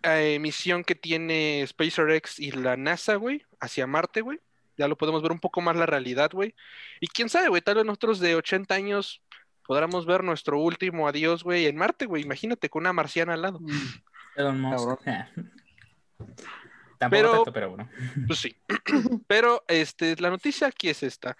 eh, 0.01 0.39
misión 0.39 0.83
que 0.83 0.95
tiene 0.95 1.63
SpaceX 1.67 2.39
y 2.39 2.51
la 2.51 2.75
NASA, 2.75 3.15
güey, 3.15 3.45
hacia 3.59 3.85
Marte, 3.85 4.21
güey 4.21 4.39
ya 4.77 4.87
lo 4.87 4.97
podemos 4.97 5.21
ver 5.21 5.31
un 5.31 5.39
poco 5.39 5.61
más 5.61 5.75
la 5.75 5.85
realidad, 5.85 6.31
güey. 6.31 6.55
Y 6.99 7.07
quién 7.07 7.29
sabe, 7.29 7.49
güey, 7.49 7.61
tal 7.61 7.75
vez 7.75 7.85
nosotros 7.85 8.19
de 8.19 8.35
80 8.35 8.75
años 8.75 9.21
podamos 9.65 10.05
ver 10.05 10.23
nuestro 10.23 10.59
último 10.59 11.07
adiós, 11.07 11.43
güey, 11.43 11.65
en 11.65 11.75
Marte, 11.75 12.05
güey. 12.05 12.23
Imagínate 12.23 12.69
con 12.69 12.81
una 12.81 12.93
marciana 12.93 13.33
al 13.33 13.41
lado. 13.41 13.59
Mm. 13.59 14.35
pero, 17.09 17.43
pero 17.45 17.69
bueno. 17.69 17.89
Pues 18.27 18.39
sí. 18.39 18.55
pero 19.27 19.63
este, 19.67 20.15
la 20.17 20.29
noticia 20.29 20.67
aquí 20.67 20.89
es 20.89 21.03
esta. 21.03 21.37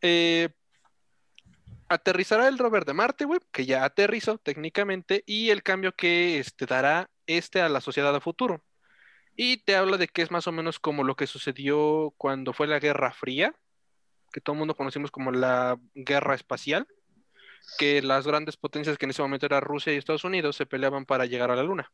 Eh, 0.00 0.50
aterrizará 1.88 2.48
el 2.48 2.58
rover 2.58 2.84
de 2.84 2.94
Marte, 2.94 3.24
güey, 3.24 3.40
que 3.52 3.66
ya 3.66 3.84
aterrizó 3.84 4.38
técnicamente, 4.38 5.22
y 5.26 5.50
el 5.50 5.62
cambio 5.62 5.92
que 5.92 6.38
este, 6.38 6.66
dará 6.66 7.10
este 7.26 7.60
a 7.60 7.68
la 7.68 7.80
sociedad 7.80 8.14
a 8.14 8.20
futuro. 8.20 8.62
Y 9.36 9.58
te 9.58 9.76
habla 9.76 9.98
de 9.98 10.08
que 10.08 10.22
es 10.22 10.30
más 10.30 10.46
o 10.46 10.52
menos 10.52 10.78
como 10.80 11.04
lo 11.04 11.14
que 11.14 11.26
sucedió 11.26 12.14
cuando 12.16 12.52
fue 12.52 12.66
la 12.66 12.78
Guerra 12.78 13.12
Fría, 13.12 13.54
que 14.32 14.40
todo 14.40 14.54
el 14.54 14.58
mundo 14.58 14.74
conocimos 14.74 15.10
como 15.10 15.30
la 15.30 15.78
Guerra 15.94 16.34
Espacial, 16.34 16.86
que 17.78 18.00
las 18.00 18.26
grandes 18.26 18.56
potencias 18.56 18.96
que 18.96 19.04
en 19.04 19.10
ese 19.10 19.22
momento 19.22 19.46
eran 19.46 19.62
Rusia 19.62 19.92
y 19.92 19.96
Estados 19.96 20.24
Unidos 20.24 20.56
se 20.56 20.66
peleaban 20.66 21.04
para 21.04 21.26
llegar 21.26 21.50
a 21.50 21.56
la 21.56 21.62
Luna. 21.62 21.92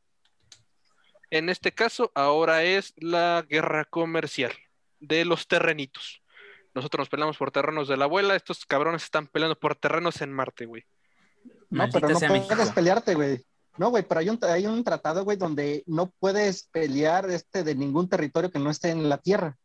En 1.31 1.49
este 1.49 1.73
caso, 1.73 2.13
ahora 2.15 2.63
es 2.63 2.93
la 2.97 3.45
guerra 3.49 3.87
comercial 3.87 4.53
de 5.01 5.25
los 5.25 5.49
terrenitos. 5.49 6.23
Nosotros 6.75 7.01
nos 7.01 7.09
peleamos 7.09 7.39
por 7.39 7.51
terrenos 7.51 7.89
de 7.89 7.97
la 7.97 8.05
abuela, 8.05 8.37
estos 8.37 8.65
cabrones 8.67 9.03
están 9.03 9.27
peleando 9.27 9.59
por 9.59 9.75
terrenos 9.75 10.21
en 10.21 10.33
Marte, 10.33 10.67
güey. 10.67 10.85
No, 11.71 11.89
pero 11.91 12.09
no 12.09 12.19
puedes 12.19 12.71
pelearte, 12.71 13.15
güey. 13.15 13.45
No, 13.79 13.91
güey, 13.91 14.03
pero 14.03 14.21
hay 14.21 14.29
un, 14.29 14.39
hay 14.43 14.67
un 14.67 14.85
tratado, 14.85 15.25
güey, 15.25 15.37
donde 15.37 15.83
no 15.87 16.13
puedes 16.19 16.65
pelear 16.65 17.31
este 17.31 17.65
de 17.65 17.75
ningún 17.75 18.09
territorio 18.09 18.51
que 18.51 18.59
no 18.59 18.71
esté 18.71 18.91
en 18.91 19.09
la 19.09 19.19
Tierra. 19.19 19.57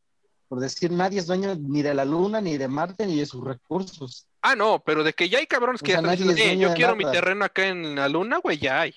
Por 0.47 0.59
decir, 0.59 0.91
nadie 0.91 1.19
es 1.19 1.27
dueño 1.27 1.55
ni 1.59 1.81
de 1.81 1.93
la 1.93 2.05
Luna, 2.05 2.39
ni 2.39 2.57
de 2.57 2.69
Marte, 2.69 3.05
ni 3.05 3.19
de 3.19 3.25
sus 3.25 3.43
recursos. 3.43 4.27
Ah, 4.41 4.55
no, 4.55 4.81
pero 4.85 5.03
de 5.03 5.11
que 5.11 5.27
ya 5.27 5.39
hay 5.39 5.47
cabrones 5.47 5.81
que 5.81 5.91
están 5.91 6.09
diciendo, 6.09 6.35
eh, 6.37 6.57
yo 6.57 6.73
quiero 6.73 6.95
mi 6.95 7.03
terreno 7.03 7.43
acá 7.43 7.67
en 7.67 7.95
la 7.95 8.07
Luna, 8.07 8.37
güey, 8.37 8.57
ya 8.57 8.81
hay. 8.81 8.95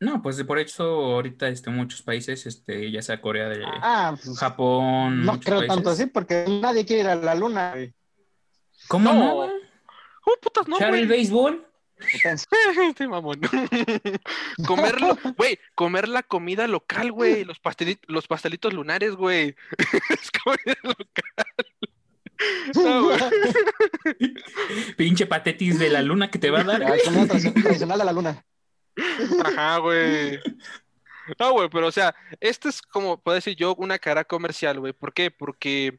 No, 0.00 0.22
pues 0.22 0.40
por 0.44 0.60
eso 0.60 0.84
ahorita 0.84 1.48
este, 1.48 1.70
muchos 1.70 2.02
países, 2.02 2.46
este, 2.46 2.92
ya 2.92 3.02
sea 3.02 3.20
Corea 3.20 3.48
de 3.48 3.64
ah, 3.66 4.16
pues, 4.22 4.38
Japón. 4.38 5.24
No 5.24 5.40
creo 5.40 5.66
tanto 5.66 5.90
así, 5.90 6.06
porque 6.06 6.44
nadie 6.46 6.86
quiere 6.86 7.02
ir 7.02 7.08
a 7.08 7.16
la 7.16 7.34
luna. 7.34 7.72
Güey. 7.72 7.92
¿Cómo 8.86 9.12
no? 9.12 9.50
¿Cómo 10.22 10.36
putas 10.40 10.68
no, 10.68 10.78
el 10.78 11.08
béisbol? 11.08 11.67
este 12.90 13.08
mamón. 13.08 13.40
Comerlo, 14.66 15.18
güey, 15.36 15.58
comer 15.74 16.08
la 16.08 16.22
comida 16.22 16.66
local, 16.66 17.12
güey. 17.12 17.44
Los, 17.44 17.58
pastelitos, 17.58 18.08
los 18.08 18.26
pastelitos 18.26 18.72
lunares, 18.72 19.14
güey. 19.14 19.54
es 20.10 20.30
comida 20.30 20.76
local. 20.82 21.46
Pinche 24.96 25.26
patetis 25.26 25.78
de 25.78 25.90
la 25.90 26.02
luna 26.02 26.30
que 26.30 26.38
te 26.38 26.50
va 26.50 26.60
a 26.60 26.64
dar. 26.64 26.82
comida 27.04 27.26
tradicional 27.26 27.98
de 27.98 28.04
la 28.04 28.12
luna. 28.12 28.44
Ajá, 29.44 29.78
güey. 29.78 30.38
No, 31.38 31.52
güey, 31.52 31.68
pero 31.68 31.88
o 31.88 31.92
sea, 31.92 32.14
esto 32.40 32.68
es 32.68 32.80
como, 32.80 33.20
puedo 33.20 33.34
decir 33.34 33.54
yo, 33.54 33.74
una 33.74 33.98
cara 33.98 34.24
comercial, 34.24 34.80
güey. 34.80 34.92
¿Por 34.92 35.12
qué? 35.12 35.30
Porque 35.30 35.98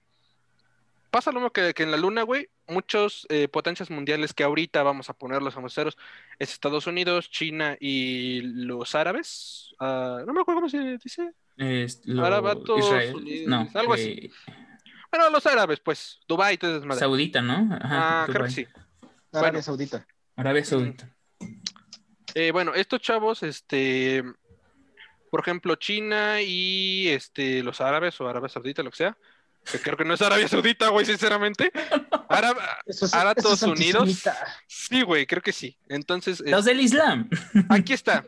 pasa 1.11 1.31
lo 1.31 1.39
mismo 1.39 1.51
que, 1.51 1.73
que 1.73 1.83
en 1.83 1.91
la 1.91 1.97
luna, 1.97 2.23
güey 2.23 2.49
muchos 2.69 3.25
eh, 3.29 3.47
potencias 3.47 3.89
mundiales 3.89 4.33
que 4.33 4.43
ahorita 4.43 4.83
vamos 4.83 5.09
a 5.09 5.13
poner 5.13 5.41
los 5.41 5.55
ceros 5.73 5.97
es 6.37 6.51
Estados 6.51 6.87
Unidos, 6.87 7.29
China 7.29 7.75
y 7.79 8.41
los 8.41 8.95
árabes. 8.95 9.73
Ah, 9.79 10.23
no 10.25 10.33
me 10.33 10.41
acuerdo 10.41 10.61
cómo 10.61 10.69
se 10.69 10.97
dice. 11.03 11.31
Es 11.57 12.05
no, 12.05 12.25
algo 12.25 13.93
así. 13.93 14.09
Eh, 14.11 14.31
bueno, 15.11 15.29
los 15.31 15.45
árabes, 15.45 15.79
pues, 15.79 16.19
Dubái, 16.27 16.57
todo 16.57 16.77
es 16.77 16.99
Saudita, 16.99 17.41
¿no? 17.41 17.67
ah, 17.81 18.27
creo 18.31 18.45
que 18.45 18.51
sí. 18.51 18.67
Arabia 19.33 19.61
Saudita. 19.61 20.07
Arabia 20.35 20.63
Saudita. 20.63 21.09
Eh, 22.35 22.51
bueno, 22.51 22.73
estos 22.75 23.01
chavos, 23.01 23.43
este, 23.43 24.23
por 25.31 25.41
ejemplo, 25.41 25.75
China 25.75 26.41
y 26.41 27.07
este, 27.09 27.63
los 27.63 27.81
árabes 27.81 28.19
o 28.21 28.29
Arabia 28.29 28.49
Saudita, 28.49 28.83
lo 28.83 28.91
que 28.91 28.97
sea, 28.97 29.17
creo 29.77 29.97
que 29.97 30.05
no 30.05 30.13
es 30.13 30.21
Arabia 30.21 30.47
Saudita, 30.47 30.89
güey, 30.89 31.05
sinceramente. 31.05 31.71
Árabes 32.29 33.63
Unidos. 33.63 34.23
Sí, 34.67 35.01
güey, 35.01 35.25
creo 35.25 35.41
que 35.41 35.53
sí. 35.53 35.77
Entonces. 35.87 36.41
Los 36.45 36.65
del 36.65 36.79
Islam. 36.79 37.29
Aquí 37.69 37.93
está. 37.93 38.25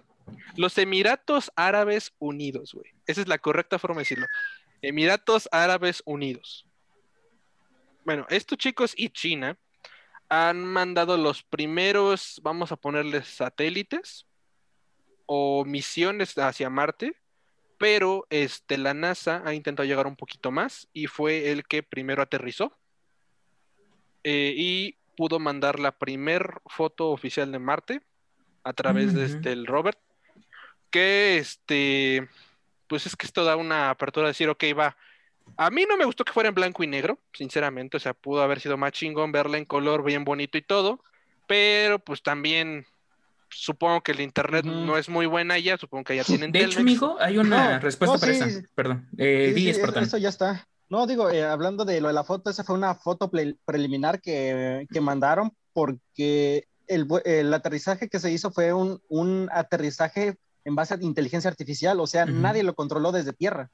Los 0.55 0.77
Emiratos 0.77 1.51
Árabes 1.55 2.13
Unidos, 2.19 2.73
güey. 2.73 2.91
Esa 3.05 3.21
es 3.21 3.27
la 3.27 3.37
correcta 3.37 3.79
forma 3.79 3.97
de 3.97 4.03
decirlo. 4.03 4.27
Emiratos 4.81 5.47
Árabes 5.51 6.01
Unidos. 6.05 6.65
Bueno, 8.03 8.25
estos 8.29 8.57
chicos 8.57 8.93
y 8.95 9.09
China 9.09 9.57
han 10.29 10.63
mandado 10.63 11.17
los 11.17 11.43
primeros, 11.43 12.39
vamos 12.41 12.71
a 12.71 12.77
ponerles 12.77 13.27
satélites 13.27 14.25
o 15.25 15.65
misiones 15.65 16.37
hacia 16.37 16.69
Marte, 16.69 17.20
pero 17.81 18.27
este, 18.29 18.77
la 18.77 18.93
NASA 18.93 19.41
ha 19.43 19.55
intentado 19.55 19.87
llegar 19.87 20.05
un 20.05 20.15
poquito 20.15 20.51
más 20.51 20.87
y 20.93 21.07
fue 21.07 21.49
el 21.49 21.65
que 21.65 21.81
primero 21.81 22.21
aterrizó 22.21 22.77
eh, 24.23 24.53
y 24.55 24.97
pudo 25.17 25.39
mandar 25.39 25.79
la 25.79 25.91
primer 25.91 26.61
foto 26.67 27.09
oficial 27.09 27.51
de 27.51 27.57
Marte 27.57 28.01
a 28.63 28.73
través 28.73 29.15
de 29.15 29.25
este, 29.25 29.51
el 29.51 29.65
Robert, 29.65 29.97
que 30.91 31.39
este, 31.39 32.29
pues 32.85 33.07
es 33.07 33.15
que 33.15 33.25
esto 33.25 33.43
da 33.45 33.55
una 33.55 33.89
apertura 33.89 34.27
de 34.27 34.33
decir, 34.33 34.49
ok, 34.49 34.63
va, 34.77 34.95
a 35.57 35.71
mí 35.71 35.83
no 35.89 35.97
me 35.97 36.05
gustó 36.05 36.23
que 36.23 36.33
fuera 36.33 36.49
en 36.49 36.55
blanco 36.55 36.83
y 36.83 36.87
negro, 36.87 37.17
sinceramente, 37.33 37.97
o 37.97 37.99
sea, 37.99 38.13
pudo 38.13 38.43
haber 38.43 38.59
sido 38.59 38.77
más 38.77 38.91
chingón 38.91 39.31
verla 39.31 39.57
en 39.57 39.65
color 39.65 40.03
bien 40.03 40.23
bonito 40.23 40.55
y 40.55 40.61
todo, 40.61 41.03
pero 41.47 41.97
pues 41.97 42.21
también 42.21 42.85
supongo 43.51 44.01
que 44.01 44.11
el 44.11 44.21
internet 44.21 44.65
no 44.65 44.97
es 44.97 45.09
muy 45.09 45.25
buena 45.25 45.59
ya, 45.59 45.77
supongo 45.77 46.03
que 46.03 46.15
ya 46.15 46.23
tienen 46.23 46.51
De 46.51 46.63
hecho, 46.63 46.79
amigo, 46.79 47.17
hay 47.19 47.37
una 47.37 47.79
respuesta 47.79 48.17
para 48.17 48.31
eso. 48.31 48.61
Perdón. 48.75 49.07
Eh, 49.17 49.53
sí, 49.55 49.69
eso 49.69 50.17
ya 50.17 50.29
está. 50.29 50.67
No, 50.89 51.07
digo, 51.07 51.29
eh, 51.29 51.43
hablando 51.43 51.85
de 51.85 52.01
lo 52.01 52.07
de 52.07 52.13
la 52.13 52.23
foto, 52.23 52.49
esa 52.49 52.63
fue 52.63 52.75
una 52.75 52.95
foto 52.95 53.31
preliminar 53.65 54.19
que, 54.21 54.87
que 54.91 55.01
mandaron 55.01 55.51
porque 55.73 56.67
el, 56.87 57.07
el, 57.23 57.53
aterrizaje 57.53 58.09
que 58.09 58.19
se 58.19 58.31
hizo 58.31 58.51
fue 58.51 58.73
un, 58.73 59.01
un 59.07 59.47
aterrizaje 59.53 60.35
en 60.65 60.75
base 60.75 60.93
a 60.93 60.97
inteligencia 61.01 61.49
artificial, 61.49 61.99
o 61.99 62.07
sea, 62.07 62.25
nadie 62.25 62.63
lo 62.63 62.75
controló 62.75 63.11
desde 63.11 63.31
tierra 63.31 63.71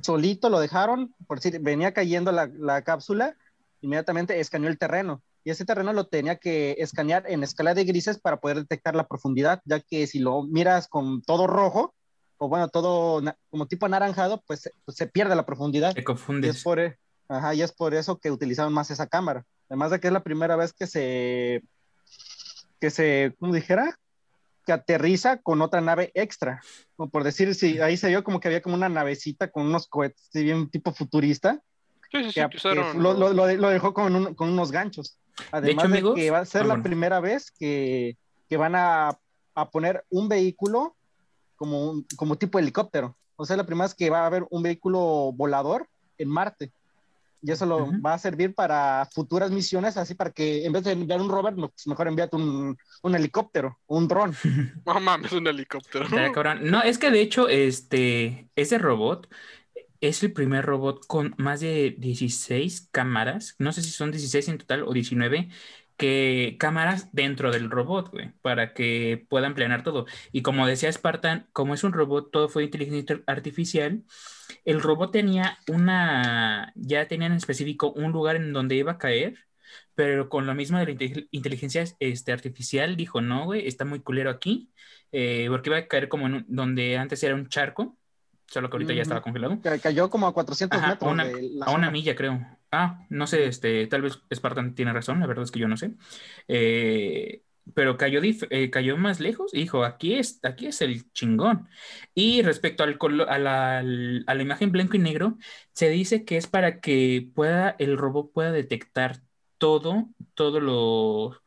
solito 0.00 0.50
lo 0.50 0.60
dejaron, 0.60 1.14
por 1.26 1.40
decir, 1.40 1.60
venía 1.60 1.92
cayendo 1.92 2.32
la, 2.32 2.82
cápsula, 2.82 3.36
inmediatamente 3.80 4.38
escaneó 4.40 4.68
el 4.68 4.78
terreno. 4.78 5.22
Y 5.46 5.50
ese 5.50 5.64
terreno 5.64 5.92
lo 5.92 6.08
tenía 6.08 6.38
que 6.38 6.74
escanear 6.78 7.22
en 7.28 7.44
escala 7.44 7.72
de 7.72 7.84
grises 7.84 8.18
para 8.18 8.40
poder 8.40 8.56
detectar 8.56 8.96
la 8.96 9.06
profundidad, 9.06 9.62
ya 9.64 9.78
que 9.78 10.08
si 10.08 10.18
lo 10.18 10.42
miras 10.42 10.88
con 10.88 11.22
todo 11.22 11.46
rojo, 11.46 11.94
o 12.36 12.48
bueno, 12.48 12.68
todo 12.68 13.22
como 13.48 13.68
tipo 13.68 13.86
anaranjado, 13.86 14.42
pues, 14.44 14.68
pues 14.84 14.96
se 14.96 15.06
pierde 15.06 15.36
la 15.36 15.46
profundidad. 15.46 15.94
Se 15.94 16.02
confunde. 16.02 16.48
Y 16.48 16.50
es, 16.50 16.64
por, 16.64 16.80
e, 16.80 16.98
ajá, 17.28 17.54
y 17.54 17.62
es 17.62 17.70
por 17.70 17.94
eso 17.94 18.18
que 18.18 18.32
utilizaron 18.32 18.72
más 18.72 18.90
esa 18.90 19.06
cámara. 19.06 19.44
Además 19.68 19.92
de 19.92 20.00
que 20.00 20.08
es 20.08 20.12
la 20.12 20.24
primera 20.24 20.56
vez 20.56 20.72
que 20.72 20.88
se, 20.88 21.62
que 22.80 22.90
se, 22.90 23.36
¿cómo 23.38 23.54
dijera? 23.54 23.96
que 24.66 24.72
aterriza 24.72 25.36
con 25.42 25.62
otra 25.62 25.80
nave 25.80 26.10
extra. 26.14 26.60
Como 26.96 27.08
por 27.08 27.22
decir, 27.22 27.54
si 27.54 27.78
ahí 27.78 27.96
se 27.96 28.08
vio 28.08 28.24
como 28.24 28.40
que 28.40 28.48
había 28.48 28.62
como 28.62 28.74
una 28.74 28.88
navecita 28.88 29.48
con 29.48 29.64
unos 29.64 29.86
cohetes, 29.86 30.28
bien 30.32 30.68
tipo 30.70 30.92
futurista. 30.92 31.62
Sí, 32.10 32.32
sí, 32.32 32.40
sí, 32.58 32.68
lo, 32.74 33.14
lo, 33.14 33.32
lo, 33.32 33.68
dejó 33.68 33.94
con, 33.94 34.34
con, 34.34 34.48
unos 34.48 34.72
ganchos. 34.72 35.20
Además 35.50 35.90
de, 35.90 36.14
que 36.14 36.30
va 36.30 36.38
a 36.38 36.44
ser 36.44 36.62
ah, 36.62 36.66
la 36.66 36.82
primera 36.82 37.20
vez 37.20 37.50
que, 37.50 38.16
que 38.48 38.56
van 38.56 38.74
a, 38.74 39.18
a, 39.54 39.70
poner 39.70 40.04
un 40.10 40.28
vehículo 40.28 40.94
como, 41.56 42.02
como 42.16 42.36
tipo 42.36 42.58
helicóptero. 42.58 43.16
O 43.36 43.44
sea, 43.44 43.56
la 43.56 43.66
primera 43.66 43.86
vez 43.86 43.94
que 43.94 44.10
va 44.10 44.20
a 44.20 44.26
haber 44.26 44.46
un 44.50 44.62
vehículo 44.62 45.32
volador 45.34 45.86
en 46.18 46.28
Marte. 46.28 46.72
Y 47.42 47.52
eso 47.52 47.66
lo 47.66 47.90
va 48.00 48.14
a 48.14 48.18
servir 48.18 48.54
para 48.54 49.06
futuras 49.12 49.50
misiones, 49.50 49.96
así 49.96 50.14
para 50.14 50.30
que 50.30 50.64
en 50.64 50.72
vez 50.72 50.84
de 50.84 50.92
enviar 50.92 51.20
un 51.20 51.28
rover, 51.28 51.54
mejor 51.54 52.08
envíate 52.08 52.34
un, 52.34 52.76
un 53.02 53.14
helicóptero, 53.14 53.78
un 53.86 54.08
dron. 54.08 54.34
No 54.86 55.00
mames, 55.00 55.32
un 55.32 55.46
helicóptero. 55.46 56.08
No, 56.62 56.82
es 56.82 56.98
que 56.98 57.10
de 57.10 57.20
hecho, 57.20 57.48
este, 57.48 58.48
ese 58.56 58.78
robot 58.78 59.28
es 60.00 60.22
el 60.22 60.32
primer 60.32 60.64
robot 60.64 61.06
con 61.06 61.34
más 61.38 61.60
de 61.60 61.94
16 61.98 62.88
cámaras, 62.90 63.54
no 63.58 63.72
sé 63.72 63.82
si 63.82 63.90
son 63.90 64.10
16 64.10 64.48
en 64.48 64.58
total 64.58 64.82
o 64.84 64.92
19, 64.92 65.48
que 65.96 66.56
cámaras 66.58 67.10
dentro 67.12 67.50
del 67.50 67.70
robot, 67.70 68.10
güey, 68.10 68.32
para 68.42 68.74
que 68.74 69.26
puedan 69.28 69.54
planear 69.54 69.82
todo. 69.82 70.06
Y 70.32 70.42
como 70.42 70.66
decía 70.66 70.92
Spartan, 70.92 71.48
como 71.52 71.74
es 71.74 71.84
un 71.84 71.92
robot, 71.92 72.30
todo 72.30 72.48
fue 72.48 72.64
inteligencia 72.64 73.22
artificial, 73.26 74.04
el 74.64 74.80
robot 74.82 75.12
tenía 75.12 75.58
una, 75.68 76.72
ya 76.76 77.08
tenía 77.08 77.26
en 77.28 77.34
específico 77.34 77.92
un 77.92 78.12
lugar 78.12 78.36
en 78.36 78.52
donde 78.52 78.76
iba 78.76 78.92
a 78.92 78.98
caer, 78.98 79.38
pero 79.94 80.28
con 80.28 80.46
lo 80.46 80.54
mismo 80.54 80.78
de 80.78 80.86
la 80.86 81.26
inteligencia 81.30 81.84
este, 82.00 82.32
artificial, 82.32 82.96
dijo, 82.96 83.20
no, 83.20 83.44
güey, 83.46 83.66
está 83.66 83.84
muy 83.84 84.00
culero 84.00 84.30
aquí, 84.30 84.70
eh, 85.12 85.46
porque 85.48 85.70
iba 85.70 85.78
a 85.78 85.88
caer 85.88 86.08
como 86.08 86.28
donde 86.48 86.96
antes 86.98 87.22
era 87.22 87.34
un 87.34 87.48
charco, 87.48 87.98
solo 88.46 88.70
que 88.70 88.76
ahorita 88.76 88.92
ya 88.94 89.02
estaba 89.02 89.22
congelado. 89.22 89.58
Cayó 89.82 90.10
como 90.10 90.26
a 90.26 90.34
400 90.34 90.80
metros. 90.80 91.18
A 91.62 91.70
una, 91.70 91.90
milla, 91.90 92.14
creo. 92.14 92.46
Ah, 92.70 93.04
no 93.08 93.26
sé, 93.26 93.46
este, 93.46 93.86
tal 93.86 94.02
vez 94.02 94.20
Spartan 94.34 94.74
tiene 94.74 94.92
razón, 94.92 95.20
la 95.20 95.26
verdad 95.26 95.44
es 95.44 95.50
que 95.50 95.60
yo 95.60 95.68
no 95.68 95.76
sé. 95.76 95.92
Eh, 96.48 97.42
pero 97.74 97.96
cayó, 97.96 98.20
eh, 98.22 98.70
cayó 98.70 98.96
más 98.96 99.18
lejos 99.18 99.52
y 99.52 99.58
dijo, 99.58 99.84
aquí 99.84 100.14
es, 100.14 100.38
aquí 100.44 100.66
es 100.66 100.80
el 100.82 101.10
chingón. 101.12 101.68
Y 102.14 102.42
respecto 102.42 102.84
al 102.84 102.98
a, 103.28 103.38
la, 103.38 103.78
a 103.78 103.82
la 104.34 104.42
imagen 104.42 104.72
blanco 104.72 104.96
y 104.96 105.00
negro, 105.00 105.36
se 105.72 105.88
dice 105.88 106.24
que 106.24 106.36
es 106.36 106.46
para 106.46 106.80
que 106.80 107.28
pueda, 107.34 107.74
el 107.78 107.98
robot 107.98 108.32
pueda 108.32 108.52
detectar 108.52 109.20
todo, 109.58 110.08
todo 110.34 110.60
lo, 110.60 111.42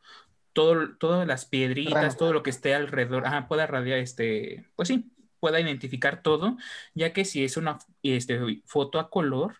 todo, 0.52 0.96
todas 0.96 1.26
las 1.26 1.46
piedritas, 1.46 2.16
todo 2.16 2.32
lo 2.32 2.42
que 2.42 2.50
esté 2.50 2.74
alrededor, 2.74 3.26
ajá, 3.26 3.48
pueda 3.48 3.66
radiar, 3.66 3.98
este, 3.98 4.66
pues 4.76 4.88
sí, 4.88 5.10
pueda 5.40 5.60
identificar 5.60 6.22
todo, 6.22 6.56
ya 6.94 7.12
que 7.12 7.24
si 7.24 7.44
es 7.44 7.56
una 7.56 7.78
este, 8.02 8.38
foto 8.66 8.98
a 8.98 9.10
color, 9.10 9.56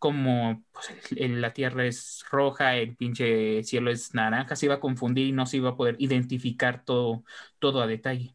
como 0.00 0.64
pues, 0.72 0.90
la 1.20 1.52
tierra 1.52 1.86
es 1.86 2.24
roja, 2.30 2.76
el 2.76 2.96
pinche 2.96 3.62
cielo 3.64 3.90
es 3.90 4.14
naranja, 4.14 4.56
se 4.56 4.66
iba 4.66 4.76
a 4.76 4.80
confundir 4.80 5.26
y 5.26 5.32
no 5.32 5.46
se 5.46 5.58
iba 5.58 5.70
a 5.70 5.76
poder 5.76 5.96
identificar 5.98 6.84
todo, 6.84 7.24
todo 7.58 7.82
a 7.82 7.86
detalle. 7.86 8.34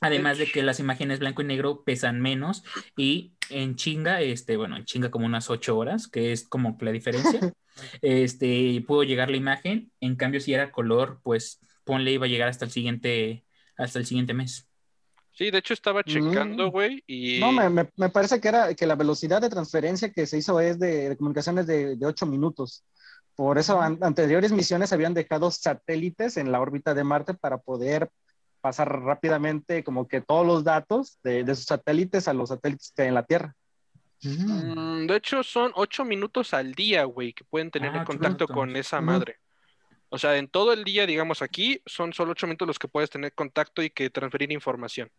Además 0.00 0.38
de 0.38 0.46
que 0.46 0.62
las 0.62 0.78
imágenes 0.78 1.18
blanco 1.20 1.42
y 1.42 1.46
negro 1.46 1.82
pesan 1.84 2.20
menos 2.20 2.62
y 2.96 3.32
en 3.50 3.76
chinga, 3.76 4.20
este, 4.20 4.56
bueno, 4.56 4.76
en 4.76 4.84
chinga 4.84 5.10
como 5.10 5.26
unas 5.26 5.50
ocho 5.50 5.76
horas, 5.76 6.06
que 6.06 6.32
es 6.32 6.46
como 6.46 6.76
la 6.80 6.92
diferencia, 6.92 7.40
este, 8.02 8.84
pudo 8.86 9.02
llegar 9.04 9.30
la 9.30 9.38
imagen, 9.38 9.90
en 10.00 10.16
cambio 10.16 10.40
si 10.40 10.54
era 10.54 10.70
color, 10.70 11.20
pues 11.22 11.60
ponle 11.84 12.12
iba 12.12 12.26
a 12.26 12.28
llegar 12.28 12.48
hasta 12.48 12.64
el 12.64 12.70
siguiente, 12.70 13.44
hasta 13.76 13.98
el 13.98 14.06
siguiente 14.06 14.34
mes. 14.34 14.68
Sí, 15.36 15.50
de 15.50 15.58
hecho 15.58 15.74
estaba 15.74 16.02
checando, 16.02 16.68
mm. 16.68 16.70
güey, 16.70 17.04
y... 17.06 17.38
No, 17.40 17.52
me, 17.52 17.68
me, 17.68 18.08
parece 18.08 18.40
que 18.40 18.48
era 18.48 18.74
que 18.74 18.86
la 18.86 18.94
velocidad 18.94 19.42
de 19.42 19.50
transferencia 19.50 20.10
que 20.10 20.26
se 20.26 20.38
hizo 20.38 20.58
es 20.60 20.78
de, 20.78 21.14
comunicaciones 21.18 21.66
de, 21.66 21.94
de 21.94 22.06
8 22.06 22.24
minutos. 22.24 22.86
Por 23.34 23.58
eso 23.58 23.78
anteriores 23.82 24.50
misiones 24.50 24.94
habían 24.94 25.12
dejado 25.12 25.50
satélites 25.50 26.38
en 26.38 26.50
la 26.50 26.58
órbita 26.58 26.94
de 26.94 27.04
Marte 27.04 27.34
para 27.34 27.58
poder 27.58 28.08
pasar 28.62 29.02
rápidamente 29.02 29.84
como 29.84 30.08
que 30.08 30.22
todos 30.22 30.46
los 30.46 30.64
datos 30.64 31.18
de, 31.22 31.44
de 31.44 31.54
sus 31.54 31.66
satélites 31.66 32.28
a 32.28 32.32
los 32.32 32.48
satélites 32.48 32.94
que 32.96 33.02
hay 33.02 33.08
en 33.08 33.14
la 33.14 33.26
Tierra. 33.26 33.54
Mm, 34.22 35.06
de 35.06 35.16
hecho, 35.16 35.42
son 35.42 35.70
8 35.74 36.06
minutos 36.06 36.54
al 36.54 36.72
día, 36.72 37.04
güey, 37.04 37.34
que 37.34 37.44
pueden 37.44 37.70
tener 37.70 37.94
en 37.94 38.00
ah, 38.00 38.04
contacto 38.06 38.48
con 38.48 38.74
esa 38.74 39.02
madre. 39.02 39.36
O 40.08 40.16
sea, 40.16 40.38
en 40.38 40.48
todo 40.48 40.72
el 40.72 40.82
día, 40.82 41.04
digamos 41.04 41.42
aquí, 41.42 41.82
son 41.84 42.14
solo 42.14 42.32
8 42.32 42.46
minutos 42.46 42.68
los 42.68 42.78
que 42.78 42.88
puedes 42.88 43.10
tener 43.10 43.34
contacto 43.34 43.82
y 43.82 43.90
que 43.90 44.08
transferir 44.08 44.50
información. 44.50 45.10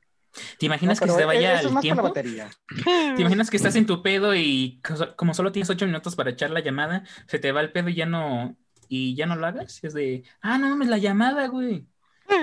¿Te 0.59 0.65
imaginas 0.65 0.99
que 0.99 1.07
se 1.07 1.17
te 1.17 1.25
vaya 1.25 1.61
el 1.61 1.79
tiempo? 1.79 2.11
¿Te 2.13 3.21
imaginas 3.21 3.49
que 3.49 3.57
estás 3.57 3.75
en 3.75 3.85
tu 3.85 4.01
pedo 4.01 4.35
y 4.35 4.81
como 5.15 5.33
solo 5.33 5.51
tienes 5.51 5.69
ocho 5.69 5.85
minutos 5.85 6.15
para 6.15 6.31
echar 6.31 6.51
la 6.51 6.59
llamada, 6.59 7.03
se 7.27 7.39
te 7.39 7.51
va 7.51 7.61
el 7.61 7.71
pedo 7.71 7.89
y 7.89 7.95
ya 7.95 8.05
no 8.05 8.55
y 8.89 9.15
ya 9.15 9.25
no 9.25 9.35
lo 9.35 9.47
hagas? 9.47 9.83
Es 9.83 9.93
de, 9.93 10.23
ah, 10.41 10.57
no 10.57 10.69
mames, 10.69 10.87
la 10.87 10.97
llamada, 10.97 11.47
güey. 11.47 11.85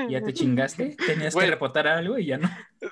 Ya 0.08 0.22
te 0.22 0.32
chingaste, 0.32 0.96
tenías 1.06 1.34
que 1.34 1.46
reportar 1.46 1.86
algo 1.86 2.18
y 2.18 2.26
ya 2.26 2.38
no. 2.38 2.50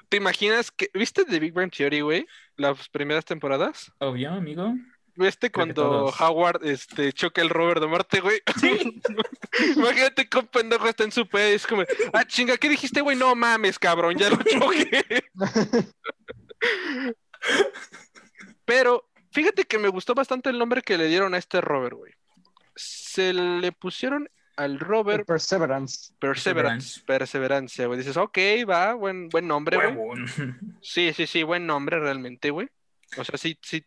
¿Te 0.08 0.18
imaginas 0.18 0.70
que 0.70 0.90
viste 0.92 1.24
The 1.24 1.40
Big 1.40 1.54
Bang 1.54 1.70
Theory, 1.70 2.02
güey? 2.02 2.26
Las 2.56 2.88
primeras 2.90 3.24
temporadas. 3.24 3.90
Obvio, 3.98 4.30
amigo. 4.32 4.74
¿Viste 5.14 5.52
cuando 5.52 6.06
Howard 6.06 6.64
este, 6.64 7.12
choca 7.12 7.42
el 7.42 7.50
rover 7.50 7.80
de 7.80 7.86
Marte, 7.86 8.20
güey? 8.20 8.40
Sí. 8.58 9.02
Imagínate 9.76 10.26
que 10.26 10.38
un 10.38 10.46
pendejo 10.46 10.88
está 10.88 11.04
en 11.04 11.12
su 11.12 11.28
pedo 11.28 11.50
y 11.50 11.54
es 11.54 11.66
como, 11.66 11.82
ah, 12.12 12.24
chinga, 12.24 12.56
¿qué 12.56 12.68
dijiste, 12.68 13.02
güey? 13.02 13.16
No 13.16 13.34
mames, 13.34 13.78
cabrón, 13.78 14.16
ya 14.16 14.30
lo 14.30 14.38
choqué. 14.38 15.24
Pero 18.64 19.08
fíjate 19.32 19.64
que 19.64 19.78
me 19.78 19.88
gustó 19.88 20.14
bastante 20.14 20.48
el 20.48 20.58
nombre 20.58 20.80
que 20.82 20.96
le 20.96 21.08
dieron 21.08 21.34
a 21.34 21.38
este 21.38 21.60
rover, 21.60 21.94
güey. 21.94 22.12
Se 22.74 23.34
le 23.34 23.70
pusieron 23.72 24.30
al 24.56 24.78
rover. 24.78 25.26
Perseverance. 25.26 26.14
Perseverance. 26.18 27.02
Perseverancia, 27.04 27.86
güey. 27.86 27.98
Dices, 27.98 28.16
ok, 28.16 28.38
va, 28.68 28.94
buen, 28.94 29.28
buen 29.28 29.46
nombre, 29.46 29.76
güey. 29.76 30.24
Sí, 30.80 31.12
sí, 31.12 31.26
sí, 31.26 31.42
buen 31.42 31.66
nombre 31.66 32.00
realmente, 32.00 32.50
güey. 32.50 32.68
O 33.18 33.24
sea, 33.24 33.36
sí, 33.36 33.58
sí, 33.60 33.84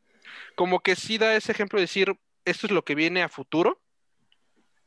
como 0.56 0.82
que 0.82 0.96
sí 0.96 1.18
da 1.18 1.36
ese 1.36 1.52
ejemplo 1.52 1.78
de 1.78 1.84
decir, 1.84 2.18
esto 2.46 2.68
es 2.68 2.72
lo 2.72 2.84
que 2.84 2.96
viene 2.96 3.24
a 3.24 3.30
futuro. 3.30 3.82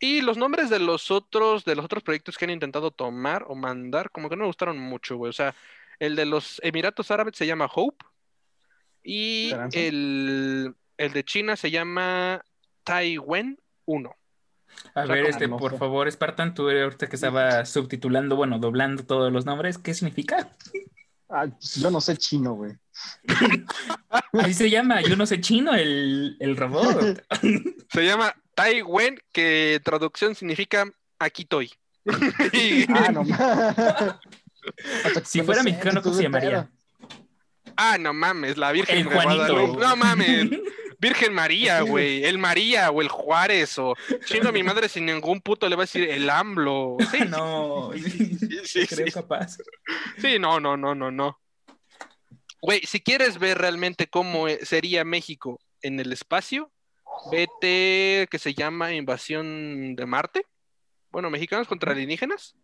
Y 0.01 0.21
los 0.21 0.37
nombres 0.37 0.71
de 0.71 0.79
los 0.79 1.11
otros, 1.11 1.65
de 1.65 1.75
los 1.75 1.85
otros 1.85 2.05
proyectos 2.05 2.39
que 2.39 2.45
han 2.45 2.53
intentado 2.53 2.93
tomar 2.93 3.45
o 3.49 3.57
mandar, 3.57 4.11
como 4.11 4.29
que 4.29 4.37
no 4.37 4.43
me 4.43 4.49
gustaron 4.49 4.79
mucho, 4.79 5.17
güey. 5.17 5.31
O 5.31 5.33
sea, 5.33 5.55
el 5.99 6.15
de 6.15 6.25
los 6.25 6.61
Emiratos 6.63 7.11
Árabes 7.11 7.37
se 7.37 7.47
llama 7.47 7.69
Hope. 7.73 8.05
Y 9.03 9.53
el, 9.73 10.75
el, 10.97 11.13
de 11.13 11.25
China 11.25 11.57
se 11.57 11.71
llama 11.71 12.43
Taiwan 12.85 13.59
1. 13.87 14.15
A 14.95 15.05
ver, 15.07 15.27
este, 15.27 15.49
por 15.49 15.79
favor, 15.79 16.11
Spartan, 16.11 16.55
tú 16.55 16.69
ahorita 16.69 17.09
que 17.09 17.17
estaba 17.17 17.65
subtitulando, 17.65 18.37
bueno, 18.37 18.59
doblando 18.59 19.05
todos 19.05 19.33
los 19.33 19.47
nombres, 19.47 19.79
¿qué 19.79 19.95
significa? 19.95 20.51
Ah, 21.29 21.47
yo 21.77 21.91
no 21.91 22.01
sé 22.01 22.17
chino, 22.17 22.55
güey. 22.55 22.73
Así 24.33 24.55
se 24.55 24.71
llama, 24.71 25.01
yo 25.03 25.17
no 25.17 25.27
sé 25.27 25.41
chino, 25.41 25.75
el, 25.75 26.37
el 26.41 26.57
robot. 26.57 27.25
Se 27.91 28.05
llama 28.05 28.35
Tai 28.55 28.83
Wen, 28.83 29.19
que 29.33 29.81
traducción 29.83 30.35
significa 30.35 30.85
aquí 31.19 31.43
estoy. 31.43 31.73
ah, 32.89 33.13
no 33.13 33.25
Si 35.25 35.43
fuera 35.43 35.63
mexicano, 35.63 36.03
¿cómo 36.03 36.15
se 36.15 36.23
llamaría? 36.23 36.71
Ah, 37.77 37.97
no 37.99 38.13
mames, 38.13 38.57
la 38.57 38.73
Virgen 38.73 39.09
de 39.09 39.15
Guadalupe. 39.15 39.81
No 39.81 39.97
mames. 39.97 40.51
Virgen 40.99 41.33
María, 41.33 41.83
güey. 41.83 42.25
El 42.25 42.39
María 42.39 42.91
o 42.91 43.01
el 43.01 43.09
Juárez 43.09 43.79
o 43.79 43.95
chingo 44.25 44.49
a 44.49 44.53
mi 44.53 44.65
madre 44.65 44.89
sin 44.89 45.07
ningún 45.07 45.41
puto 45.41 45.69
le 45.69 45.77
va 45.77 45.83
a 45.83 45.87
decir 45.87 46.09
el 46.11 46.29
AMLO. 46.29 46.97
Sí, 47.11 47.19
no. 47.29 47.91
Sí, 48.65 48.87
creo 48.87 49.07
capaz. 49.13 49.59
Sí, 50.19 50.39
no, 50.39 50.59
no, 50.59 50.77
no, 50.77 50.95
no, 50.95 51.11
no. 51.11 51.39
Güey, 52.61 52.81
si 52.87 53.01
quieres 53.01 53.39
ver 53.39 53.59
realmente 53.59 54.09
cómo 54.09 54.49
e, 54.49 54.65
sería 54.65 55.05
México 55.05 55.61
en 55.83 56.01
el 56.01 56.13
espacio, 56.13 56.71
vete 57.31 58.29
que 58.31 58.39
se 58.39 58.55
llama 58.55 58.95
Invasión 58.95 59.95
de 59.95 60.07
Marte. 60.07 60.45
Bueno, 61.11 61.31
mexicanos 61.31 61.69
contra 61.69 61.93
alienígenas. 61.93 62.57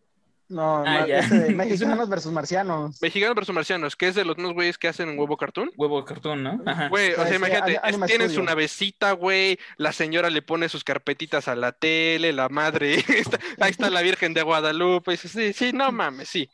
No, 0.47 0.83
ah, 0.85 1.07
no 1.07 1.55
mexicanos 1.55 2.07
versus 2.07 2.31
marcianos. 2.31 3.01
Mexicanos 3.01 3.35
versus 3.35 3.55
marcianos, 3.55 3.95
que 3.95 4.07
es 4.09 4.15
de 4.15 4.25
los 4.25 4.37
mismos 4.37 4.53
güeyes 4.53 4.77
que 4.77 4.87
hacen 4.87 5.17
huevo 5.17 5.37
cartoon. 5.37 5.71
Huevo 5.75 6.05
cartoon, 6.05 6.43
¿no? 6.43 6.61
Güey, 6.89 7.13
o 7.13 7.25
sea, 7.25 7.35
imagínate, 7.35 7.79
tienen 8.05 8.29
su 8.29 8.43
navecita, 8.43 9.13
güey, 9.13 9.57
la 9.77 9.91
señora 9.91 10.29
le 10.29 10.43
pone 10.43 10.69
sus 10.69 10.83
carpetitas 10.83 11.47
a 11.47 11.55
la 11.55 11.71
tele, 11.71 12.31
la 12.31 12.49
madre, 12.49 13.03
ahí 13.59 13.71
está 13.71 13.89
la 13.89 14.03
Virgen 14.03 14.35
de 14.35 14.43
Guadalupe, 14.43 15.17
sí, 15.17 15.51
sí, 15.53 15.71
no 15.73 15.91
mames, 15.91 16.29
sí. 16.29 16.49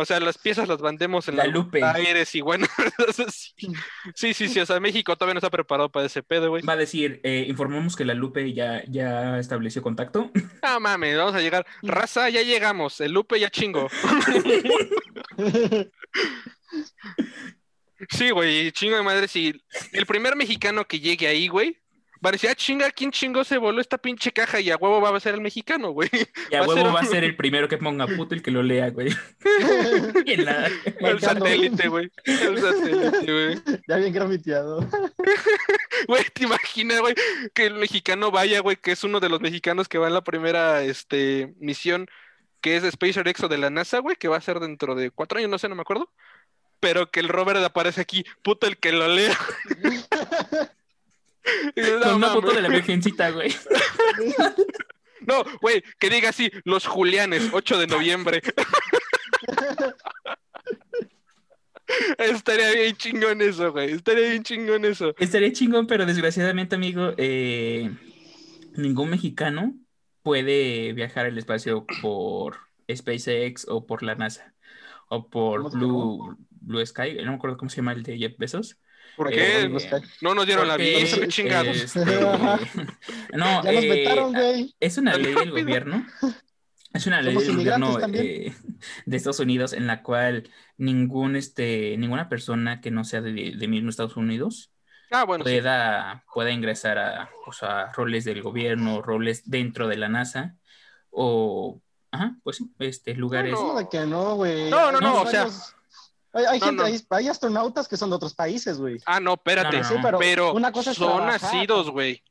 O 0.00 0.04
sea, 0.04 0.20
las 0.20 0.38
piezas 0.38 0.68
las 0.68 0.80
vendemos 0.80 1.26
en 1.26 1.34
la, 1.34 1.48
Lupe. 1.48 1.82
Aires 1.82 2.32
y 2.36 2.40
bueno, 2.40 2.68
sí. 4.14 4.32
sí, 4.32 4.48
sí, 4.48 4.60
o 4.60 4.64
sea, 4.64 4.78
México 4.78 5.16
todavía 5.16 5.34
no 5.34 5.38
está 5.38 5.50
preparado 5.50 5.90
para 5.90 6.06
ese 6.06 6.22
pedo, 6.22 6.50
güey. 6.50 6.62
Va 6.62 6.74
a 6.74 6.76
decir, 6.76 7.20
eh, 7.24 7.46
informamos 7.48 7.96
que 7.96 8.04
la 8.04 8.14
Lupe 8.14 8.52
ya, 8.52 8.84
ya 8.86 9.40
estableció 9.40 9.82
contacto. 9.82 10.30
No 10.62 10.78
mames, 10.78 11.16
vamos 11.16 11.34
a 11.34 11.40
llegar. 11.40 11.66
Raza, 11.82 12.30
ya 12.30 12.42
llegamos, 12.42 13.00
el 13.00 13.10
Lupe 13.10 13.40
ya 13.40 13.50
chingo. 13.50 13.88
sí, 18.10 18.30
güey, 18.30 18.70
chingo 18.70 18.98
de 18.98 19.02
madre, 19.02 19.26
sí. 19.26 19.60
El 19.92 20.06
primer 20.06 20.36
mexicano 20.36 20.84
que 20.84 21.00
llegue 21.00 21.26
ahí, 21.26 21.48
güey, 21.48 21.76
Parecía 22.20 22.54
chinga, 22.54 22.90
¿quién 22.90 23.10
chingo 23.12 23.44
se 23.44 23.58
voló 23.58 23.80
esta 23.80 23.98
pinche 23.98 24.32
caja? 24.32 24.60
Y 24.60 24.70
a 24.70 24.76
huevo 24.76 25.00
va 25.00 25.16
a 25.16 25.20
ser 25.20 25.34
el 25.34 25.40
mexicano, 25.40 25.90
güey. 25.90 26.10
Y 26.50 26.54
a 26.54 26.62
huevo 26.62 26.92
va 26.92 27.00
a 27.00 27.04
ser 27.04 27.22
el 27.22 27.36
primero 27.36 27.68
que 27.68 27.78
ponga 27.78 28.06
puto 28.06 28.34
el 28.34 28.42
que 28.42 28.50
lo 28.50 28.62
lea, 28.62 28.90
güey. 28.90 29.08
El 30.98 31.20
satélite, 31.20 31.88
güey. 31.88 32.10
El 32.24 32.60
satélite, 32.60 33.32
güey. 33.32 33.80
Ya 33.86 33.96
bien 33.96 34.12
gramiteado. 34.12 34.86
Güey, 36.06 36.24
¿te 36.32 36.44
imaginas, 36.44 37.00
güey? 37.00 37.14
Que 37.54 37.66
el 37.66 37.74
mexicano 37.74 38.30
vaya, 38.30 38.60
güey, 38.60 38.76
que 38.76 38.92
es 38.92 39.02
uno 39.02 39.18
de 39.18 39.28
los 39.28 39.40
mexicanos 39.40 39.88
que 39.88 39.98
va 39.98 40.06
en 40.06 40.14
la 40.14 40.22
primera 40.22 40.82
este, 40.82 41.54
misión, 41.58 42.06
que 42.60 42.76
es 42.76 42.88
Spacer 42.88 43.26
Exo 43.26 43.48
de 43.48 43.58
la 43.58 43.70
NASA, 43.70 43.98
güey, 43.98 44.16
que 44.16 44.28
va 44.28 44.36
a 44.36 44.40
ser 44.40 44.60
dentro 44.60 44.94
de 44.94 45.10
cuatro 45.10 45.38
años, 45.38 45.50
no 45.50 45.58
sé, 45.58 45.68
no 45.68 45.74
me 45.74 45.82
acuerdo. 45.82 46.12
Pero 46.80 47.10
que 47.10 47.20
el 47.20 47.28
Robert 47.28 47.58
aparece 47.64 48.00
aquí, 48.00 48.24
puto 48.42 48.66
el 48.66 48.76
que 48.78 48.92
lo 48.92 49.08
lea. 49.08 49.36
Con 52.02 52.14
una 52.14 52.30
foto 52.30 52.52
de 52.52 52.62
la 52.62 52.68
virgencita, 52.68 53.30
güey. 53.30 53.54
No, 55.26 55.44
güey, 55.60 55.82
que 55.98 56.08
diga 56.08 56.30
así, 56.30 56.50
los 56.64 56.86
Julianes, 56.86 57.50
8 57.52 57.78
de 57.78 57.86
noviembre. 57.86 58.40
Estaría 62.18 62.72
bien 62.72 62.96
chingón 62.96 63.42
eso, 63.42 63.72
güey. 63.72 63.92
Estaría 63.92 64.30
bien 64.30 64.42
chingón 64.42 64.86
eso. 64.86 65.14
Estaría 65.18 65.52
chingón, 65.52 65.86
pero 65.86 66.06
desgraciadamente, 66.06 66.76
amigo, 66.76 67.12
eh, 67.18 67.90
ningún 68.74 69.10
mexicano 69.10 69.74
puede 70.22 70.94
viajar 70.94 71.26
al 71.26 71.36
espacio 71.36 71.84
por 72.00 72.56
SpaceX 72.90 73.66
o 73.68 73.86
por 73.86 74.02
la 74.02 74.14
NASA 74.14 74.54
o 75.08 75.28
por 75.28 75.72
Blue, 75.72 76.36
Blue 76.50 76.86
Sky. 76.86 77.16
No 77.24 77.32
me 77.32 77.36
acuerdo 77.36 77.56
cómo 77.56 77.70
se 77.70 77.76
llama 77.76 77.92
el 77.92 78.02
de 78.02 78.18
Jeff 78.18 78.36
Bezos. 78.38 78.78
¿Por 79.18 79.30
qué? 79.30 79.62
Eh, 79.62 79.70
no 80.20 80.32
nos 80.32 80.46
dieron 80.46 80.68
la 80.68 80.76
visa, 80.76 81.26
chingados. 81.26 81.76
Este, 81.76 82.04
no, 83.34 83.64
ya 83.64 83.72
eh, 83.72 84.70
Es 84.78 84.96
una 84.96 85.16
ley 85.16 85.34
del 85.34 85.50
gobierno. 85.50 86.06
Es 86.94 87.04
una 87.08 87.20
ley 87.20 87.34
del 87.34 87.56
gobierno 87.56 87.98
eh, 88.14 88.54
de 89.06 89.16
Estados 89.16 89.40
Unidos 89.40 89.72
en 89.72 89.88
la 89.88 90.04
cual 90.04 90.48
ningún, 90.76 91.34
este, 91.34 91.96
ninguna 91.98 92.28
persona 92.28 92.80
que 92.80 92.92
no 92.92 93.02
sea 93.02 93.20
de, 93.20 93.32
mismo 93.66 93.90
Estados 93.90 94.16
Unidos 94.16 94.72
ah, 95.10 95.26
pueda, 95.26 96.24
pueda 96.32 96.52
ingresar 96.52 96.98
a, 96.98 97.28
roles 97.96 98.24
del 98.24 98.40
gobierno, 98.40 99.02
roles 99.02 99.50
dentro 99.50 99.88
de 99.88 99.96
la 99.96 100.08
NASA 100.08 100.54
o, 101.10 101.82
ajá, 102.12 102.36
pues 102.44 102.58
sí, 102.58 102.70
este, 102.78 103.14
lugares. 103.14 103.50
No, 103.50 103.74
no, 103.74 104.92
no, 104.92 104.92
no, 104.92 105.00
no, 105.00 105.22
o 105.22 105.26
sea, 105.26 105.48
hay, 106.32 106.60
gente, 106.60 106.82
Hay, 107.10 107.28
astronautas 107.28 107.88
que 107.88 107.96
son 107.96 108.10
de 108.10 108.16
otros 108.16 108.34
países, 108.34 108.78
güey. 108.78 108.98
Ah, 109.06 109.18
no, 109.18 109.34
espérate. 109.34 109.80
pero, 110.18 110.52
una 110.52 110.72
cosa 110.72 110.92
son 110.94 111.26
nacidos, 111.26 111.90
güey. 111.90 112.22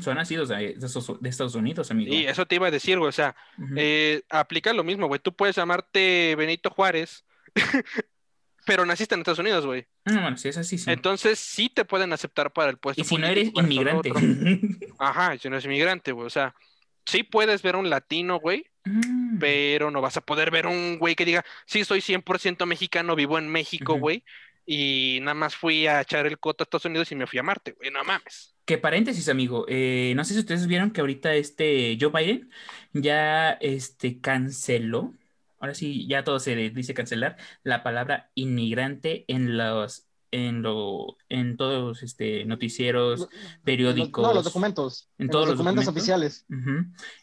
Son 0.00 0.16
nacidos 0.16 0.48
de, 0.48 0.76
Estados 1.24 1.54
Unidos, 1.54 1.90
amigo. 1.90 2.12
Y 2.12 2.24
eso 2.26 2.46
te 2.46 2.56
iba 2.56 2.68
a 2.68 2.70
decir, 2.70 2.98
güey. 2.98 3.08
O 3.08 3.12
sea, 3.12 3.36
eh, 3.76 4.22
aplica 4.30 4.72
lo 4.72 4.84
mismo, 4.84 5.06
güey. 5.06 5.20
Tú 5.20 5.32
puedes 5.32 5.56
llamarte 5.56 6.34
Benito 6.36 6.70
Juárez, 6.70 7.24
pero 8.64 8.86
naciste 8.86 9.14
en 9.14 9.20
Estados 9.20 9.38
Unidos, 9.38 9.66
güey. 9.66 9.86
No, 10.04 10.20
bueno, 10.20 10.36
sí, 10.36 10.48
es 10.48 10.56
así, 10.56 10.78
sí. 10.78 10.90
Entonces 10.90 11.38
sí 11.38 11.68
te 11.68 11.84
pueden 11.84 12.12
aceptar 12.12 12.52
para 12.52 12.70
el 12.70 12.78
puesto. 12.78 13.02
Y 13.02 13.04
si 13.04 13.16
no 13.16 13.26
eres 13.26 13.50
inmigrante. 13.54 14.12
Ajá, 14.98 15.36
si 15.38 15.48
no 15.48 15.56
eres 15.56 15.66
inmigrante, 15.66 16.12
güey. 16.12 16.26
O 16.26 16.30
sea, 16.30 16.54
sí 17.04 17.22
puedes 17.22 17.62
ver 17.62 17.76
un 17.76 17.90
latino, 17.90 18.40
güey, 18.40 18.66
mm. 18.84 19.38
pero 19.38 19.90
no 19.90 20.00
vas 20.00 20.16
a 20.16 20.20
poder 20.20 20.50
ver 20.50 20.66
un 20.66 20.98
güey 20.98 21.14
que 21.14 21.24
diga, 21.24 21.44
sí, 21.66 21.84
soy 21.84 22.00
100% 22.00 22.66
mexicano, 22.66 23.16
vivo 23.16 23.38
en 23.38 23.48
México, 23.48 23.94
güey, 23.98 24.24
y 24.66 25.18
nada 25.20 25.34
más 25.34 25.56
fui 25.56 25.86
a 25.86 26.00
echar 26.00 26.26
el 26.26 26.38
coto 26.38 26.62
a 26.62 26.64
Estados 26.64 26.84
Unidos 26.84 27.10
y 27.12 27.16
me 27.16 27.26
fui 27.26 27.38
a 27.38 27.42
Marte, 27.42 27.72
güey, 27.72 27.90
no 27.90 28.04
mames. 28.04 28.54
Que 28.64 28.78
paréntesis, 28.78 29.28
amigo, 29.28 29.66
eh, 29.68 30.12
no 30.14 30.24
sé 30.24 30.34
si 30.34 30.40
ustedes 30.40 30.66
vieron 30.66 30.92
que 30.92 31.00
ahorita 31.00 31.34
este 31.34 31.98
Joe 32.00 32.12
Biden 32.12 32.50
ya 32.92 33.52
este, 33.52 34.20
canceló, 34.20 35.14
ahora 35.58 35.74
sí, 35.74 36.06
ya 36.06 36.22
todo 36.22 36.38
se 36.38 36.54
dice 36.70 36.94
cancelar, 36.94 37.36
la 37.64 37.82
palabra 37.82 38.30
inmigrante 38.34 39.24
en 39.28 39.56
los 39.56 40.06
en 40.32 40.62
lo 40.62 41.18
en 41.28 41.56
todos 41.56 42.02
este 42.02 42.44
noticieros 42.46 43.28
periódicos 43.62 44.26
no, 44.26 44.34
los 44.34 44.44
documentos 44.44 45.10
en, 45.18 45.28
todos 45.28 45.46
los 45.46 45.58
documentos, 45.58 45.86
oficiales. 45.86 46.46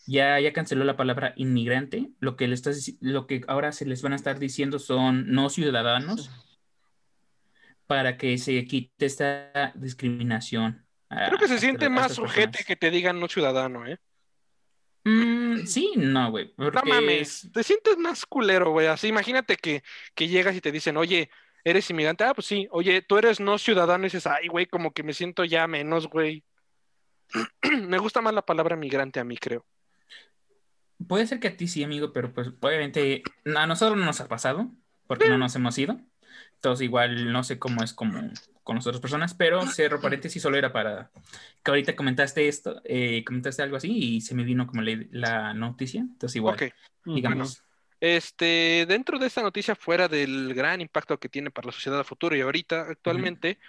Ya 0.08 0.40
ya 0.40 0.54
canceló 0.54 0.86
la 0.86 0.96
palabra 0.96 1.34
inmigrante. 1.36 2.12
Lo 2.20 2.38
que 2.38 2.48
le 2.48 2.54
está, 2.54 2.72
lo 3.02 3.28
que 3.28 3.42
ahora 3.48 3.72
se 3.72 3.86
les 3.86 4.02
van 4.02 4.14
a 4.14 4.16
estar 4.16 4.40
diciendo 4.40 4.80
son 4.80 5.30
no 5.32 5.50
ciudadanos 5.50 6.30
para 7.88 8.18
que 8.18 8.38
se 8.38 8.64
quite 8.66 9.06
esta 9.06 9.74
discriminación 9.76 10.86
creo 11.10 11.40
que 11.40 11.48
se 11.48 11.60
siente 11.60 11.90
más 11.90 12.14
sujete 12.14 12.64
que 12.64 12.76
te 12.76 12.92
digan 12.92 13.20
no 13.20 13.28
ciudadano 13.28 13.88
eh 13.88 13.98
mm, 15.06 15.66
sí, 15.66 15.94
no, 15.96 16.30
güey. 16.30 16.54
No 16.58 16.70
mames, 16.86 17.50
te 17.52 17.64
sientes 17.64 17.98
más 17.98 18.26
culero, 18.26 18.72
güey. 18.72 18.88
Así, 18.88 19.08
imagínate 19.08 19.56
que, 19.56 19.82
que 20.14 20.28
llegas 20.28 20.56
y 20.56 20.62
te 20.62 20.72
dicen, 20.72 20.98
oye, 20.98 21.32
eres 21.64 21.90
inmigrante, 21.90 22.24
ah, 22.24 22.34
pues 22.34 22.48
sí, 22.48 22.68
oye, 22.72 23.02
tú 23.02 23.18
eres 23.18 23.40
no 23.40 23.58
ciudadano 23.58 24.04
y 24.04 24.08
dices, 24.08 24.28
ay, 24.28 24.48
güey, 24.48 24.66
como 24.66 24.92
que 24.92 25.04
me 25.04 25.14
siento 25.14 25.44
ya 25.44 25.68
menos, 25.68 26.08
güey. 26.08 26.44
me 27.88 27.98
gusta 27.98 28.22
más 28.22 28.34
la 28.34 28.46
palabra 28.46 28.76
migrante 28.76 29.20
a 29.20 29.24
mí, 29.24 29.38
creo. 29.38 29.66
Puede 31.08 31.28
ser 31.28 31.40
que 31.40 31.48
a 31.48 31.58
ti 31.58 31.68
sí, 31.68 31.84
amigo, 31.84 32.12
pero 32.12 32.34
pues 32.34 32.50
obviamente 32.60 33.24
a 33.56 33.66
nosotros 33.68 33.98
no 33.98 34.06
nos 34.06 34.20
ha 34.20 34.28
pasado, 34.28 34.70
porque 35.08 35.30
no 35.30 35.38
nos 35.38 35.56
hemos 35.56 35.78
ido. 35.78 36.00
Entonces 36.56 36.84
igual 36.84 37.32
no 37.32 37.44
sé 37.44 37.58
cómo 37.58 37.84
es 37.84 37.94
como 37.94 38.22
con 38.64 38.76
las 38.76 38.86
otras 38.86 39.02
personas, 39.02 39.34
pero 39.34 39.66
cierro 39.66 40.02
paréntesis, 40.02 40.42
solo 40.42 40.58
era 40.58 40.74
para 40.74 41.10
que 41.64 41.72
ahorita 41.72 41.96
comentaste 41.96 42.48
esto, 42.50 42.82
eh, 42.84 43.24
comentaste 43.26 43.64
algo 43.64 43.78
así 43.78 43.98
y 43.98 44.22
se 44.22 44.36
me 44.36 44.44
vino 44.44 44.68
como 44.68 44.82
la, 44.82 45.54
noticia. 45.54 46.02
Entonces 46.02 46.36
igual, 46.36 46.58
digamos. 47.06 47.64
Este, 48.02 48.86
dentro 48.88 49.20
de 49.20 49.28
esta 49.28 49.42
noticia, 49.42 49.76
fuera 49.76 50.08
del 50.08 50.54
gran 50.54 50.82
impacto 50.82 51.20
que 51.20 51.30
tiene 51.30 51.52
para 51.52 51.68
la 51.68 51.72
sociedad 51.74 52.00
a 52.00 52.04
futuro 52.04 52.36
y 52.36 52.42
ahorita, 52.42 52.82
actualmente, 52.90 53.60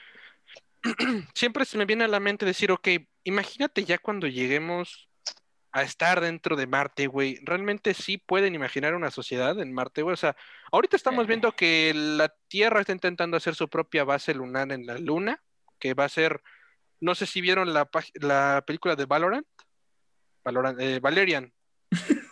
siempre 1.34 1.64
se 1.64 1.78
me 1.78 1.84
viene 1.84 2.04
a 2.04 2.08
la 2.08 2.20
mente 2.20 2.46
decir, 2.46 2.70
ok, 2.70 2.88
imagínate 3.24 3.84
ya 3.84 3.98
cuando 3.98 4.26
lleguemos 4.28 5.08
a 5.72 5.82
estar 5.82 6.20
dentro 6.20 6.56
de 6.56 6.66
Marte, 6.66 7.06
güey, 7.06 7.38
realmente 7.42 7.94
sí 7.94 8.18
pueden 8.18 8.54
imaginar 8.54 8.94
una 8.94 9.10
sociedad 9.10 9.58
en 9.60 9.72
Marte, 9.72 10.02
güey. 10.02 10.14
O 10.14 10.16
sea, 10.16 10.36
ahorita 10.72 10.96
estamos 10.96 11.26
viendo 11.26 11.52
que 11.52 11.92
la 11.94 12.32
Tierra 12.48 12.80
está 12.80 12.92
intentando 12.92 13.36
hacer 13.36 13.54
su 13.54 13.68
propia 13.68 14.04
base 14.04 14.34
lunar 14.34 14.72
en 14.72 14.86
la 14.86 14.98
Luna, 14.98 15.42
que 15.78 15.94
va 15.94 16.04
a 16.04 16.08
ser, 16.08 16.42
no 17.00 17.14
sé 17.14 17.26
si 17.26 17.40
vieron 17.40 17.72
la, 17.72 17.88
la 18.14 18.64
película 18.66 18.96
de 18.96 19.06
Valorant. 19.06 19.46
Valerian. 21.00 21.52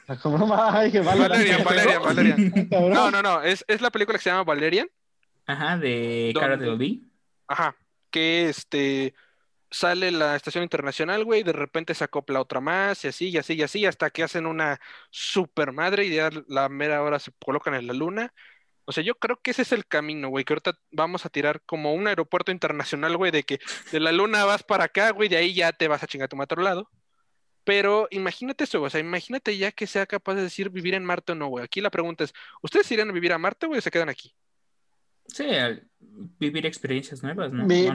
Valerian. 1.04 1.64
Valerian, 1.64 1.64
Valerian, 1.64 2.02
Valerian. 2.70 2.92
No, 2.92 3.10
no, 3.10 3.22
no, 3.22 3.42
es, 3.42 3.64
es 3.68 3.80
la 3.80 3.90
película 3.90 4.16
que 4.18 4.24
se 4.24 4.30
llama 4.30 4.44
Valerian. 4.44 4.88
Ajá, 5.46 5.76
de 5.78 6.32
Cara 6.38 6.56
de 6.56 7.00
Ajá, 7.46 7.76
que 8.10 8.48
este 8.48 9.14
sale 9.70 10.10
la 10.10 10.36
estación 10.36 10.62
internacional, 10.62 11.24
güey, 11.24 11.42
de 11.42 11.52
repente 11.52 11.94
se 11.94 12.04
acopla 12.04 12.40
otra 12.40 12.60
más, 12.60 13.04
y 13.04 13.08
así, 13.08 13.28
y 13.28 13.36
así, 13.36 13.54
y 13.54 13.62
así, 13.62 13.86
hasta 13.86 14.10
que 14.10 14.22
hacen 14.22 14.46
una 14.46 14.80
super 15.10 15.72
madre 15.72 16.06
y 16.06 16.14
ya 16.14 16.30
la 16.46 16.68
mera 16.68 17.02
hora 17.02 17.18
se 17.18 17.32
colocan 17.44 17.74
en 17.74 17.86
la 17.86 17.92
luna. 17.92 18.32
O 18.86 18.92
sea, 18.92 19.04
yo 19.04 19.16
creo 19.16 19.40
que 19.42 19.50
ese 19.50 19.62
es 19.62 19.72
el 19.72 19.86
camino, 19.86 20.30
güey, 20.30 20.44
que 20.46 20.54
ahorita 20.54 20.78
vamos 20.90 21.26
a 21.26 21.28
tirar 21.28 21.60
como 21.66 21.92
un 21.92 22.06
aeropuerto 22.06 22.52
internacional, 22.52 23.18
güey, 23.18 23.30
de 23.30 23.42
que 23.42 23.58
de 23.92 24.00
la 24.00 24.12
luna 24.12 24.46
vas 24.46 24.62
para 24.62 24.84
acá, 24.84 25.10
güey, 25.10 25.28
de 25.28 25.36
ahí 25.36 25.52
ya 25.52 25.72
te 25.72 25.88
vas 25.88 26.02
a 26.02 26.06
chingar 26.06 26.26
a 26.26 26.28
tu 26.28 26.40
otro 26.40 26.62
lado. 26.62 26.90
Pero 27.68 28.08
imagínate 28.10 28.64
eso, 28.64 28.80
o 28.80 28.88
sea, 28.88 28.98
imagínate 28.98 29.58
ya 29.58 29.70
que 29.72 29.86
sea 29.86 30.06
capaz 30.06 30.36
de 30.36 30.40
decir 30.40 30.70
vivir 30.70 30.94
en 30.94 31.04
Marte 31.04 31.32
o 31.32 31.34
no, 31.34 31.48
güey. 31.48 31.62
Aquí 31.62 31.82
la 31.82 31.90
pregunta 31.90 32.24
es, 32.24 32.32
¿ustedes 32.62 32.90
irían 32.90 33.10
a 33.10 33.12
vivir 33.12 33.30
a 33.30 33.36
Marte, 33.36 33.66
güey, 33.66 33.76
o 33.78 33.82
se 33.82 33.90
quedan 33.90 34.08
aquí? 34.08 34.34
Sí, 35.26 35.44
vivir 36.38 36.64
experiencias 36.64 37.22
nuevas, 37.22 37.52
¿no? 37.52 37.66
vivir, 37.66 37.92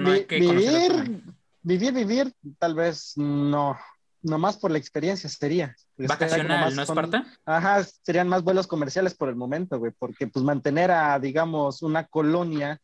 vivir, 1.63 1.91
vivir, 1.91 2.34
tal 2.59 2.76
vez 2.76 3.13
no. 3.17 3.76
Nomás 4.21 4.57
por 4.57 4.69
la 4.69 4.78
experiencia 4.78 5.28
sería. 5.28 5.76
Vacacional, 5.97 6.76
¿no, 6.76 6.84
Esparta? 6.84 7.26
Ajá, 7.43 7.84
serían 7.84 8.28
más 8.28 8.43
vuelos 8.43 8.67
comerciales 8.67 9.15
por 9.15 9.28
el 9.28 9.36
momento, 9.36 9.80
güey, 9.80 9.91
porque 9.97 10.28
pues 10.28 10.45
mantener 10.45 10.91
a, 10.91 11.17
digamos, 11.17 11.82
una 11.82 12.05
colonia 12.05 12.80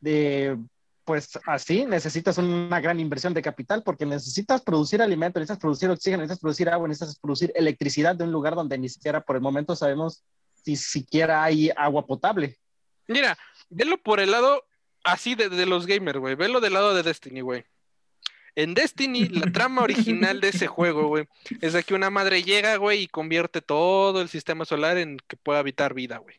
de, 0.00 0.56
pues 1.04 1.38
así, 1.46 1.84
necesitas 1.84 2.38
una 2.38 2.80
gran 2.80 2.98
inversión 3.00 3.34
de 3.34 3.42
capital 3.42 3.82
porque 3.82 4.06
necesitas 4.06 4.62
producir 4.62 5.02
alimentos, 5.02 5.40
necesitas 5.40 5.60
producir 5.60 5.90
oxígeno, 5.90 6.22
necesitas 6.22 6.40
producir 6.40 6.68
agua, 6.68 6.88
necesitas 6.88 7.18
producir 7.18 7.52
electricidad 7.54 8.16
de 8.16 8.24
un 8.24 8.32
lugar 8.32 8.54
donde 8.54 8.78
ni 8.78 8.88
siquiera 8.88 9.20
por 9.20 9.36
el 9.36 9.42
momento 9.42 9.76
sabemos 9.76 10.24
si 10.54 10.76
siquiera 10.76 11.44
hay 11.44 11.70
agua 11.76 12.06
potable. 12.06 12.58
Mira, 13.06 13.36
velo 13.68 13.98
por 13.98 14.20
el 14.20 14.30
lado 14.30 14.64
así 15.04 15.34
de, 15.34 15.48
de 15.48 15.66
los 15.66 15.86
gamers, 15.86 16.18
güey. 16.18 16.34
Velo 16.34 16.60
del 16.60 16.72
lado 16.72 16.94
de 16.94 17.02
Destiny, 17.02 17.42
güey. 17.42 17.64
En 18.56 18.74
Destiny, 18.74 19.28
la 19.28 19.50
trama 19.52 19.82
original 19.82 20.40
de 20.40 20.48
ese 20.48 20.66
juego, 20.68 21.08
güey, 21.08 21.26
es 21.60 21.72
de 21.72 21.82
que 21.82 21.94
una 21.94 22.10
madre 22.10 22.44
llega, 22.44 22.76
güey, 22.76 23.02
y 23.02 23.08
convierte 23.08 23.60
todo 23.60 24.20
el 24.22 24.28
sistema 24.28 24.64
solar 24.64 24.96
en 24.96 25.18
que 25.26 25.36
pueda 25.36 25.58
habitar 25.58 25.92
vida, 25.92 26.18
güey. 26.18 26.36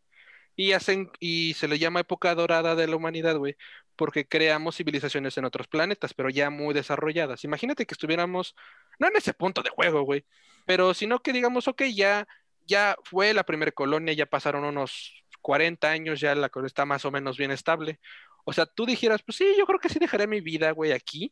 Y 0.56 0.72
hacen, 0.72 1.12
y 1.20 1.56
se 1.56 1.68
le 1.68 1.78
llama 1.78 2.00
época 2.00 2.34
dorada 2.34 2.76
de 2.76 2.88
la 2.88 2.96
humanidad, 2.96 3.36
güey, 3.36 3.58
porque 3.96 4.28
creamos 4.28 4.76
civilizaciones 4.76 5.38
en 5.38 5.46
otros 5.46 5.68
planetas, 5.68 6.14
pero 6.14 6.30
ya 6.30 6.50
muy 6.50 6.74
desarrolladas. 6.74 7.44
Imagínate 7.44 7.86
que 7.86 7.94
estuviéramos, 7.94 8.56
no 9.00 9.08
en 9.08 9.16
ese 9.16 9.34
punto 9.34 9.62
de 9.62 9.70
juego, 9.70 10.04
güey, 10.04 10.26
pero 10.66 10.94
sino 10.94 11.20
que 11.20 11.34
digamos, 11.34 11.68
ok, 11.68 11.84
ya, 11.94 12.28
ya 12.66 12.96
fue 13.04 13.34
la 13.34 13.44
primera 13.44 13.72
colonia, 13.72 14.14
ya 14.14 14.26
pasaron 14.26 14.64
unos 14.64 15.26
40 15.46 15.92
años 15.92 16.20
ya 16.20 16.34
la 16.34 16.50
cosa 16.50 16.66
está 16.66 16.86
más 16.86 17.06
o 17.06 17.12
menos 17.12 17.38
bien 17.38 17.52
estable. 17.52 18.00
O 18.46 18.54
sea, 18.54 18.66
tú 18.66 18.86
dijeras, 18.88 19.22
pues 19.24 19.38
sí, 19.38 19.46
yo 19.58 19.68
creo 19.68 19.80
que 19.80 19.90
sí 19.90 20.00
dejaré 20.00 20.26
mi 20.26 20.42
vida, 20.42 20.72
güey, 20.72 20.92
aquí, 20.92 21.32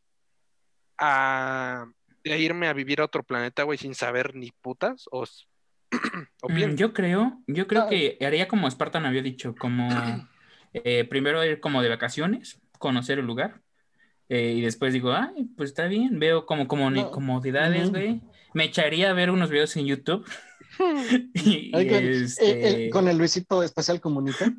a, 1.00 1.88
irme 2.24 2.68
a 2.68 2.74
vivir 2.74 3.02
a 3.02 3.06
otro 3.06 3.24
planeta, 3.24 3.64
güey, 3.64 3.80
sin 3.80 3.96
saber 3.96 4.36
ni 4.36 4.52
putas, 4.52 5.06
o, 5.12 5.26
bien. 6.50 6.74
Mm, 6.74 6.76
yo 6.76 6.94
creo, 6.94 7.42
yo 7.48 7.68
creo 7.68 7.90
que 7.90 8.18
haría 8.22 8.48
como 8.48 8.70
Spartan 8.70 9.06
había 9.08 9.24
dicho, 9.24 9.56
como 9.56 9.90
eh, 10.74 11.06
primero 11.06 11.44
ir 11.44 11.60
como 11.60 11.82
de 11.82 11.90
vacaciones, 11.90 12.60
conocer 12.80 13.20
el 13.20 13.26
lugar, 13.26 13.62
eh, 14.30 14.54
y 14.58 14.62
después 14.62 14.94
digo, 14.94 15.14
ay, 15.14 15.50
pues 15.58 15.72
está 15.72 15.86
bien, 15.88 16.20
veo 16.20 16.46
como, 16.46 16.68
como 16.68 17.12
comodidades, 17.12 17.92
güey. 17.92 18.22
Me 18.54 18.66
echaría 18.66 19.10
a 19.10 19.14
ver 19.14 19.32
unos 19.32 19.50
videos 19.50 19.76
en 19.78 19.86
YouTube 19.86 20.26
y, 21.34 21.72
este... 21.76 22.90
con 22.90 23.08
el 23.08 23.18
Luisito 23.18 23.64
Especial 23.64 24.02
Comunica. 24.02 24.54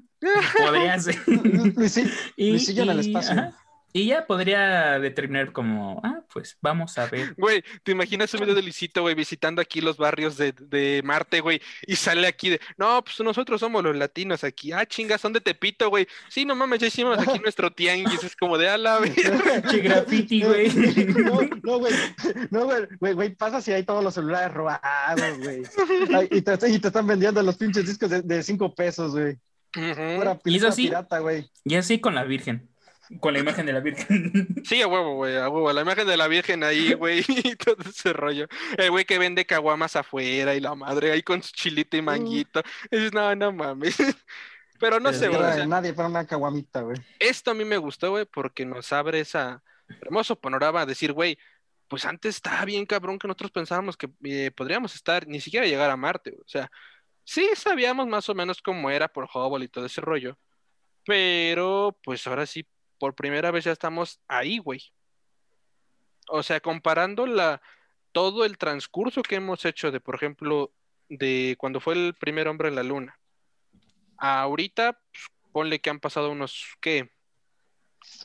Podría 0.56 0.98
ser. 1.00 1.16
Luisito, 1.26 2.10
Luisillo 2.36 2.82
en 2.84 2.90
el 2.90 3.00
espacio. 3.00 3.52
Y 3.96 4.06
ya 4.06 4.26
podría 4.26 4.98
determinar 4.98 5.52
como, 5.52 6.00
ah, 6.02 6.24
pues 6.32 6.58
vamos 6.60 6.98
a 6.98 7.06
ver. 7.06 7.32
Güey, 7.38 7.62
¿te 7.84 7.92
imaginas 7.92 8.34
un 8.34 8.40
video 8.40 8.56
de 8.56 8.62
Luisito, 8.62 9.02
güey, 9.02 9.14
visitando 9.14 9.62
aquí 9.62 9.80
los 9.80 9.98
barrios 9.98 10.36
de, 10.36 10.50
de, 10.50 11.00
Marte, 11.04 11.40
güey? 11.40 11.62
Y 11.86 11.94
sale 11.94 12.26
aquí 12.26 12.50
de, 12.50 12.60
no, 12.76 13.04
pues 13.04 13.20
nosotros 13.20 13.60
somos 13.60 13.84
los 13.84 13.94
latinos 13.94 14.42
aquí. 14.42 14.72
Ah, 14.72 14.84
chingas, 14.84 15.20
son 15.20 15.32
de 15.32 15.40
Tepito, 15.40 15.90
güey. 15.90 16.08
Sí, 16.28 16.44
no 16.44 16.56
mames, 16.56 16.80
ya 16.80 16.88
hicimos 16.88 17.16
aquí 17.20 17.38
nuestro 17.44 17.70
tianguis. 17.70 18.24
Es 18.24 18.34
como 18.34 18.58
de 18.58 18.68
a 18.68 18.76
la 18.76 19.00
Che 19.70 19.78
graffiti, 19.78 20.42
güey. 20.42 20.68
No, 21.24 21.40
no, 21.62 21.78
güey. 21.78 21.94
No, 22.50 22.64
güey, 22.98 23.14
güey, 23.14 23.30
pasa 23.36 23.60
si 23.60 23.70
hay 23.72 23.84
todos 23.84 24.02
los 24.02 24.12
celulares 24.12 24.52
robados, 24.52 25.38
güey. 25.38 25.62
Y 26.32 26.42
te, 26.42 26.68
y 26.68 26.80
te 26.80 26.88
están 26.88 27.06
vendiendo 27.06 27.40
los 27.44 27.56
pinches 27.56 27.86
discos 27.86 28.10
de, 28.10 28.42
cinco 28.42 28.74
pesos, 28.74 29.12
güey. 29.12 29.36
y 30.46 30.56
eso 30.56 30.72
sí, 30.72 30.86
pirata, 30.88 31.20
güey. 31.20 31.48
Y 31.62 31.76
así 31.76 32.00
con 32.00 32.16
la 32.16 32.24
Virgen. 32.24 32.73
Con 33.20 33.34
la 33.34 33.40
imagen 33.40 33.66
de 33.66 33.72
la 33.72 33.80
Virgen. 33.80 34.48
Sí, 34.64 34.80
a 34.80 34.86
huevo, 34.86 35.16
güey, 35.16 35.36
a 35.36 35.48
huevo. 35.48 35.72
La 35.72 35.82
imagen 35.82 36.06
de 36.06 36.16
la 36.16 36.28
Virgen 36.28 36.64
ahí, 36.64 36.94
güey, 36.98 37.24
y 37.28 37.56
todo 37.56 37.76
ese 37.88 38.12
rollo. 38.12 38.46
El 38.76 38.90
güey 38.90 39.04
que 39.04 39.18
vende 39.18 39.44
caguamas 39.44 39.96
afuera 39.96 40.54
y 40.54 40.60
la 40.60 40.74
madre 40.74 41.12
ahí 41.12 41.22
con 41.22 41.42
su 41.42 41.52
chilito 41.52 41.96
y 41.96 42.02
mm. 42.02 42.04
manguito. 42.04 42.62
Es, 42.90 43.12
no, 43.12 43.34
no 43.34 43.52
mames. 43.52 43.96
Pero 44.80 45.00
no 45.00 45.12
sé, 45.12 45.28
güey. 45.28 45.66
nadie 45.66 45.92
para 45.92 46.08
una 46.08 46.26
caguamita, 46.26 46.82
güey. 46.82 46.98
Esto 47.18 47.52
a 47.52 47.54
mí 47.54 47.64
me 47.64 47.76
gustó, 47.76 48.10
güey, 48.10 48.24
porque 48.26 48.66
nos 48.66 48.92
abre 48.92 49.20
esa 49.20 49.62
hermoso 50.00 50.36
panorama 50.36 50.80
a 50.80 50.86
decir, 50.86 51.12
güey, 51.12 51.38
pues 51.88 52.04
antes 52.06 52.36
estaba 52.36 52.64
bien 52.64 52.86
cabrón 52.86 53.18
que 53.18 53.28
nosotros 53.28 53.50
pensábamos 53.50 53.96
que 53.96 54.08
eh, 54.24 54.50
podríamos 54.50 54.94
estar, 54.94 55.26
ni 55.28 55.40
siquiera 55.40 55.66
llegar 55.66 55.90
a 55.90 55.96
Marte, 55.96 56.30
güey. 56.30 56.42
O 56.42 56.48
sea, 56.48 56.70
sí 57.22 57.48
sabíamos 57.54 58.06
más 58.06 58.28
o 58.28 58.34
menos 58.34 58.60
cómo 58.62 58.90
era 58.90 59.08
por 59.08 59.28
Hubble 59.32 59.64
y 59.64 59.68
todo 59.68 59.86
ese 59.86 60.00
rollo. 60.00 60.38
Pero, 61.06 61.98
pues 62.02 62.26
ahora 62.26 62.46
sí 62.46 62.66
por 63.04 63.14
primera 63.14 63.50
vez 63.50 63.64
ya 63.64 63.72
estamos 63.72 64.18
ahí, 64.28 64.56
güey. 64.56 64.80
O 66.28 66.42
sea, 66.42 66.58
comparando 66.60 67.26
la, 67.26 67.60
todo 68.12 68.46
el 68.46 68.56
transcurso 68.56 69.22
que 69.22 69.34
hemos 69.34 69.66
hecho 69.66 69.90
de, 69.90 70.00
por 70.00 70.14
ejemplo, 70.14 70.72
de 71.10 71.54
cuando 71.58 71.80
fue 71.80 71.92
el 71.92 72.14
primer 72.14 72.48
hombre 72.48 72.68
en 72.68 72.76
la 72.76 72.82
luna. 72.82 73.20
Ahorita, 74.16 74.94
pues, 74.94 75.26
ponle 75.52 75.82
que 75.82 75.90
han 75.90 76.00
pasado 76.00 76.30
unos, 76.30 76.64
¿qué? 76.80 77.10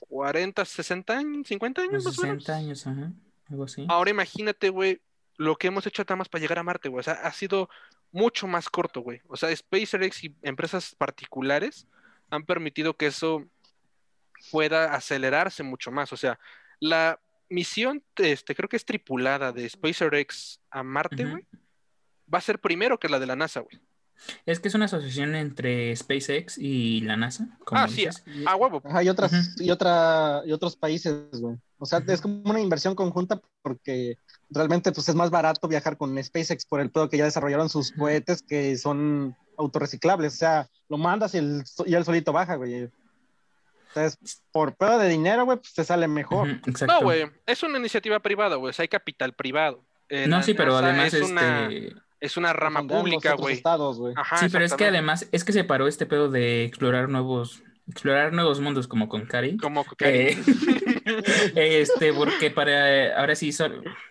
40, 0.08 0.64
60 0.64 1.18
años, 1.18 1.48
50 1.50 1.82
años. 1.82 2.04
60 2.06 2.56
años, 2.56 2.88
ajá, 2.88 3.12
algo 3.50 3.66
así. 3.66 3.86
Ahora 3.90 4.12
imagínate, 4.12 4.70
güey, 4.70 5.02
lo 5.36 5.58
que 5.58 5.68
hemos 5.68 5.86
hecho 5.88 6.06
más 6.16 6.30
para 6.30 6.42
llegar 6.42 6.60
a 6.60 6.64
Marte, 6.64 6.88
güey. 6.88 7.02
O 7.02 7.04
sea, 7.04 7.16
ha 7.16 7.34
sido 7.34 7.70
mucho 8.14 8.48
más 8.48 8.70
corto, 8.70 9.02
güey. 9.02 9.20
O 9.28 9.36
sea, 9.36 9.54
SpaceX 9.54 10.24
y 10.24 10.34
empresas 10.42 10.96
particulares 10.96 11.86
han 12.30 12.46
permitido 12.46 12.96
que 12.96 13.08
eso 13.08 13.46
pueda 14.52 14.94
acelerarse 14.94 15.64
mucho 15.64 15.92
más. 15.92 16.12
O 16.14 16.18
sea, 16.18 16.40
la 16.80 17.20
misión, 17.50 18.04
este, 18.16 18.56
creo 18.56 18.70
que 18.70 18.78
es 18.78 18.86
tripulada 18.86 19.52
de 19.52 19.70
SpaceX 19.70 20.60
a 20.70 20.84
Marte, 20.84 21.26
güey, 21.26 21.46
va 22.32 22.38
a 22.38 22.42
ser 22.42 22.60
primero 22.60 23.00
que 23.00 23.10
la 23.10 23.20
de 23.20 23.26
la 23.26 23.36
NASA, 23.36 23.62
güey. 23.62 23.80
Es 24.46 24.60
que 24.60 24.68
es 24.68 24.76
una 24.76 24.86
asociación 24.86 25.36
entre 25.36 25.96
SpaceX 25.96 26.58
y 26.58 27.02
la 27.02 27.16
NASA. 27.16 27.58
ah, 27.72 27.88
sí, 27.88 28.06
a 28.46 28.56
huevo. 28.56 28.82
hay 28.86 29.10
otras, 29.10 29.56
y 29.58 29.72
otra, 29.72 30.42
y 30.46 30.52
otros 30.52 30.76
países, 30.76 31.30
güey. 31.32 31.58
O 31.78 31.86
sea, 31.86 32.04
es 32.06 32.20
como 32.20 32.42
una 32.44 32.60
inversión 32.60 32.94
conjunta 32.94 33.42
porque 33.62 34.18
realmente 34.50 34.92
pues 34.92 35.08
es 35.08 35.16
más 35.16 35.30
barato 35.30 35.68
viajar 35.68 35.96
con 35.96 36.22
SpaceX 36.22 36.66
por 36.66 36.82
el 36.82 36.92
pedo 36.92 37.10
que 37.10 37.18
ya 37.18 37.24
desarrollaron 37.24 37.70
sus 37.70 37.94
cohetes 37.94 38.42
que 38.42 38.78
son 38.78 39.36
autorreciclables. 39.58 40.34
O 40.34 40.38
sea, 40.38 40.70
lo 40.90 40.98
mandas 40.98 41.34
y 41.36 41.38
el, 41.38 41.64
y 41.86 41.94
el 41.94 42.04
solito 42.04 42.34
baja, 42.34 42.56
güey. 42.56 42.90
Entonces, 43.90 44.44
por 44.52 44.76
pedo 44.76 45.00
de 45.00 45.10
dinero, 45.10 45.46
güey, 45.46 45.58
pues 45.58 45.74
te 45.74 45.84
sale 45.84 46.08
mejor. 46.08 46.48
no, 46.88 47.02
güey, 47.02 47.26
es 47.46 47.64
una 47.64 47.80
iniciativa 47.80 48.20
privada, 48.20 48.56
güey, 48.56 48.70
o 48.70 48.74
sea, 48.74 48.84
hay 48.84 48.90
capital 48.90 49.34
privado. 49.34 49.84
Eh, 50.10 50.28
no, 50.28 50.42
sí, 50.42 50.54
pero 50.54 50.78
además 50.78 51.14
es 51.14 51.30
una, 51.30 51.70
este, 51.70 51.96
es 52.20 52.38
una 52.38 52.54
rama 52.54 52.86
pública, 52.86 53.34
güey. 53.34 53.56
Sí, 53.56 54.50
pero 54.52 54.66
es 54.66 54.74
que 54.74 54.86
además 54.86 55.28
es 55.32 55.44
que 55.44 55.54
se 55.54 55.64
paró 55.64 55.88
este 55.88 56.06
pedo 56.06 56.30
de 56.30 56.66
explorar 56.66 57.10
nuevos 57.10 57.64
explorar 57.90 58.34
nuevos 58.34 58.60
mundos 58.60 58.88
como 58.88 59.10
con 59.10 59.26
Cari. 59.26 59.58
Como 59.58 59.84
con 59.86 59.96
Cari. 59.96 60.38
Eh, 61.56 61.82
este, 61.82 62.14
porque 62.14 62.52
para 62.52 63.20
ahora 63.20 63.36
sí, 63.36 63.52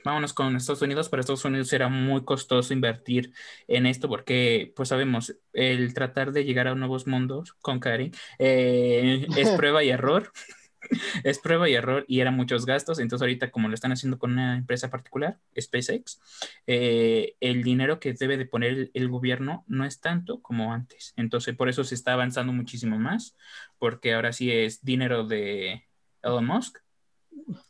vámonos 0.05 0.33
con 0.33 0.57
Estados 0.57 0.83
Unidos. 0.83 1.09
Para 1.09 1.21
Estados 1.21 1.45
Unidos 1.45 1.73
era 1.73 1.89
muy 1.89 2.25
costoso 2.25 2.73
invertir 2.73 3.33
en 3.67 3.87
esto 3.87 4.09
porque, 4.09 4.73
pues 4.75 4.89
sabemos, 4.89 5.37
el 5.53 5.95
tratar 5.95 6.33
de 6.33 6.45
llegar 6.45 6.69
a 6.69 6.75
nuevos 6.75 7.07
mundos 7.07 7.55
con 7.61 7.81
Cari 7.81 8.13
eh, 8.39 9.27
es 9.37 9.49
prueba 9.57 9.85
y 9.85 9.91
error. 9.91 10.33
es 11.25 11.39
prueba 11.39 11.69
y 11.69 11.75
error 11.75 12.05
y 12.09 12.21
eran 12.21 12.37
muchos 12.37 12.67
gastos. 12.67 12.99
Entonces 12.99 13.23
ahorita 13.23 13.51
como 13.51 13.69
lo 13.69 13.75
están 13.75 13.93
haciendo 13.93 14.19
con 14.19 14.33
una 14.33 14.57
empresa 14.57 14.91
particular, 14.91 15.39
SpaceX, 15.59 16.21
eh, 16.67 17.37
el 17.41 17.63
dinero 17.63 18.01
que 18.01 18.13
debe 18.13 18.37
de 18.37 18.47
poner 18.47 18.91
el, 18.95 19.09
gobierno 19.09 19.65
no 19.67 19.85
es 19.85 20.01
tanto 20.01 20.43
como 20.43 20.73
antes. 20.73 21.15
Entonces 21.17 21.57
por 21.57 21.69
eso 21.69 21.85
se 21.85 21.95
está 21.95 22.13
avanzando 22.13 22.53
muchísimo 22.53 22.99
más, 22.99 23.37
porque 23.79 24.15
ahora 24.15 24.33
sí 24.33 24.51
es 24.53 24.85
dinero 24.85 25.25
de 25.25 25.85
Elon 26.23 26.47
Musk 26.47 26.79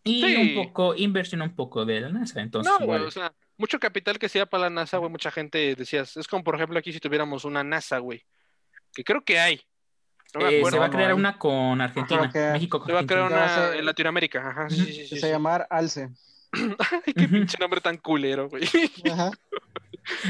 y 0.04 0.34
un 0.34 0.54
poco, 0.54 0.94
inversión 0.94 1.42
un 1.42 1.54
poco 1.54 1.84
de 1.84 2.00
la 2.00 2.08
NASA. 2.08 2.40
Entonces, 2.40 2.72
no, 2.80 2.86
o 2.86 3.10
sea, 3.10 3.32
mucho 3.56 3.78
capital 3.78 4.18
que 4.18 4.28
sea 4.28 4.46
para 4.46 4.64
la 4.64 4.70
NASA, 4.70 4.98
güey, 4.98 5.10
mucha 5.10 5.30
gente 5.30 5.74
decías, 5.74 6.16
es 6.16 6.26
como 6.26 6.44
por 6.44 6.54
ejemplo 6.54 6.78
aquí 6.78 6.92
si 6.92 7.00
tuviéramos 7.00 7.44
una 7.44 7.62
NASA, 7.64 7.98
güey, 7.98 8.24
que 8.94 9.04
creo 9.04 9.24
que 9.24 9.38
hay. 9.38 9.60
Eh, 10.34 10.62
se 10.68 10.78
va 10.78 10.86
a 10.86 10.90
crear 10.90 11.14
una 11.14 11.38
con 11.38 11.80
Argentina, 11.80 12.30
México. 12.52 12.82
se 12.84 12.92
va 12.92 13.00
a 13.00 13.06
crear 13.06 13.26
una 13.26 13.74
en 13.74 13.84
Latinoamérica, 13.86 14.50
ajá, 14.50 14.70
sí, 14.70 14.84
sí, 14.84 15.06
sí, 15.06 15.16
Se 15.18 15.20
va 15.22 15.28
a 15.28 15.32
llamar 15.32 15.66
ALCE. 15.70 16.10
Ay, 16.52 17.14
qué 17.14 17.28
pinche 17.28 17.56
nombre 17.58 17.80
tan 17.80 17.96
culero, 17.96 18.48
güey. 18.48 18.64
Ajá. 19.10 19.30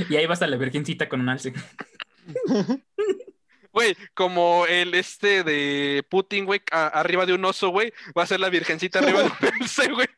Y 0.08 0.16
ahí 0.16 0.26
va 0.26 0.32
a 0.32 0.34
estar 0.34 0.48
la 0.48 0.56
virgencita 0.56 1.08
con 1.08 1.20
un 1.20 1.28
alce. 1.28 1.52
Güey, 3.70 3.94
como 4.14 4.64
el 4.66 4.94
este 4.94 5.44
de 5.44 6.04
Putin, 6.08 6.46
güey, 6.46 6.60
arriba 6.72 7.26
de 7.26 7.34
un 7.34 7.44
oso, 7.44 7.68
güey, 7.68 7.92
va 8.16 8.22
a 8.22 8.26
ser 8.26 8.40
la 8.40 8.48
virgencita 8.48 8.98
arriba 8.98 9.20
de 9.20 9.26
un 9.26 9.32
alce, 9.60 9.92
güey. 9.92 10.08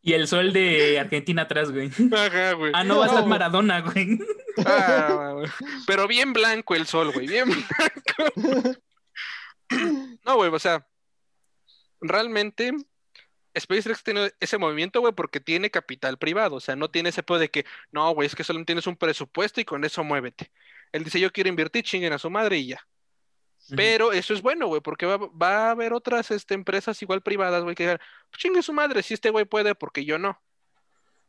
Y 0.00 0.12
el 0.12 0.28
sol 0.28 0.52
de 0.52 0.98
Argentina 0.98 1.42
atrás, 1.42 1.72
güey. 1.72 1.90
Ajá, 2.12 2.52
güey. 2.52 2.72
Ah, 2.74 2.84
no, 2.84 3.00
va 3.00 3.06
a 3.06 3.08
ser 3.08 3.26
Maradona, 3.26 3.80
güey. 3.80 4.18
Ah, 4.64 5.42
pero 5.86 6.06
bien 6.06 6.32
blanco 6.32 6.74
el 6.74 6.86
sol, 6.86 7.12
güey, 7.12 7.26
bien 7.26 7.48
blanco. 7.50 8.78
No, 10.22 10.36
güey, 10.36 10.50
o 10.52 10.58
sea, 10.58 10.86
realmente 12.00 12.72
SpaceX 13.58 14.02
tiene 14.04 14.32
ese 14.38 14.58
movimiento, 14.58 15.00
güey, 15.00 15.12
porque 15.12 15.40
tiene 15.40 15.70
capital 15.70 16.18
privado. 16.18 16.56
O 16.56 16.60
sea, 16.60 16.76
no 16.76 16.90
tiene 16.90 17.08
ese 17.08 17.22
poder 17.22 17.42
de 17.42 17.50
que, 17.50 17.66
no, 17.90 18.10
güey, 18.12 18.26
es 18.26 18.34
que 18.34 18.44
solo 18.44 18.64
tienes 18.64 18.86
un 18.86 18.96
presupuesto 18.96 19.60
y 19.60 19.64
con 19.64 19.84
eso 19.84 20.04
muévete. 20.04 20.50
Él 20.92 21.04
dice, 21.04 21.20
yo 21.20 21.32
quiero 21.32 21.48
invertir, 21.48 21.84
chinguen 21.84 22.12
a 22.12 22.18
su 22.18 22.30
madre 22.30 22.58
y 22.58 22.68
ya. 22.68 22.86
Pero 23.76 24.12
eso 24.12 24.34
es 24.34 24.42
bueno, 24.42 24.66
güey, 24.66 24.80
porque 24.80 25.06
va, 25.06 25.68
a 25.68 25.70
haber 25.70 25.92
otras 25.92 26.30
este, 26.32 26.54
empresas 26.54 27.00
igual 27.02 27.22
privadas, 27.22 27.62
güey, 27.62 27.76
que 27.76 27.84
digan, 27.84 28.00
pues 28.30 28.40
chingue 28.40 28.62
su 28.62 28.72
madre, 28.72 29.02
si 29.02 29.14
este 29.14 29.30
güey 29.30 29.44
puede, 29.44 29.74
porque 29.76 30.04
yo 30.04 30.18
no. 30.18 30.40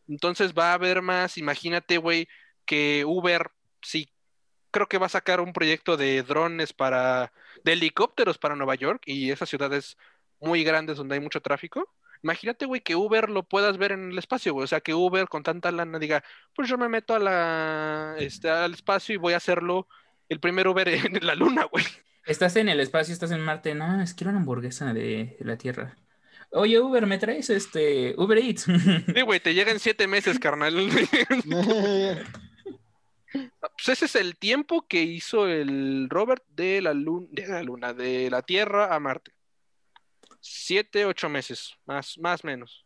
Entonces 0.08 0.54
va 0.54 0.72
a 0.72 0.74
haber 0.74 1.04
más, 1.04 1.38
imagínate, 1.38 1.98
güey, 1.98 2.28
que 2.66 3.04
Uber, 3.06 3.52
sí, 3.82 4.12
creo 4.72 4.88
que 4.88 4.98
va 4.98 5.06
a 5.06 5.10
sacar 5.10 5.40
un 5.40 5.54
proyecto 5.54 5.98
de 5.98 6.24
drones 6.24 6.74
para, 6.74 7.32
de 7.64 7.74
helicópteros 7.74 8.38
para 8.38 8.56
Nueva 8.56 8.76
York 8.76 9.04
y 9.06 9.32
esas 9.32 9.50
ciudades 9.50 9.98
muy 10.40 10.64
grandes 10.64 10.98
donde 10.98 11.16
hay 11.16 11.22
mucho 11.22 11.42
tráfico. 11.42 11.88
Imagínate, 12.24 12.66
güey, 12.66 12.82
que 12.82 12.96
Uber 12.96 13.30
lo 13.30 13.44
puedas 13.44 13.78
ver 13.78 13.94
en 13.94 14.12
el 14.12 14.18
espacio, 14.18 14.54
güey. 14.54 14.66
O 14.66 14.68
sea, 14.68 14.82
que 14.82 14.94
Uber 14.94 15.28
con 15.28 15.44
tanta 15.44 15.72
lana 15.72 15.98
diga, 15.98 16.24
pues 16.56 16.70
yo 16.70 16.78
me 16.78 16.90
meto 16.90 17.16
a 17.16 17.20
la, 17.20 18.16
este, 18.20 18.50
al 18.50 18.74
espacio 18.74 19.16
y 19.16 19.18
voy 19.18 19.34
a 19.34 19.38
hacerlo 19.38 19.88
el 20.30 20.40
primer 20.40 20.68
Uber 20.68 20.88
en 20.88 21.26
la 21.26 21.36
luna, 21.36 21.66
güey. 21.66 21.86
Estás 22.26 22.56
en 22.56 22.70
el 22.70 22.80
espacio, 22.80 23.14
estás 23.14 23.32
en 23.32 23.42
Marte. 23.42 23.74
No, 23.74 24.02
es 24.02 24.14
que 24.14 24.24
una 24.26 24.38
hamburguesa 24.38 24.94
de 24.94 25.36
la 25.40 25.58
Tierra. 25.58 25.98
Oye, 26.52 26.80
Uber, 26.80 27.08
¿me 27.08 27.18
traes 27.18 27.50
este 27.50 28.14
Uber 28.18 28.38
Eats? 28.38 28.64
Sí, 28.64 29.22
güey, 29.22 29.40
te 29.40 29.54
llega 29.54 29.72
en 29.72 29.80
siete 29.80 30.06
meses, 30.08 30.38
carnal. 30.38 30.76
pues 33.84 33.98
ese 33.98 34.06
es 34.06 34.16
el 34.16 34.38
tiempo 34.38 34.88
que 34.88 35.02
hizo 35.02 35.48
el 35.48 36.08
Robert 36.10 36.44
de 36.50 36.82
la 36.82 36.94
luna, 36.94 37.28
de 37.32 37.48
la 37.48 37.64
luna, 37.64 37.94
de 37.94 38.30
la 38.30 38.42
Tierra 38.42 38.94
a 38.94 39.00
Marte 39.00 39.34
siete, 40.42 41.06
ocho 41.06 41.30
meses, 41.30 41.76
más, 41.86 42.18
más 42.18 42.44
menos. 42.44 42.86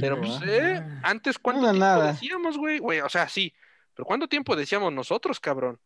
pero 0.00 0.18
pues, 0.18 0.40
¿eh? 0.44 0.82
antes 1.02 1.38
cuánto 1.38 1.70
tiempo 1.70 2.02
decíamos, 2.02 2.58
güey, 2.58 2.78
güey, 2.78 3.00
o 3.00 3.08
sea, 3.08 3.28
sí, 3.28 3.52
pero 3.94 4.06
¿cuánto 4.06 4.26
tiempo 4.26 4.56
decíamos 4.56 4.92
nosotros, 4.92 5.38
cabrón? 5.38 5.78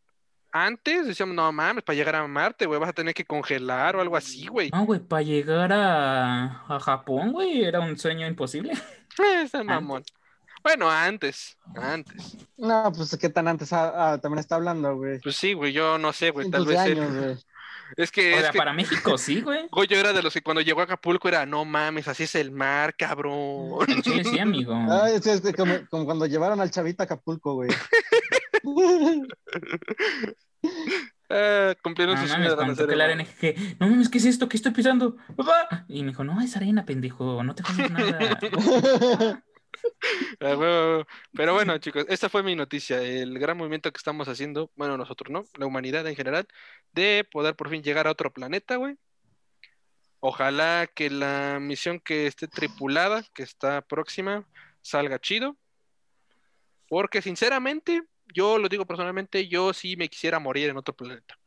Antes 0.54 1.06
decíamos, 1.06 1.34
no 1.34 1.50
mames, 1.50 1.82
para 1.82 1.96
llegar 1.96 2.14
a 2.14 2.26
Marte, 2.26 2.66
güey, 2.66 2.78
vas 2.78 2.90
a 2.90 2.94
tener 2.94 3.14
que 3.14 3.24
congelar 3.24 3.96
o 3.96 4.00
algo 4.00 4.16
así, 4.16 4.46
güey. 4.46 4.70
No, 4.70 4.84
güey, 4.84 5.00
para 5.00 5.22
llegar 5.22 5.72
a, 5.72 6.64
a 6.68 6.80
Japón, 6.80 7.32
güey, 7.32 7.64
era 7.64 7.80
un 7.80 7.98
sueño 7.98 8.26
imposible. 8.26 8.72
Ese 9.42 9.64
mamón. 9.64 10.04
Bueno, 10.62 10.90
antes, 10.90 11.58
antes. 11.74 12.36
No, 12.56 12.92
pues 12.94 13.16
qué 13.20 13.28
tan 13.28 13.48
antes 13.48 13.72
ah, 13.72 14.12
ah, 14.12 14.18
también 14.18 14.38
está 14.38 14.54
hablando, 14.54 14.96
güey. 14.96 15.18
Pues 15.20 15.36
sí, 15.36 15.54
güey, 15.54 15.72
yo 15.72 15.98
no 15.98 16.12
sé, 16.12 16.30
güey, 16.30 16.50
tal 16.50 16.64
vez. 16.64 16.78
Años, 16.78 17.44
es 17.96 18.12
que. 18.12 18.34
O 18.34 18.40
sea, 18.40 18.52
para 18.52 18.72
México 18.72 19.18
sí, 19.18 19.40
güey. 19.40 19.66
Goyo 19.72 19.96
era 19.96 20.12
de 20.12 20.22
los 20.22 20.32
que 20.32 20.42
cuando 20.42 20.60
llegó 20.60 20.80
a 20.80 20.84
Acapulco 20.84 21.28
era, 21.28 21.44
no 21.46 21.64
mames, 21.64 22.06
así 22.06 22.22
es 22.24 22.34
el 22.36 22.52
mar, 22.52 22.94
cabrón. 22.96 23.86
Sí, 24.04 24.22
sí, 24.24 24.38
amigo. 24.38 24.74
Ah, 24.74 25.10
es, 25.10 25.42
como, 25.56 26.04
cuando 26.04 26.26
llevaron 26.26 26.60
al 26.60 26.70
chavito 26.70 27.02
a 27.02 27.06
Acapulco, 27.06 27.54
güey. 27.54 27.70
ah, 31.28 31.74
cumplieron 31.82 32.14
no, 32.14 32.20
sus 32.20 32.30
sueños. 32.30 32.54
Que 32.78 32.96
la 32.96 33.04
arena, 33.04 33.26
no 33.80 33.88
mames, 33.88 34.08
¿qué 34.08 34.18
es 34.18 34.26
esto? 34.26 34.48
¿Qué 34.48 34.56
estoy 34.56 34.70
pisando? 34.70 35.16
¡Papá! 35.36 35.86
Y 35.88 36.02
me 36.02 36.10
dijo, 36.10 36.22
no, 36.22 36.40
es 36.40 36.56
arena, 36.56 36.84
pendejo, 36.84 37.42
no 37.42 37.56
te 37.56 37.64
jodas 37.64 37.90
nada. 37.90 39.42
Pero 40.38 41.54
bueno, 41.54 41.78
chicos, 41.78 42.04
esta 42.08 42.28
fue 42.28 42.42
mi 42.42 42.54
noticia. 42.54 43.00
El 43.02 43.38
gran 43.38 43.56
movimiento 43.56 43.92
que 43.92 43.98
estamos 43.98 44.28
haciendo, 44.28 44.70
bueno, 44.76 44.96
nosotros 44.96 45.30
no, 45.30 45.44
la 45.56 45.66
humanidad 45.66 46.06
en 46.06 46.16
general, 46.16 46.46
de 46.92 47.26
poder 47.30 47.56
por 47.56 47.70
fin 47.70 47.82
llegar 47.82 48.06
a 48.06 48.10
otro 48.12 48.32
planeta, 48.32 48.76
güey. 48.76 48.96
Ojalá 50.20 50.88
que 50.94 51.10
la 51.10 51.58
misión 51.60 51.98
que 52.00 52.26
esté 52.26 52.46
tripulada, 52.48 53.24
que 53.34 53.42
está 53.42 53.82
próxima, 53.82 54.46
salga 54.80 55.18
chido. 55.18 55.56
Porque 56.88 57.22
sinceramente, 57.22 58.02
yo 58.34 58.58
lo 58.58 58.68
digo 58.68 58.86
personalmente, 58.86 59.48
yo 59.48 59.72
sí 59.72 59.96
me 59.96 60.08
quisiera 60.08 60.38
morir 60.38 60.68
en 60.70 60.76
otro 60.76 60.94
planeta. 60.94 61.38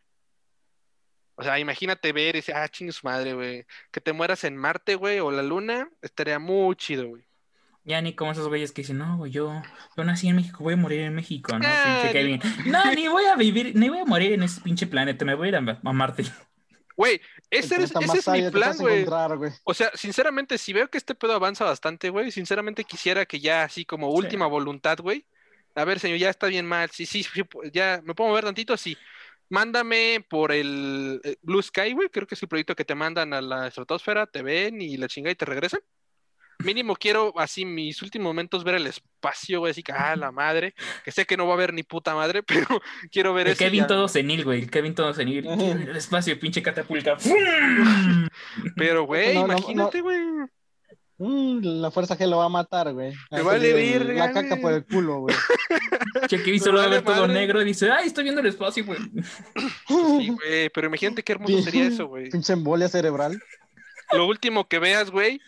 O 1.36 1.44
sea, 1.44 1.60
imagínate 1.60 2.12
ver 2.14 2.38
ese, 2.38 2.54
ah, 2.54 2.68
chingue 2.68 2.94
su 2.94 3.06
madre, 3.06 3.34
güey. 3.34 3.66
Que 3.92 4.02
te 4.02 4.14
mueras 4.14 4.44
en 4.46 4.56
Marte, 4.58 4.96
güey, 4.96 5.20
o 5.20 5.32
la 5.32 5.44
Luna, 5.44 5.90
estaría 6.02 6.40
muy 6.40 6.76
chido, 6.76 7.08
güey. 7.08 7.26
Ya 7.86 8.02
ni 8.02 8.14
como 8.14 8.32
esos 8.32 8.48
güeyes 8.48 8.72
que 8.72 8.82
dicen, 8.82 8.98
no, 8.98 9.28
yo, 9.28 9.62
yo 9.96 10.04
nací 10.04 10.28
en 10.28 10.36
México, 10.36 10.64
voy 10.64 10.74
a 10.74 10.78
morir 10.78 11.02
en 11.02 11.14
México, 11.14 11.54
¿no? 11.54 11.60
Pinche 11.60 12.12
Kevin. 12.12 12.42
No, 12.66 12.84
ni 12.92 13.08
voy 13.08 13.26
a 13.26 13.36
vivir, 13.36 13.76
ni 13.76 13.90
voy 13.90 14.00
a 14.00 14.06
morir 14.06 14.34
en 14.34 14.42
ese 14.42 14.60
pinche 14.62 14.88
planeta, 14.88 15.24
me 15.24 15.36
voy 15.36 15.48
a 15.48 15.50
ir 15.50 15.56
a, 15.56 15.62
Marte. 15.94 16.24
Güey, 16.98 17.22
ese, 17.52 17.76
es, 17.76 17.92
ese 17.92 18.18
es 18.18 18.28
mi 18.28 18.50
plan, 18.50 18.76
güey. 18.78 19.06
O 19.66 19.74
sea, 19.74 19.92
sinceramente, 19.94 20.58
si 20.58 20.74
veo 20.74 20.90
que 20.90 20.98
este 20.98 21.14
pedo 21.14 21.34
avanza 21.34 21.64
bastante, 21.64 22.10
güey, 22.10 22.32
sinceramente 22.32 22.86
quisiera 22.86 23.26
que 23.26 23.40
ya 23.40 23.64
así 23.64 23.86
como 23.86 24.10
última 24.10 24.48
voluntad, 24.48 24.98
güey. 25.00 25.26
A 25.76 25.84
ver, 25.84 26.00
señor, 26.00 26.18
ya 26.18 26.30
está 26.30 26.48
bien 26.48 26.66
mal. 26.66 26.90
Sí, 26.90 27.06
sí, 27.06 27.24
ya 27.72 28.02
me 28.04 28.16
puedo 28.16 28.30
mover 28.30 28.46
tantito, 28.46 28.78
sí. 28.78 28.98
Mándame 29.50 30.26
por 30.28 30.52
el 30.52 31.22
eh, 31.24 31.36
Blue 31.42 31.62
Sky, 31.62 31.94
güey. 31.94 32.10
Creo 32.10 32.26
que 32.26 32.36
es 32.36 32.42
el 32.42 32.48
proyecto 32.48 32.76
que 32.76 32.86
te 32.86 32.96
mandan 32.96 33.34
a 33.34 33.42
la 33.42 33.68
estratosfera, 33.68 34.26
te 34.26 34.42
ven 34.42 34.82
y 34.82 34.98
la 34.98 35.08
chingada 35.08 35.34
y 35.34 35.36
te 35.36 35.46
regresan. 35.46 35.82
Mínimo 36.64 36.96
quiero 36.96 37.38
así 37.38 37.66
mis 37.66 38.02
últimos 38.02 38.26
momentos 38.26 38.64
ver 38.64 38.76
el 38.76 38.88
espacio, 38.88 39.60
güey, 39.60 39.72
así 39.72 39.84
que, 39.84 39.92
ah, 39.92 40.16
la 40.16 40.32
madre, 40.32 40.74
que 41.04 41.12
sé 41.12 41.26
que 41.26 41.38
no 41.38 41.46
va 41.46 41.54
a 41.54 41.56
haber 41.56 41.74
ni 41.74 41.84
puta 41.84 42.16
madre, 42.16 42.44
pero 42.48 42.82
quiero 43.12 43.34
ver 43.34 43.48
el 43.48 43.58
Kevin 43.58 43.88
todo 43.88 44.08
senil, 44.08 44.44
güey, 44.44 44.62
el 44.62 44.72
Kevin 44.72 44.96
todo 44.96 45.14
senil, 45.14 45.48
el 45.48 45.96
espacio, 45.96 46.40
pinche 46.40 46.62
catapulta. 46.62 47.18
pero, 48.76 49.06
güey, 49.06 49.38
imagínate, 49.38 50.02
güey. 50.02 50.20
Mm, 51.18 51.82
la 51.82 51.92
fuerza 51.92 52.18
que 52.18 52.28
lo 52.28 52.38
va 52.38 52.46
a 52.46 52.50
matar, 52.50 52.92
güey. 52.92 53.14
Me 53.32 53.42
vale 53.42 53.72
ver, 53.72 54.06
La 54.08 54.34
caca 54.34 54.58
por 54.58 54.74
el 54.74 54.86
culo, 54.86 55.22
güey. 55.22 55.36
Che, 56.28 56.44
Kevin 56.44 56.60
solo 56.60 56.80
va 56.80 56.86
a 56.86 56.90
ver 56.90 57.04
todo 57.04 57.28
negro 57.28 57.62
y 57.62 57.66
dice, 57.66 57.90
ay, 57.90 58.08
estoy 58.08 58.24
viendo 58.24 58.42
el 58.42 58.48
espacio, 58.48 58.86
güey. 58.86 59.00
Sí, 59.88 60.30
güey, 60.30 60.70
pero 60.74 60.88
imagínate 60.88 61.24
qué 61.24 61.34
hermoso 61.34 61.62
sería 61.62 61.86
eso, 61.86 62.08
güey. 62.08 62.30
Pinche 62.30 62.54
embolia 62.54 62.90
cerebral. 62.90 63.42
Lo 64.12 64.28
último 64.28 64.68
que 64.68 64.80
veas, 64.80 65.10
güey, 65.10 65.40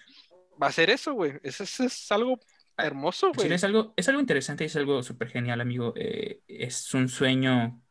va 0.61 0.67
a 0.67 0.71
ser 0.71 0.89
eso, 0.89 1.13
güey. 1.13 1.33
Eso, 1.43 1.63
es 1.63 2.11
algo 2.11 2.39
hermoso, 2.77 3.31
güey. 3.33 3.51
es 3.51 3.63
algo, 3.63 3.93
es 3.95 4.07
algo 4.07 4.21
interesante 4.21 4.63
y 4.63 4.67
es 4.67 4.75
algo 4.75 5.03
súper 5.03 5.29
genial, 5.29 5.61
amigo. 5.61 5.93
Eh, 5.95 6.41
es 6.47 6.93
un 6.93 7.09
sueño 7.09 7.81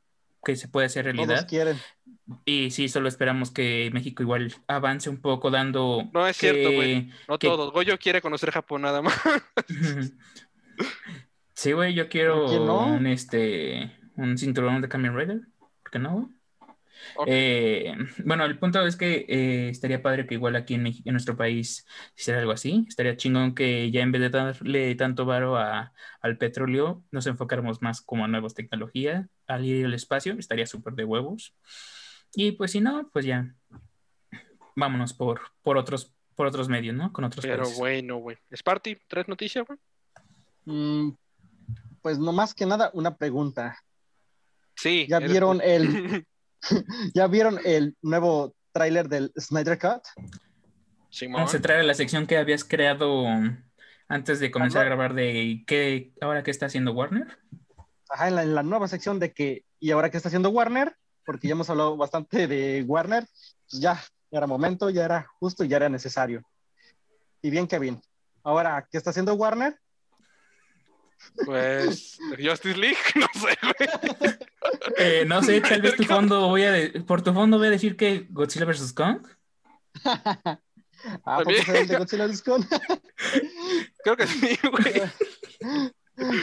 que 0.45 0.57
se 0.57 0.69
puede 0.69 0.87
hacer 0.87 1.05
realidad. 1.05 1.37
Todos 1.37 1.45
quieren. 1.47 1.77
Y 2.45 2.71
sí, 2.71 2.89
solo 2.89 3.09
esperamos 3.09 3.51
que 3.51 3.91
México 3.93 4.23
igual 4.23 4.55
avance 4.69 5.11
un 5.11 5.21
poco 5.21 5.51
dando. 5.51 6.09
No 6.12 6.27
es 6.27 6.37
cierto, 6.37 6.73
güey. 6.73 7.11
No 7.29 7.39
todos. 7.39 7.73
Goyo 7.73 7.99
quiere 7.99 8.21
conocer 8.21 8.51
Japón 8.51 8.83
nada 8.83 9.03
más. 9.03 9.14
sí, 11.55 11.73
güey, 11.73 11.95
yo 11.95 12.09
quiero 12.09 12.47
un 12.47 13.07
este 13.07 13.93
un 14.17 14.39
cinturón 14.39 14.81
de 14.83 14.89
Kamen 14.89 15.17
Rider. 15.17 15.41
¿Por 15.59 15.91
qué 15.91 15.99
no? 15.99 16.33
Eh, 17.26 17.94
bueno, 18.24 18.44
el 18.44 18.59
punto 18.59 18.84
es 18.86 18.97
que 18.97 19.26
eh, 19.28 19.68
estaría 19.68 20.03
padre 20.03 20.26
que 20.26 20.34
igual 20.34 20.57
aquí 20.57 20.74
en, 20.74 20.82
México, 20.82 21.09
en 21.09 21.14
nuestro 21.14 21.36
país 21.36 21.86
hiciera 22.16 22.40
algo 22.40 22.53
así. 22.53 22.84
Estaría 22.88 23.16
chingón 23.16 23.55
que 23.55 23.90
ya 23.90 24.01
en 24.01 24.12
vez 24.12 24.22
de 24.22 24.30
darle 24.30 24.94
tanto 24.94 25.24
varo 25.24 25.57
al 25.57 26.38
petróleo, 26.38 27.03
nos 27.11 27.26
enfocáramos 27.26 27.82
más 27.82 28.01
como 28.01 28.24
a 28.24 28.28
nuevas 28.28 28.55
tecnologías, 28.55 29.26
al 29.47 29.64
ir 29.64 29.86
al 29.86 29.94
espacio, 29.94 30.34
estaría 30.38 30.66
súper 30.66 30.94
de 30.94 31.05
huevos. 31.05 31.55
Y 32.34 32.53
pues 32.53 32.72
si 32.72 32.80
no, 32.80 33.09
pues 33.12 33.24
ya 33.24 33.55
vámonos 34.74 35.14
por, 35.14 35.40
por, 35.62 35.76
otros, 35.76 36.12
por 36.34 36.47
otros 36.47 36.68
medios, 36.68 36.94
¿no? 36.94 37.12
Con 37.12 37.24
otros 37.24 37.44
Pero 37.44 37.68
bueno, 37.78 38.18
güey. 38.18 38.36
Sparty, 38.55 38.99
¿tres 39.09 39.26
noticias, 39.26 39.64
güey? 39.66 39.78
Mm, 40.66 41.16
pues 42.03 42.18
no 42.18 42.32
más 42.32 42.55
que 42.55 42.66
nada 42.66 42.90
una 42.92 43.16
pregunta. 43.16 43.82
Sí. 44.74 45.07
¿Ya 45.09 45.18
vieron 45.18 45.61
el 45.62 46.26
¿Ya 47.14 47.27
vieron 47.27 47.59
el 47.64 47.97
nuevo 48.03 48.55
tráiler 48.73 49.09
del 49.09 49.33
Snyder 49.39 49.79
Cut? 49.79 50.03
Vamos 51.31 51.55
a 51.55 51.61
traer 51.61 51.81
a 51.81 51.85
la 51.85 51.95
sección 51.95 52.27
que 52.27 52.37
habías 52.37 52.64
creado 52.64 53.25
antes 54.09 54.39
de 54.39 54.51
comenzar 54.51 54.83
a 54.83 54.85
grabar 54.85 55.14
de 55.14 55.64
qué, 55.67 56.12
ahora 56.21 56.43
qué 56.43 56.51
está 56.51 56.67
haciendo 56.67 56.93
Warner. 56.93 57.39
Ajá, 58.09 58.29
en 58.29 58.55
la, 58.55 58.62
nueva 58.62 58.87
sección 58.87 59.19
de 59.19 59.33
que, 59.33 59.64
¿y 59.81 59.91
ahora 59.91 60.11
qué 60.11 60.17
está 60.17 60.29
haciendo 60.29 60.51
Warner? 60.51 60.95
Porque 61.25 61.49
ya 61.49 61.53
hemos 61.53 61.71
hablado 61.71 61.97
bastante 61.97 62.47
de 62.47 62.85
Warner, 62.87 63.27
pues 63.69 63.81
ya, 63.81 63.95
ya 64.31 64.39
era 64.39 64.47
momento, 64.47 64.91
ya 64.91 65.05
era 65.05 65.27
justo 65.41 65.64
y 65.64 65.69
ya 65.69 65.79
era 65.79 65.89
necesario. 65.89 66.43
Y 67.43 67.51
bien, 67.51 67.67
Kevin, 67.67 68.01
ahora, 68.43 68.87
¿qué 68.91 68.99
está 68.99 69.11
haciendo 69.11 69.35
Warner? 69.35 69.77
Pues 71.45 72.19
Justice 72.39 72.77
League, 72.77 72.97
no 73.14 73.27
sé, 73.35 73.59
güey. 73.62 74.35
Eh, 74.97 75.25
no 75.27 75.43
sé, 75.43 75.61
tal 75.61 75.83
vez 75.83 75.97
tu 75.97 76.05
fondo 76.05 76.49
voy 76.49 76.64
a 76.64 76.75
por 77.07 77.23
tu 77.23 77.33
fondo 77.33 77.59
voy 77.59 77.69
a 77.69 77.71
decir 77.71 77.97
que 77.97 78.27
Godzilla 78.31 78.64
vs. 78.64 78.93
Kong. 78.93 79.27
ah, 80.05 81.41
¿por 81.43 81.47
de 81.47 81.97
Godzilla 81.97 82.27
vs. 82.27 82.43
Kong? 82.43 82.64
Creo 84.05 84.17
que 84.17 84.27
sí, 84.27 84.59
güey. 84.71 85.03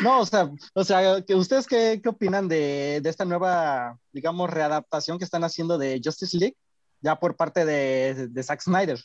No, 0.03 0.19
o 0.19 0.25
sea, 0.25 0.51
o 0.73 0.83
sea, 0.83 1.23
¿ustedes 1.29 1.65
qué, 1.65 1.99
qué 2.01 2.09
opinan 2.09 2.47
de, 2.47 2.99
de, 3.01 3.09
esta 3.09 3.25
nueva, 3.25 3.97
digamos, 4.11 4.49
readaptación 4.49 5.17
que 5.17 5.25
están 5.25 5.43
haciendo 5.43 5.79
de 5.79 5.99
Justice 6.03 6.37
League, 6.37 6.55
ya 7.01 7.15
por 7.15 7.35
parte 7.35 7.65
de, 7.65 8.27
de 8.27 8.43
Zack 8.43 8.61
Snyder? 8.61 8.99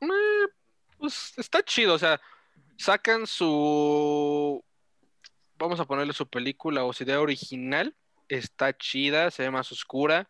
Eh, 0.00 0.46
pues 0.96 1.34
está 1.36 1.62
chido, 1.62 1.94
o 1.94 1.98
sea, 1.98 2.18
sacan 2.78 3.26
su, 3.26 4.64
vamos 5.58 5.80
a 5.80 5.84
ponerle 5.84 6.12
su 6.12 6.28
película 6.28 6.84
o 6.84 6.92
su 6.92 7.04
idea 7.04 7.20
original, 7.20 7.94
está 8.28 8.76
chida, 8.76 9.30
se 9.30 9.42
ve 9.42 9.50
más 9.50 9.70
oscura, 9.72 10.28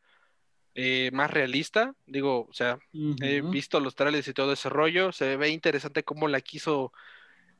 eh, 0.74 1.10
más 1.12 1.30
realista, 1.30 1.94
digo, 2.06 2.46
o 2.48 2.52
sea, 2.52 2.78
he 3.20 3.40
visto 3.40 3.80
los 3.80 3.94
trailers 3.94 4.28
y 4.28 4.32
todo 4.32 4.52
ese 4.52 4.68
rollo, 4.68 5.12
se 5.12 5.36
ve 5.36 5.48
interesante 5.50 6.04
cómo 6.04 6.28
la 6.28 6.40
quiso 6.40 6.92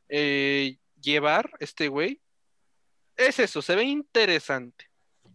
eh, 0.08 0.76
llevar 1.00 1.50
este 1.60 1.88
güey. 1.88 2.20
Es 3.16 3.40
eso, 3.40 3.60
se 3.60 3.74
ve 3.74 3.82
interesante. 3.82 4.88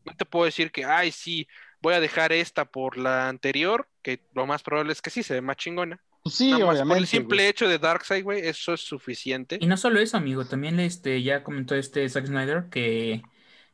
No 0.05 0.15
te 0.15 0.25
puedo 0.25 0.45
decir 0.45 0.71
que, 0.71 0.85
ay, 0.85 1.11
sí, 1.11 1.47
voy 1.81 1.93
a 1.93 1.99
dejar 1.99 2.31
esta 2.31 2.65
por 2.65 2.97
la 2.97 3.27
anterior, 3.27 3.89
que 4.01 4.21
lo 4.33 4.45
más 4.45 4.63
probable 4.63 4.93
es 4.93 5.01
que 5.01 5.09
sí, 5.09 5.21
se 5.21 5.35
ve 5.35 5.41
más 5.41 5.57
chingona. 5.57 6.01
Pues 6.23 6.35
sí, 6.35 6.53
obviamente. 6.53 6.85
Por 6.87 6.97
el 6.97 7.07
simple 7.07 7.49
hecho 7.49 7.67
de 7.67 7.79
Darkseid, 7.79 8.23
güey, 8.23 8.47
eso 8.47 8.73
es 8.73 8.81
suficiente. 8.81 9.57
Y 9.59 9.67
no 9.67 9.75
solo 9.75 9.99
eso, 9.99 10.15
amigo, 10.15 10.45
también 10.45 10.79
este, 10.79 11.21
ya 11.21 11.43
comentó 11.43 11.75
este 11.75 12.07
Zack 12.07 12.27
Snyder 12.27 12.69
que 12.71 13.21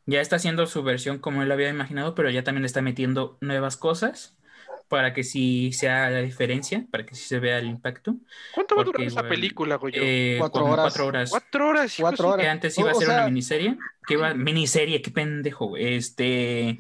ya 0.08 0.20
está 0.20 0.38
haciendo 0.38 0.66
su 0.66 0.82
versión 0.82 1.20
como 1.20 1.43
él 1.43 1.52
había 1.52 1.70
imaginado, 1.70 2.16
pero 2.16 2.32
ya 2.32 2.43
también 2.43 2.66
está 2.66 2.82
metiendo 2.82 3.38
nuevas 3.41 3.78
cosas 3.78 4.36
para 4.88 5.14
que 5.14 5.24
sí 5.24 5.72
sea 5.72 6.10
la 6.10 6.22
diferencia, 6.22 6.88
para 6.89 7.06
que 7.06 7.14
sí 7.14 7.28
se 7.28 7.38
vea 7.38 7.60
el 7.60 7.68
impacto. 7.68 8.16
¿Cuánto 8.56 8.76
va 8.76 8.82
a 8.82 8.86
durar 8.86 9.04
esa 9.04 9.22
película, 9.22 9.76
güey? 9.76 9.93
Eh, 9.95 10.38
cuatro, 10.39 10.66
horas. 10.66 10.86
cuatro 10.86 11.06
horas. 11.06 11.30
Cuatro 11.30 11.68
horas. 11.68 11.95
Cuatro 12.00 12.30
horas. 12.30 12.43
Que 12.43 12.50
antes 12.50 12.78
iba 12.80 12.89
a 12.89 12.95
ser 12.95 13.10
una 13.10 13.26
miniserie. 13.26 13.78
Que 14.08 14.16
iba, 14.16 14.34
miniserie, 14.34 15.04
qué 15.04 15.12
pendejo, 15.12 15.68
güey. 15.68 15.93
Este, 15.93 16.80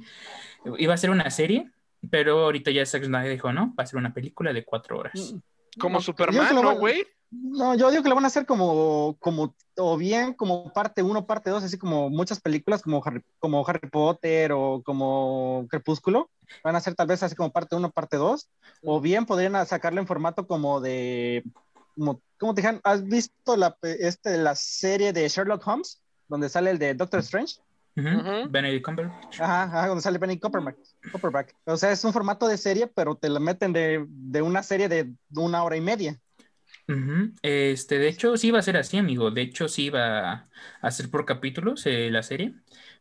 iba 0.79 0.93
a 0.95 0.97
ser 0.97 1.11
una 1.11 1.29
serie, 1.29 1.69
pero 2.09 2.39
ahorita 2.39 2.71
ya 2.71 2.83
Zack 2.87 3.03
Snyder 3.03 3.31
dijo, 3.31 3.53
no, 3.53 3.75
va 3.77 3.83
a 3.83 3.87
ser 3.87 3.99
una 3.99 4.15
película 4.15 4.51
de 4.51 4.65
cuatro 4.65 4.97
horas. 4.97 5.33
Mm. 5.33 5.37
Como 5.77 6.01
Superman, 6.01 6.55
¿no, 6.55 6.75
güey? 6.77 7.05
No, 7.31 7.75
yo 7.75 7.91
digo 7.91 8.01
que 8.01 8.09
lo 8.09 8.15
van 8.15 8.23
a 8.23 8.27
hacer 8.27 8.47
como, 8.47 9.15
como, 9.19 9.53
o 9.77 9.97
bien 9.97 10.33
como 10.33 10.73
parte 10.73 11.03
uno, 11.03 11.27
parte 11.27 11.51
dos, 11.51 11.63
así 11.63 11.77
como 11.77 12.09
muchas 12.09 12.39
películas 12.39 12.81
como 12.81 13.03
Harry, 13.05 13.21
como 13.37 13.67
Harry 13.67 13.87
Potter 13.87 14.51
o 14.51 14.81
como 14.83 15.67
Crepúsculo. 15.69 16.31
Van 16.63 16.75
a 16.75 16.81
ser 16.81 16.95
tal 16.95 17.05
vez 17.05 17.21
así 17.21 17.35
como 17.35 17.51
parte 17.51 17.75
uno, 17.75 17.91
parte 17.91 18.17
dos. 18.17 18.49
O 18.83 18.99
bien 18.99 19.27
podrían 19.27 19.63
sacarlo 19.67 20.01
en 20.01 20.07
formato 20.07 20.47
como 20.47 20.81
de, 20.81 21.43
como, 21.95 22.19
¿cómo 22.39 22.55
te 22.55 22.61
dijeron? 22.61 22.81
¿Has 22.83 23.03
visto 23.03 23.55
la, 23.55 23.77
este, 23.83 24.37
la 24.37 24.55
serie 24.55 25.13
de 25.13 25.29
Sherlock 25.29 25.67
Holmes? 25.67 26.01
Donde 26.27 26.49
sale 26.49 26.71
el 26.71 26.79
de 26.79 26.95
Doctor 26.95 27.19
Strange. 27.19 27.57
Benedict 28.49 28.85
Cumberbatch. 28.85 29.39
Ajá, 29.39 29.63
ajá, 29.63 29.87
donde 29.87 30.01
sale 30.01 30.17
Benedict 30.17 30.43
Cumberbatch. 30.43 31.51
O 31.65 31.77
sea, 31.77 31.91
es 31.91 32.03
un 32.03 32.13
formato 32.13 32.47
de 32.47 32.57
serie, 32.57 32.87
pero 32.87 33.15
te 33.15 33.29
lo 33.29 33.39
meten 33.39 33.73
de, 33.73 34.05
de 34.07 34.41
una 34.41 34.63
serie 34.63 34.89
de 34.89 35.11
una 35.35 35.63
hora 35.63 35.77
y 35.77 35.81
media. 35.81 36.19
Este, 37.43 37.99
de 37.99 38.07
hecho, 38.07 38.35
sí 38.37 38.49
va 38.51 38.59
a 38.59 38.63
ser 38.63 38.77
así, 38.77 38.97
amigo. 38.97 39.29
De 39.29 39.41
hecho, 39.41 39.67
sí 39.67 39.89
va 39.89 40.49
a 40.81 40.91
ser 40.91 41.11
por 41.11 41.25
capítulos 41.25 41.85
eh, 41.85 42.09
la 42.09 42.23
serie. 42.23 42.53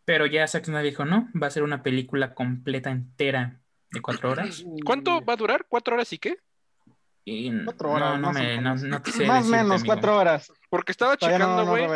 Pero 0.05 0.27
ya 0.27 0.47
Zack 0.47 0.67
Snyder 0.67 0.85
dijo, 0.85 1.05
no, 1.05 1.29
va 1.41 1.47
a 1.47 1.51
ser 1.51 1.63
una 1.63 1.83
película 1.83 2.35
completa 2.35 2.91
entera 2.91 3.61
de 3.91 4.01
cuatro 4.01 4.31
horas. 4.31 4.65
¿Cuánto 4.85 5.25
va 5.25 5.33
a 5.33 5.37
durar? 5.37 5.67
¿Cuatro 5.69 5.95
horas 5.95 6.13
y 6.13 6.19
qué? 6.19 6.37
cuatro 7.65 7.93
horas. 7.93 8.19
No, 8.21 8.33
no, 8.33 8.33
me, 8.33 8.61
no, 8.61 8.75
Más 9.27 9.47
o 9.47 9.51
menos 9.51 9.85
cuatro 9.85 10.17
horas. 10.17 10.53
Porque 10.71 10.93
estaba 10.93 11.17
checando, 11.17 11.67
güey. 11.67 11.87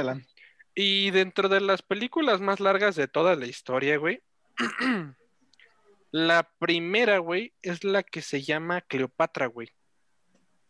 Y 0.74 1.10
dentro 1.10 1.48
de 1.48 1.60
las 1.60 1.82
películas 1.82 2.40
más 2.40 2.60
largas 2.60 2.96
de 2.96 3.08
toda 3.08 3.36
la 3.36 3.46
historia, 3.46 3.96
güey. 3.98 4.22
la 6.10 6.48
primera, 6.58 7.18
güey, 7.18 7.52
es 7.62 7.84
la 7.84 8.02
que 8.02 8.22
se 8.22 8.42
llama 8.42 8.80
Cleopatra, 8.82 9.46
güey. 9.46 9.68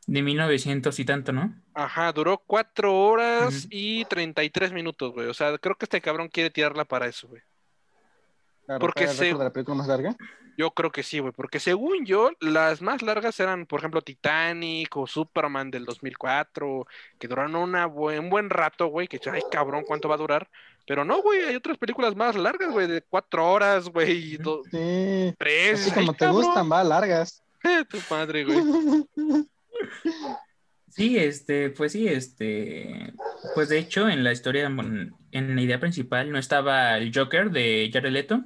De 0.07 0.23
1900 0.23 0.99
y 0.99 1.05
tanto, 1.05 1.33
¿no? 1.33 1.55
Ajá, 1.75 2.13
duró 2.13 2.39
cuatro 2.39 2.97
horas 2.97 3.69
y 3.71 4.05
33 4.07 4.73
minutos, 4.73 5.13
güey. 5.13 5.29
O 5.29 5.35
sea, 5.35 5.57
creo 5.59 5.77
que 5.77 5.85
este 5.85 6.01
cabrón 6.01 6.29
quiere 6.29 6.51
tirarla 6.51 6.85
para 6.85 7.07
eso, 7.07 7.29
güey. 7.29 7.43
Porque 8.79 9.09
se... 9.09 9.27
de 9.27 9.35
la 9.35 9.53
película 9.53 9.77
más 9.77 9.87
larga? 9.87 10.17
Yo 10.57 10.71
creo 10.73 10.93
que 10.93 11.03
sí, 11.03 11.19
güey. 11.19 11.33
Porque 11.33 11.61
según 11.61 12.05
yo, 12.05 12.31
las 12.41 12.83
más 12.83 13.03
largas 13.03 13.39
eran, 13.41 13.67
por 13.67 13.81
ejemplo, 13.81 14.03
Titanic 14.03 14.97
o 14.97 15.07
Superman 15.07 15.71
del 15.71 15.85
2004, 15.85 16.87
que 17.19 17.29
duraron 17.29 17.57
una 17.57 17.87
un 17.87 18.31
buen 18.31 18.51
rato, 18.51 18.87
güey. 18.87 19.09
Que, 19.09 19.19
ay, 19.31 19.43
cabrón, 19.51 19.85
¿cuánto 19.87 20.09
va 20.09 20.17
a 20.17 20.19
durar? 20.19 20.49
Pero 20.87 21.05
no, 21.05 21.23
güey, 21.23 21.43
hay 21.43 21.57
otras 21.57 21.79
películas 21.79 22.17
más 22.17 22.37
largas, 22.37 22.71
güey, 22.73 22.87
de 22.87 23.03
cuatro 23.03 23.51
horas, 23.51 23.89
güey. 23.89 24.39
Sí. 24.71 25.35
Tres. 25.39 25.81
Así 25.81 25.91
como 25.93 26.13
te 26.13 26.29
gustan, 26.29 26.71
va, 26.71 26.85
largas. 26.85 27.43
tu 27.91 27.99
padre, 28.09 28.45
güey. 28.45 28.59
Sí, 30.95 31.17
este, 31.17 31.71
pues 31.71 31.93
sí, 31.93 32.07
este, 32.07 33.15
pues 33.55 33.71
de 33.71 33.79
hecho 33.79 34.11
en 34.11 34.23
la 34.23 34.31
historia, 34.31 34.67
en 34.67 35.55
la 35.55 35.61
idea 35.63 35.81
principal 35.81 36.31
no 36.31 36.39
estaba 36.39 36.99
el 36.99 37.11
Joker 37.15 37.51
de 37.51 37.89
Jared 37.91 38.13
Leto 38.13 38.45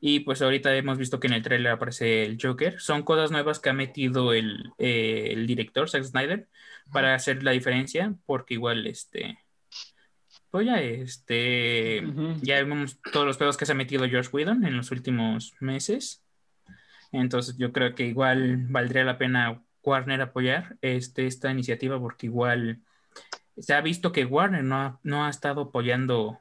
y 0.00 0.20
pues 0.20 0.42
ahorita 0.42 0.74
hemos 0.76 0.98
visto 0.98 1.18
que 1.18 1.26
en 1.26 1.32
el 1.34 1.42
trailer 1.42 1.72
aparece 1.72 2.24
el 2.24 2.38
Joker. 2.40 2.80
Son 2.80 3.02
cosas 3.02 3.30
nuevas 3.30 3.58
que 3.58 3.70
ha 3.70 3.72
metido 3.72 4.32
el, 4.32 4.72
eh, 4.78 5.34
director 5.46 5.90
Zack 5.90 6.04
Snyder 6.04 6.48
para 6.92 7.14
hacer 7.14 7.42
la 7.42 7.50
diferencia, 7.50 8.14
porque 8.24 8.54
igual, 8.54 8.86
este, 8.86 9.38
pues 10.50 10.66
ya, 10.66 10.80
este, 10.80 12.02
ya 12.42 12.56
vemos 12.56 12.98
todos 13.12 13.26
los 13.26 13.36
pedos 13.36 13.56
que 13.56 13.66
se 13.66 13.72
ha 13.72 13.74
metido 13.74 14.08
George 14.08 14.30
Whedon 14.32 14.64
en 14.64 14.76
los 14.76 14.90
últimos 14.92 15.54
meses. 15.60 16.22
Entonces 17.10 17.56
yo 17.58 17.72
creo 17.72 17.94
que 17.94 18.06
igual 18.06 18.66
valdría 18.68 19.04
la 19.04 19.18
pena 19.18 19.62
Warner 19.82 20.20
apoyar 20.20 20.76
este, 20.82 21.26
esta 21.26 21.50
iniciativa 21.50 21.98
porque 21.98 22.26
igual 22.26 22.80
se 23.56 23.74
ha 23.74 23.80
visto 23.80 24.12
que 24.12 24.24
Warner 24.26 24.62
no 24.62 24.76
ha, 24.76 25.00
no 25.02 25.24
ha 25.24 25.30
estado 25.30 25.62
apoyando 25.62 26.40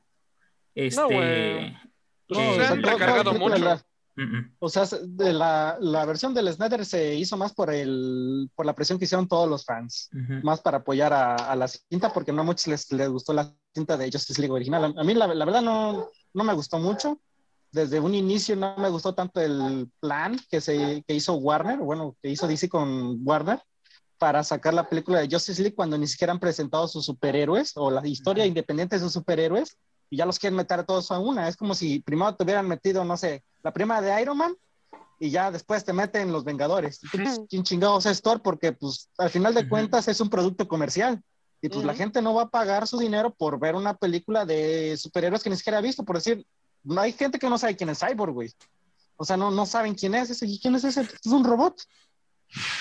este... 0.76 1.72
No, 1.72 1.87
se 2.30 2.66
han 2.66 2.84
recargado 2.84 3.34
mucho. 3.34 3.80
O 4.60 4.68
sea, 4.68 4.86
de 4.86 5.32
la, 5.32 5.78
la, 5.80 6.06
versión 6.06 6.34
del 6.34 6.52
Snyder 6.52 6.84
se 6.86 7.14
hizo 7.14 7.38
más 7.38 7.54
por 7.54 7.72
el 7.72 8.50
por 8.56 8.66
la 8.66 8.74
presión 8.74 8.98
que 8.98 9.06
hicieron 9.06 9.28
todos 9.28 9.48
los 9.48 9.64
fans, 9.64 10.10
más 10.42 10.60
para 10.60 10.78
apoyar 10.78 11.14
a, 11.14 11.36
a, 11.36 11.56
la 11.56 11.68
cinta, 11.68 12.12
porque 12.12 12.34
no 12.34 12.42
a 12.42 12.46
muchos 12.46 12.66
les, 12.66 12.92
les, 12.92 13.10
gustó 13.10 13.34
la 13.34 13.54
cinta 13.76 13.96
de 13.96 14.12
Justice 14.12 14.42
League 14.42 14.54
original. 14.54 14.96
A, 14.98 15.04
mí 15.04 15.14
la, 15.14 15.28
la, 15.28 15.46
verdad 15.46 15.62
no, 15.62 16.10
no 16.34 16.44
me 16.44 16.54
gustó 16.54 16.80
mucho. 16.80 17.20
Desde 17.72 18.00
un 18.00 18.16
inicio 18.16 18.56
no 18.56 18.76
me 18.78 18.90
gustó 18.90 19.14
tanto 19.14 19.40
el 19.40 19.92
plan 20.00 20.40
que, 20.50 20.62
se, 20.62 21.04
que 21.08 21.14
hizo 21.14 21.36
Warner, 21.36 21.78
bueno, 21.78 22.16
que 22.22 22.30
hizo 22.30 22.48
DC 22.48 22.70
con 22.70 23.20
Warner, 23.24 23.62
para 24.18 24.44
sacar 24.44 24.74
la 24.74 24.90
película 24.90 25.20
de 25.20 25.28
Justice 25.30 25.62
League 25.62 25.76
cuando 25.76 25.96
ni 25.96 26.08
siquiera 26.08 26.34
han 26.34 26.40
presentado 26.40 26.88
sus 26.88 27.06
superhéroes 27.06 27.74
o 27.76 27.92
la 27.92 28.08
historia 28.08 28.48
independiente 28.48 28.96
de 28.96 29.02
sus 29.02 29.14
superhéroes 29.14 29.78
y 30.10 30.18
ya 30.18 30.26
los 30.26 30.40
quieren 30.40 30.58
meter 30.58 30.84
todos 30.86 31.12
a 31.12 31.20
una. 31.20 31.48
Es 31.48 31.58
como 31.58 31.76
si 31.76 32.00
primero 32.00 32.36
te 32.36 32.44
hubieran 32.44 32.68
metido, 32.68 33.04
no 33.04 33.18
sé, 33.18 33.44
la 33.64 33.74
prima 33.74 34.02
de 34.02 34.22
Iron 34.22 34.38
Man 34.38 34.56
y 35.20 35.30
ya 35.30 35.52
después 35.52 35.84
te 35.84 35.94
meten 35.94 36.32
los 36.32 36.44
Vengadores. 36.44 37.02
Pues, 37.12 37.42
¿Quién 37.50 37.64
chingados 37.64 38.06
es 38.06 38.22
Thor? 38.22 38.42
Porque 38.42 38.72
pues 38.72 39.10
al 39.18 39.30
final 39.30 39.54
de 39.54 39.68
cuentas 39.68 40.08
es 40.08 40.22
un 40.22 40.30
producto 40.30 40.68
comercial. 40.68 41.22
Y 41.60 41.70
pues 41.70 41.84
la 41.84 41.96
gente 41.96 42.22
no 42.22 42.36
va 42.36 42.44
a 42.44 42.50
pagar 42.50 42.88
su 42.88 43.00
dinero 43.00 43.34
por 43.34 43.60
ver 43.60 43.74
una 43.74 43.96
película 43.96 44.46
de 44.46 44.96
superhéroes 44.96 45.42
que 45.42 45.50
ni 45.50 45.56
siquiera 45.56 45.80
ha 45.80 45.82
visto. 45.82 46.06
Por 46.06 46.18
decir, 46.18 46.46
no 46.84 47.02
hay 47.02 47.12
gente 47.14 47.40
que 47.40 47.50
no 47.50 47.58
sabe 47.58 47.76
quién 47.76 47.90
es 47.90 48.00
Cyborg, 48.00 48.32
güey. 48.32 48.54
O 49.16 49.26
sea, 49.26 49.38
no, 49.38 49.50
no 49.50 49.66
saben 49.66 49.96
quién 49.96 50.14
es 50.14 50.30
ese. 50.30 50.46
¿Y 50.46 50.60
quién 50.60 50.76
es 50.76 50.84
ese? 50.84 51.02
Es 51.02 51.32
un 51.32 51.44
robot. 51.44 51.82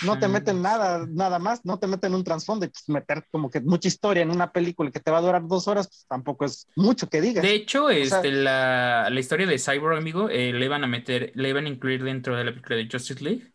No 0.04 0.18
te 0.18 0.28
meten 0.28 0.62
nada, 0.62 1.06
nada 1.08 1.38
más, 1.38 1.64
no 1.64 1.78
te 1.78 1.86
meten 1.86 2.14
un 2.14 2.24
trasfondo 2.24 2.66
y 2.66 2.68
pues 2.68 2.88
meter 2.88 3.26
como 3.30 3.50
que 3.50 3.60
mucha 3.60 3.88
historia 3.88 4.22
en 4.22 4.30
una 4.30 4.52
película 4.52 4.90
que 4.90 5.00
te 5.00 5.10
va 5.10 5.18
a 5.18 5.22
durar 5.22 5.46
dos 5.46 5.68
horas, 5.68 5.88
pues 5.88 6.06
tampoco 6.08 6.44
es 6.44 6.68
mucho 6.76 7.08
que 7.08 7.20
digas. 7.20 7.42
De 7.42 7.54
hecho, 7.54 7.90
este, 7.90 8.30
la, 8.30 9.08
la, 9.10 9.20
historia 9.20 9.46
de 9.46 9.58
Cyborg, 9.58 9.98
amigo, 9.98 10.28
eh, 10.30 10.52
le 10.52 10.64
iban 10.64 10.84
a 10.84 10.86
meter, 10.86 11.32
le 11.34 11.48
iban 11.48 11.66
a 11.66 11.68
incluir 11.68 12.04
dentro 12.04 12.36
de 12.36 12.44
la 12.44 12.50
película 12.52 12.76
de 12.76 12.88
Justice 12.90 13.22
League, 13.22 13.52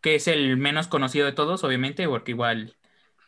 que 0.00 0.16
es 0.16 0.28
el 0.28 0.56
menos 0.56 0.88
conocido 0.88 1.26
de 1.26 1.32
todos, 1.32 1.62
obviamente, 1.62 2.08
porque 2.08 2.32
igual 2.32 2.76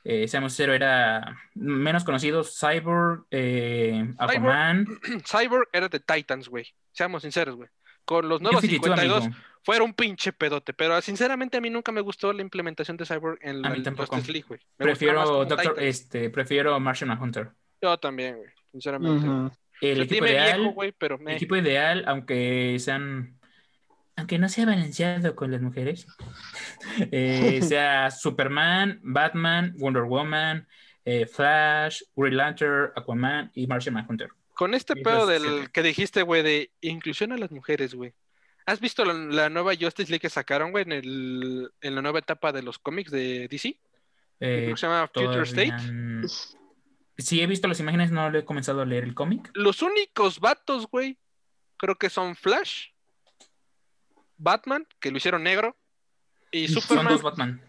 eh, 0.05 0.29
seamos 0.29 0.55
cero, 0.55 0.73
era 0.73 1.37
menos 1.55 2.05
conocido, 2.05 2.45
Cyborg, 2.45 3.25
eh, 3.31 4.15
Aquaman. 4.19 4.87
Cyborg, 5.25 5.69
era 5.73 5.89
de 5.89 6.01
Titans, 6.01 6.49
güey. 6.49 6.67
Seamos 6.93 7.23
sinceros, 7.23 7.57
güey. 7.57 7.69
Con 8.05 8.29
los 8.29 8.41
nuevos 8.41 8.61
52 8.61 9.29
fueron 9.67 9.89
un 9.89 9.95
pinche 9.95 10.33
pedote, 10.33 10.73
pero 10.73 11.03
sinceramente 11.03 11.57
a 11.57 11.61
mí 11.61 11.71
nunca 11.71 11.91
me 11.91 12.01
gustó 12.01 12.33
la 12.33 12.41
implementación 12.41 12.97
de 12.97 13.05
Cyborg 13.05 13.41
en 13.43 13.63
la 13.63 13.71
Justice 13.71 14.31
League, 14.31 14.47
güey. 14.47 14.61
Prefiero 14.77 15.45
Doctor, 15.45 15.83
este, 15.83 16.31
prefiero 16.31 16.79
Martian 16.79 17.11
Hunter. 17.21 17.51
Yo 17.83 17.99
también, 17.99 18.37
güey, 18.37 18.49
sinceramente. 18.71 19.57
El 19.81 20.03
equipo 20.03 20.25
ideal, 20.25 20.73
pero 20.97 21.19
el 21.19 21.35
equipo 21.35 21.57
ideal, 21.57 22.05
aunque 22.07 22.77
sean 22.79 23.41
aunque 24.15 24.39
no 24.39 24.49
sea 24.49 24.67
balanceado 24.67 25.35
con 25.35 25.51
las 25.51 25.61
mujeres, 25.61 26.07
eh, 27.11 27.61
sea 27.69 28.13
Superman, 28.13 29.01
Batman, 29.03 29.75
Wonder 29.79 30.05
Woman, 30.05 30.69
eh, 31.05 31.27
Flash, 31.27 32.03
Green 32.15 32.37
Lantern, 32.37 32.93
Aquaman 32.95 33.51
y 33.53 33.67
Martian 33.67 33.95
Manhunter. 33.95 34.31
Con 34.55 34.75
este 34.75 34.95
pedo 34.95 35.27
del 35.27 35.73
que 35.73 35.83
dijiste, 35.83 36.23
güey, 36.23 36.45
de 36.45 36.71
inclusión 36.81 37.33
a 37.33 37.37
las 37.37 37.51
mujeres, 37.51 37.95
güey. 37.97 38.15
¿Has 38.67 38.81
visto 38.81 39.05
la, 39.05 39.49
nueva 39.49 39.75
Justice 39.79 40.11
League 40.11 40.21
que 40.21 40.29
sacaron, 40.29 40.73
güey, 40.73 40.83
en, 40.83 40.93
el, 40.93 41.71
en 41.81 41.95
la 41.95 42.03
nueva 42.03 42.19
etapa 42.19 42.51
de 42.51 42.63
los 42.63 42.81
cómics 42.81 43.13
de 43.13 43.47
DC? 43.49 43.79
Eh, 44.41 44.73
se 44.77 44.87
llama 44.87 45.09
Future 45.15 45.43
State. 45.43 45.77
Sí, 47.19 47.41
he 47.41 47.47
visto 47.47 47.69
las 47.69 47.81
imágenes, 47.81 48.11
no 48.11 48.29
le 48.29 48.41
he 48.41 48.45
comenzado 48.45 48.83
a 48.83 48.85
leer 48.85 49.05
el 49.05 49.15
cómic. 49.15 49.51
Los 49.55 49.83
únicos 49.83 50.41
vatos, 50.41 50.89
güey, 50.89 51.17
creo 51.77 51.95
que 51.95 52.11
son 52.11 52.35
Flash, 52.35 52.89
Batman, 54.37 54.87
que 55.01 55.11
lo 55.11 55.17
hicieron 55.17 55.45
negro, 55.45 55.77
y 56.51 56.69
Superman. 56.69 57.07
Son 57.07 57.15
dos 57.15 57.23
Batman. 57.23 57.63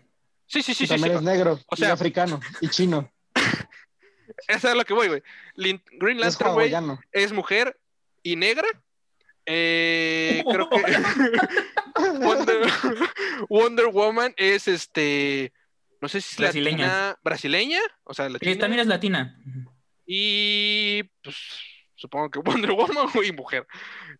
Sí, 0.47 0.63
sí, 0.63 0.73
sí. 0.73 0.87
también 0.87 1.15
es 1.15 1.21
negro, 1.21 1.59
o 1.67 1.75
sea, 1.75 1.93
africano 1.93 2.39
y 2.59 2.69
chino. 2.69 3.11
Eso 4.47 4.69
es 4.69 4.75
lo 4.75 4.83
que 4.83 4.93
voy, 4.93 5.07
güey. 5.07 5.23
Green 5.55 6.19
Lantern, 6.19 6.53
güey, 6.53 6.73
es 7.11 7.31
mujer 7.31 7.79
y 8.23 8.35
negra. 8.35 8.67
Eh, 9.49 10.43
creo 10.51 10.69
que 10.69 10.75
Wonder, 13.49 13.87
Woman 13.87 14.33
es 14.35 14.67
este. 14.67 15.53
No 16.01 16.09
sé 16.09 16.19
si 16.19 16.33
es 16.33 16.37
brasileña. 16.37 16.85
Latina, 16.85 17.19
brasileña. 17.23 17.79
O 18.03 18.13
sea, 18.13 18.27
latina. 18.27 18.59
también 18.59 18.81
es 18.81 18.87
latina. 18.87 19.41
Y 20.05 21.03
pues 21.23 21.37
supongo 21.95 22.29
que 22.29 22.39
Wonder 22.39 22.73
Woman 22.73 23.07
y 23.25 23.31
mujer. 23.31 23.65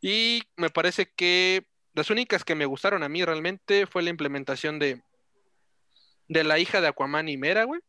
Y 0.02 0.44
me 0.56 0.70
parece 0.70 1.12
que 1.14 1.68
las 1.94 2.10
únicas 2.10 2.46
que 2.46 2.56
me 2.56 2.66
gustaron 2.66 3.04
a 3.04 3.10
mí 3.10 3.26
realmente 3.26 3.86
fue 3.86 4.04
la 4.04 4.10
implementación 4.10 4.80
de, 4.80 5.02
de 6.30 6.44
la 6.46 6.58
hija 6.58 6.80
de 6.80 6.88
Aquaman 6.88 7.28
y 7.28 7.36
Mera, 7.36 7.66
güey. 7.66 7.82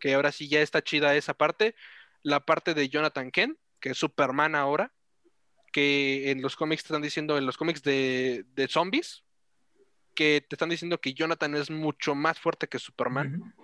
Que 0.00 0.14
ahora 0.14 0.32
sí 0.32 0.48
ya 0.48 0.60
está 0.60 0.82
chida 0.82 1.14
esa 1.14 1.34
parte. 1.34 1.76
La 2.24 2.40
parte 2.40 2.74
de 2.74 2.88
Jonathan 2.88 3.30
Kent, 3.30 3.56
que 3.78 3.90
es 3.90 3.98
Superman 3.98 4.56
ahora. 4.56 4.92
Que 5.70 6.30
en 6.30 6.42
los 6.42 6.56
cómics 6.56 6.82
te 6.82 6.88
están 6.88 7.02
diciendo, 7.02 7.38
en 7.38 7.46
los 7.46 7.56
cómics 7.56 7.82
de, 7.82 8.44
zombies, 8.68 9.24
que 10.14 10.44
te 10.48 10.56
están 10.56 10.68
diciendo 10.68 11.00
que 11.00 11.14
Jonathan 11.14 11.54
es 11.54 11.70
mucho 11.70 12.14
más 12.14 12.38
fuerte 12.38 12.68
que 12.68 12.78
Superman. 12.78 13.54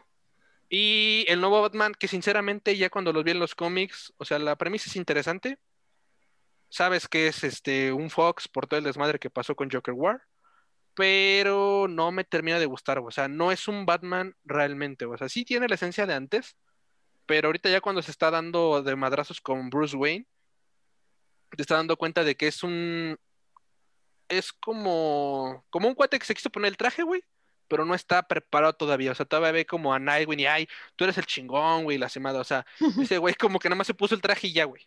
Y 0.68 1.24
el 1.28 1.40
nuevo 1.40 1.62
Batman, 1.62 1.94
que 1.94 2.08
sinceramente 2.08 2.76
ya 2.76 2.90
cuando 2.90 3.12
los 3.12 3.22
vi 3.24 3.30
en 3.30 3.38
los 3.38 3.54
cómics, 3.54 4.12
o 4.16 4.24
sea, 4.24 4.38
la 4.38 4.56
premisa 4.56 4.90
es 4.90 4.96
interesante, 4.96 5.58
sabes 6.68 7.08
que 7.08 7.28
es 7.28 7.44
este 7.44 7.92
un 7.92 8.10
Fox 8.10 8.48
por 8.48 8.66
todo 8.66 8.78
el 8.78 8.84
desmadre 8.84 9.18
que 9.18 9.30
pasó 9.30 9.54
con 9.54 9.70
Joker 9.70 9.94
War, 9.94 10.22
pero 10.94 11.86
no 11.88 12.10
me 12.10 12.24
termina 12.24 12.58
de 12.58 12.66
gustar, 12.66 12.98
o 12.98 13.10
sea, 13.10 13.28
no 13.28 13.52
es 13.52 13.68
un 13.68 13.86
Batman 13.86 14.34
realmente, 14.44 15.04
o 15.04 15.16
sea, 15.16 15.28
sí 15.28 15.44
tiene 15.44 15.68
la 15.68 15.76
esencia 15.76 16.06
de 16.06 16.14
antes, 16.14 16.56
pero 17.26 17.48
ahorita 17.48 17.68
ya 17.68 17.80
cuando 17.80 18.02
se 18.02 18.10
está 18.10 18.30
dando 18.30 18.82
de 18.82 18.96
madrazos 18.96 19.40
con 19.40 19.70
Bruce 19.70 19.96
Wayne, 19.96 20.26
te 21.50 21.62
está 21.62 21.76
dando 21.76 21.96
cuenta 21.96 22.24
de 22.24 22.36
que 22.36 22.48
es 22.48 22.62
un 22.62 23.18
es 24.28 24.52
como 24.52 25.64
como 25.70 25.88
un 25.88 25.94
cuate 25.94 26.18
que 26.18 26.26
se 26.26 26.34
quiso 26.34 26.50
poner 26.50 26.70
el 26.70 26.76
traje, 26.76 27.02
güey, 27.02 27.22
pero 27.68 27.84
no 27.84 27.94
está 27.94 28.22
preparado 28.22 28.72
todavía. 28.74 29.12
O 29.12 29.14
sea, 29.14 29.26
todavía 29.26 29.52
ve 29.52 29.66
como 29.66 29.94
a 29.94 29.98
Nightwing 29.98 30.40
y, 30.40 30.46
ay, 30.46 30.68
tú 30.96 31.04
eres 31.04 31.18
el 31.18 31.26
chingón, 31.26 31.84
güey, 31.84 31.98
la 31.98 32.08
semana. 32.08 32.38
O 32.38 32.44
sea, 32.44 32.66
ese 33.00 33.18
güey 33.18 33.34
como 33.34 33.58
que 33.58 33.68
nada 33.68 33.76
más 33.76 33.86
se 33.86 33.94
puso 33.94 34.14
el 34.14 34.20
traje 34.20 34.48
y 34.48 34.52
ya, 34.52 34.64
güey. 34.64 34.86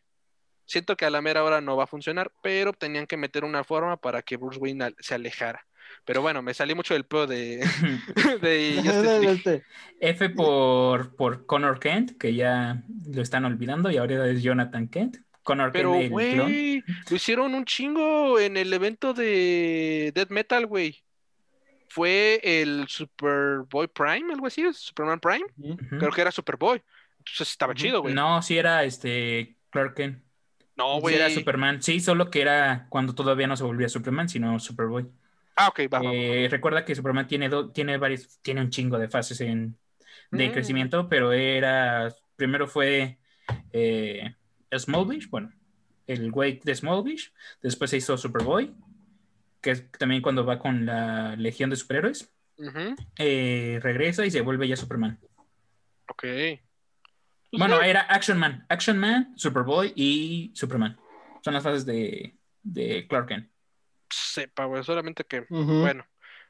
Siento 0.66 0.96
que 0.96 1.06
a 1.06 1.10
la 1.10 1.22
mera 1.22 1.44
hora 1.44 1.62
no 1.62 1.76
va 1.76 1.86
a 1.86 1.88
funcionar, 1.88 2.32
pero 2.44 2.74
tenían 2.74 3.08
que 3.08 3.18
meter 3.18 3.44
una 3.44 3.64
forma 3.64 3.98
para 3.98 4.22
que 4.22 4.38
Bruce 4.38 4.60
Wayne 4.60 4.94
se 5.00 5.16
alejara. 5.16 5.66
Pero 6.06 6.22
bueno, 6.22 6.44
me 6.44 6.54
salí 6.54 6.76
mucho 6.76 6.94
del 6.94 7.06
pro 7.06 7.26
de, 7.26 7.66
de 8.42 9.64
F 10.00 10.30
por, 10.30 11.16
por 11.16 11.48
Connor 11.48 11.80
Kent, 11.80 12.20
que 12.20 12.36
ya 12.36 12.84
lo 13.08 13.22
están 13.24 13.46
olvidando, 13.46 13.90
y 13.90 13.98
ahora 13.98 14.28
es 14.28 14.44
Jonathan 14.44 14.88
Kent. 14.88 15.18
Connor 15.50 15.72
Pero, 15.72 15.94
güey, 16.10 16.84
lo 17.10 17.16
hicieron 17.16 17.56
un 17.56 17.66
chingo 17.66 18.40
en 18.40 18.56
el 18.56 18.72
evento 18.72 19.16
de 19.16 20.12
Death 20.14 20.30
Metal, 20.30 20.68
güey. 20.68 21.02
Fue 21.88 22.40
el 22.44 22.88
Superboy 22.88 23.88
Prime, 23.88 24.32
algo 24.32 24.46
así, 24.46 24.64
Superman 24.72 25.20
Prime. 25.20 25.46
Creo 25.98 26.12
que 26.12 26.22
era 26.22 26.32
Superboy. 26.32 26.84
Entonces 27.18 27.50
estaba 27.50 27.74
chido, 27.74 28.04
güey. 28.04 28.14
No, 28.14 28.40
sí 28.44 28.60
era 28.60 28.84
este 28.84 29.56
Clark 29.72 29.96
Kent. 29.96 30.24
No, 30.78 31.02
güey. 31.02 31.16
era 31.16 31.32
Superman. 31.32 31.82
Sí, 31.82 32.00
solo 32.00 32.30
que 32.30 32.42
era 32.42 32.86
cuando 32.90 33.16
todavía 33.16 33.48
no 33.48 33.58
se 33.58 33.64
volvía 33.64 33.90
Superman, 33.90 34.30
sino 34.30 34.60
Superboy. 34.60 35.08
Ah, 35.56 35.70
ok, 35.70 35.80
va. 35.92 36.02
Eh, 36.04 36.48
recuerda 36.52 36.86
que 36.86 36.94
Superman 36.94 37.28
tiene, 37.28 37.50
tiene, 37.74 37.98
varios, 37.98 38.40
tiene 38.44 38.62
un 38.62 38.70
chingo 38.70 39.00
de 39.00 39.10
fases 39.10 39.42
en, 39.42 39.76
de 40.30 40.50
mm. 40.50 40.52
crecimiento, 40.52 41.10
pero 41.10 41.34
era. 41.34 42.14
Primero 42.36 42.68
fue 42.68 43.18
eh, 43.74 44.36
Smallvish, 44.78 45.30
bueno, 45.30 45.52
el 46.08 46.32
güey 46.32 46.60
de 46.64 46.76
Smallvish. 46.76 47.34
Después 47.62 47.92
se 47.92 47.98
hizo 47.98 48.18
Superboy, 48.18 48.74
que 49.62 49.72
es 49.72 49.92
también 49.92 50.22
cuando 50.22 50.46
va 50.46 50.60
con 50.60 50.86
la 50.86 51.36
Legión 51.36 51.70
de 51.70 51.76
Superhéroes. 51.76 52.34
Eh, 53.18 53.80
regresa 53.82 54.26
y 54.26 54.32
se 54.32 54.42
vuelve 54.42 54.68
ya 54.68 54.76
Superman. 54.76 55.20
Ok. 56.10 56.22
Pues 56.22 56.60
bueno, 57.52 57.82
era 57.82 58.02
Action 58.02 58.38
Man, 58.38 58.66
Action 58.70 58.98
Man, 58.98 59.34
Superboy 59.36 59.94
y 59.96 60.52
Superman. 60.54 61.00
Son 61.44 61.54
las 61.54 61.64
fases 61.64 61.86
de, 61.86 62.36
de 62.62 63.08
Clark 63.08 63.28
Kent. 63.28 63.50
Sepa, 64.10 64.66
güey, 64.66 64.84
solamente 64.84 65.24
que, 65.24 65.46
bueno. 65.50 66.06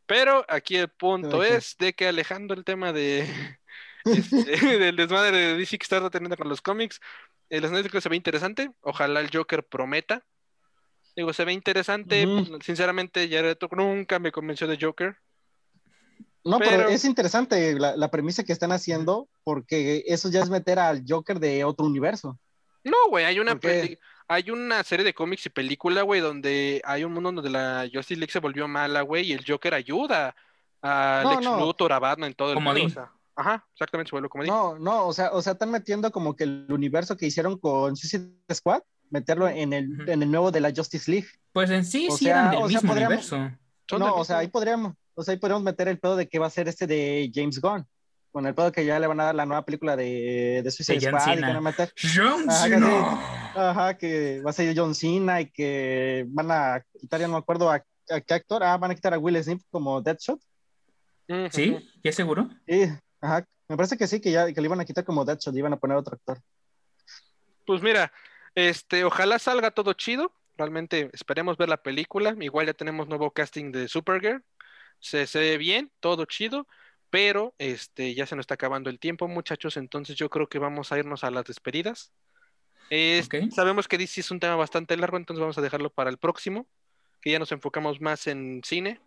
Pero 0.05 0.43
aquí 0.49 0.75
el 0.75 0.87
punto 0.87 1.43
es 1.43 1.77
de 1.77 1.93
que 1.93 2.07
alejando 2.07 2.53
el 2.55 2.63
tema 2.63 2.91
de 2.91 3.27
este, 4.05 4.35
del 4.79 4.95
desmadre 4.95 5.37
de 5.37 5.57
DC 5.57 5.77
que 5.77 5.83
está 5.83 6.09
teniendo 6.09 6.37
con 6.37 6.49
los 6.49 6.61
cómics, 6.61 6.99
el 7.49 7.63
escenario 7.63 8.01
se 8.01 8.09
ve 8.09 8.15
interesante. 8.15 8.71
Ojalá 8.81 9.19
el 9.21 9.29
Joker 9.31 9.63
prometa. 9.63 10.23
Digo, 11.15 11.33
se 11.33 11.45
ve 11.45 11.53
interesante. 11.53 12.25
Sinceramente, 12.61 13.27
ya 13.27 13.43
nunca 13.71 14.19
me 14.19 14.31
convenció 14.31 14.67
de 14.67 14.77
Joker. 14.79 15.17
No, 16.45 16.57
pero, 16.57 16.87
es 16.87 17.03
interesante 17.03 17.77
la, 17.77 18.11
premisa 18.11 18.43
que 18.43 18.53
están 18.53 18.71
haciendo 18.71 19.27
porque 19.43 20.03
eso 20.07 20.29
ya 20.29 20.41
es 20.41 20.49
meter 20.49 20.79
al 20.79 21.03
Joker 21.07 21.39
de 21.39 21.63
otro 21.65 21.85
universo. 21.85 22.39
No, 22.83 22.95
güey, 23.09 23.25
hay 23.25 23.39
una 23.39 23.59
hay 24.31 24.51
una 24.51 24.83
serie 24.83 25.03
de 25.03 25.13
cómics 25.13 25.47
y 25.47 25.49
película, 25.49 26.03
güey, 26.03 26.21
donde 26.21 26.81
hay 26.85 27.03
un 27.03 27.13
mundo 27.13 27.31
donde 27.31 27.49
la 27.49 27.89
Justice 27.91 28.19
League 28.19 28.31
se 28.31 28.39
volvió 28.39 28.67
mala, 28.67 29.01
güey, 29.01 29.25
y 29.25 29.33
el 29.33 29.43
Joker 29.45 29.73
ayuda 29.73 30.35
a 30.81 31.23
Lex 31.27 31.45
Luthor, 31.45 31.91
a 31.91 31.99
Batman, 31.99 32.33
todo 32.35 32.53
el 32.53 32.59
mundo. 32.59 33.09
Ajá, 33.39 33.65
exactamente, 33.73 34.11
vuelve 34.11 34.29
como 34.29 34.43
No, 34.43 34.77
no, 34.77 35.07
o 35.07 35.13
sea, 35.13 35.31
o 35.31 35.41
sea, 35.41 35.53
están 35.53 35.71
metiendo 35.71 36.11
como 36.11 36.35
que 36.35 36.43
el 36.43 36.67
universo 36.69 37.15
que 37.15 37.25
hicieron 37.25 37.57
con 37.57 37.95
Suicide 37.95 38.33
Squad, 38.53 38.81
meterlo 39.09 39.47
en 39.47 39.71
el, 39.73 40.09
en 40.09 40.21
el 40.21 40.29
nuevo 40.29 40.51
de 40.51 40.59
la 40.59 40.73
Justice 40.75 41.09
League. 41.09 41.27
Pues 41.53 41.69
en 41.69 41.85
sí, 41.85 42.09
sí 42.15 42.27
eran 42.27 42.51
del 42.51 42.63
mismo 42.65 42.91
universo. 42.91 43.49
No, 43.97 44.15
o 44.15 44.25
sea, 44.25 44.39
ahí 44.39 44.49
podríamos, 44.49 44.93
o 45.15 45.23
sea, 45.23 45.31
ahí 45.31 45.39
podríamos 45.39 45.63
meter 45.63 45.87
el 45.87 45.99
pedo 45.99 46.15
de 46.15 46.27
que 46.27 46.37
va 46.37 46.47
a 46.47 46.51
ser 46.51 46.67
este 46.67 46.85
de 46.85 47.31
James 47.33 47.59
Gunn. 47.59 47.85
Con 48.31 48.45
el 48.45 48.53
pedo 48.53 48.71
que 48.71 48.85
ya 48.85 48.99
le 48.99 49.07
van 49.07 49.19
a 49.21 49.23
dar 49.23 49.35
la 49.35 49.45
nueva 49.47 49.65
película 49.65 49.95
de, 49.95 50.61
de 50.63 50.71
Suicide 50.71 50.99
Squad. 50.99 51.37
Y 51.37 51.41
van 51.41 51.55
a 51.55 51.61
meter, 51.61 51.91
John 51.97 52.45
Cena. 52.51 53.51
ajá, 53.55 53.97
que 53.97 54.41
va 54.41 54.51
a 54.51 54.53
ser 54.53 54.77
John 54.77 54.93
Cena 54.93 55.41
y 55.41 55.49
que 55.49 56.25
van 56.27 56.51
a 56.51 56.85
quitar, 56.99 57.19
ya 57.19 57.27
no 57.27 57.33
me 57.33 57.39
acuerdo 57.39 57.71
a, 57.71 57.83
qué 58.05 58.33
actor. 58.35 58.63
Ah, 58.63 58.77
van 58.77 58.91
a 58.91 58.95
quitar 58.95 59.15
a 59.15 59.17
Will 59.17 59.43
Smith 59.43 59.63
como 59.71 59.99
Deadshot. 59.99 60.39
¿Sí? 61.51 61.77
¿Ya 62.03 62.11
seguro? 62.11 62.49
Sí, 62.67 62.89
ajá. 63.21 63.47
Me 63.67 63.77
parece 63.77 63.97
que 63.97 64.07
sí, 64.07 64.19
que 64.19 64.31
ya 64.31 64.51
que 64.51 64.61
le 64.61 64.65
iban 64.65 64.79
a 64.79 64.85
quitar 64.85 65.05
como 65.05 65.25
Deadshot 65.25 65.53
y 65.53 65.59
iban 65.59 65.73
a 65.73 65.77
poner 65.77 65.95
otro 65.95 66.15
actor. 66.15 66.41
Pues 67.67 67.83
mira, 67.83 68.11
este, 68.55 69.03
ojalá 69.03 69.37
salga 69.37 69.71
todo 69.71 69.93
chido. 69.93 70.33
Realmente 70.57 71.09
esperemos 71.13 71.55
ver 71.55 71.69
la 71.69 71.77
película. 71.77 72.35
Igual 72.39 72.65
ya 72.65 72.73
tenemos 72.73 73.07
nuevo 73.07 73.31
casting 73.31 73.71
de 73.71 73.87
Supergirl 73.87 74.43
se, 74.99 75.25
ve 75.39 75.57
bien, 75.57 75.91
todo 75.99 76.25
chido, 76.25 76.67
pero 77.09 77.55
este, 77.57 78.13
ya 78.13 78.25
se 78.25 78.35
nos 78.35 78.43
está 78.43 78.55
acabando 78.55 78.89
el 78.89 78.99
tiempo, 78.99 79.27
muchachos, 79.27 79.77
entonces 79.77 80.15
yo 80.15 80.29
creo 80.29 80.47
que 80.47 80.59
vamos 80.59 80.91
a 80.91 80.99
irnos 80.99 81.23
a 81.23 81.31
las 81.31 81.45
despedidas. 81.45 82.11
Sabemos 83.51 83.87
que 83.87 83.97
DC 83.97 84.21
es 84.21 84.31
un 84.31 84.39
tema 84.39 84.55
bastante 84.55 84.97
largo, 84.97 85.17
entonces 85.17 85.39
vamos 85.39 85.57
a 85.57 85.61
dejarlo 85.61 85.91
para 85.91 86.09
el 86.09 86.17
próximo, 86.17 86.67
que 87.21 87.31
ya 87.31 87.39
nos 87.39 87.51
enfocamos 87.51 88.01
más 88.01 88.27
en 88.27 88.61
cine 88.63 88.99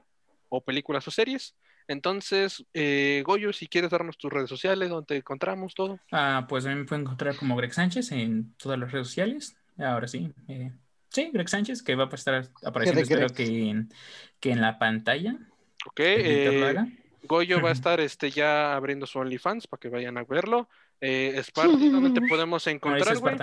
o 0.48 0.62
películas 0.62 1.06
o 1.08 1.10
series. 1.10 1.54
Entonces, 1.88 2.64
eh, 2.74 3.22
Goyo, 3.26 3.52
si 3.52 3.66
quieres 3.66 3.90
darnos 3.90 4.18
tus 4.18 4.32
redes 4.32 4.48
sociales, 4.48 4.88
donde 4.88 5.06
te 5.06 5.16
encontramos, 5.16 5.74
todo. 5.74 5.98
Ah, 6.10 6.46
pues 6.48 6.66
a 6.66 6.70
mí 6.70 6.76
me 6.76 6.84
pueden 6.84 7.02
encontrar 7.02 7.36
como 7.36 7.56
Greg 7.56 7.72
Sánchez 7.72 8.12
en 8.12 8.54
todas 8.56 8.78
las 8.78 8.92
redes 8.92 9.08
sociales. 9.08 9.56
Ahora 9.78 10.08
sí. 10.08 10.32
Eh, 10.48 10.72
sí, 11.08 11.30
Greg 11.32 11.48
Sánchez, 11.48 11.82
que 11.82 11.94
va 11.94 12.04
a 12.04 12.14
estar 12.14 12.48
apareciendo, 12.64 13.02
espero 13.02 13.28
que 13.28 13.70
en, 13.70 13.88
que 14.40 14.50
en 14.50 14.60
la 14.60 14.78
pantalla. 14.78 15.36
Ok, 15.86 16.00
eh, 16.00 16.74
Goyo 17.24 17.60
va 17.60 17.70
a 17.70 17.72
estar 17.72 18.00
este, 18.00 18.30
ya 18.30 18.74
abriendo 18.74 19.06
su 19.06 19.18
OnlyFans 19.18 19.66
para 19.66 19.80
que 19.80 19.88
vayan 19.88 20.18
a 20.18 20.24
verlo. 20.24 20.68
Eh, 21.00 21.40
Spartan, 21.42 21.92
¿dónde 21.92 22.20
te 22.20 22.26
podemos 22.28 22.66
encontrar, 22.66 23.18
güey? 23.18 23.36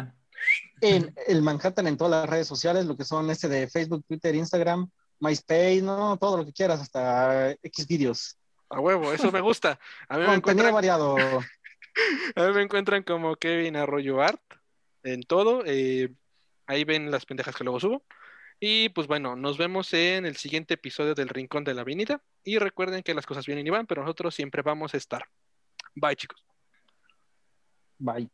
En 0.82 1.14
el 1.28 1.42
Manhattan 1.42 1.88
en 1.88 1.98
todas 1.98 2.22
las 2.22 2.30
redes 2.30 2.48
sociales, 2.48 2.86
lo 2.86 2.96
que 2.96 3.04
son 3.04 3.30
este 3.30 3.50
de 3.50 3.68
Facebook, 3.68 4.06
Twitter, 4.08 4.34
Instagram, 4.36 4.90
MySpace, 5.20 5.82
no, 5.82 6.18
todo 6.18 6.38
lo 6.38 6.46
que 6.46 6.54
quieras, 6.54 6.80
hasta 6.80 7.52
X 7.64 7.88
videos. 7.88 8.38
A 8.70 8.80
huevo, 8.80 9.12
eso 9.12 9.32
me 9.32 9.42
gusta. 9.42 9.80
A 10.08 10.18
mí 10.18 10.26
me 10.26 10.36
encuentran... 10.36 10.74
variado. 10.74 11.18
A 12.36 12.44
mí 12.44 12.54
me 12.54 12.62
encuentran 12.62 13.04
como 13.04 13.36
Kevin 13.36 13.76
Arroyo 13.76 14.22
Art 14.22 14.42
en 15.04 15.24
todo. 15.24 15.64
Eh, 15.66 16.14
ahí 16.68 16.84
ven 16.84 17.12
las 17.12 17.26
pendejas 17.26 17.56
que 17.56 17.64
luego 17.64 17.80
subo. 17.80 18.04
Y 18.60 18.90
pues 18.90 19.08
bueno, 19.08 19.36
nos 19.36 19.58
vemos 19.58 19.94
en 19.94 20.26
el 20.26 20.36
siguiente 20.36 20.74
episodio 20.76 21.16
del 21.16 21.30
Rincón 21.30 21.64
de 21.64 21.74
la 21.74 21.82
Avenida. 21.82 22.22
Y 22.44 22.60
recuerden 22.60 23.04
que 23.04 23.14
las 23.14 23.26
cosas 23.26 23.46
vienen 23.46 23.66
y 23.66 23.70
van, 23.70 23.88
pero 23.88 24.02
nosotros 24.02 24.36
siempre 24.36 24.62
vamos 24.62 24.94
a 24.94 24.98
estar. 24.98 25.26
Bye, 25.96 26.16
chicos. 26.16 26.46
Bye. 27.98 28.30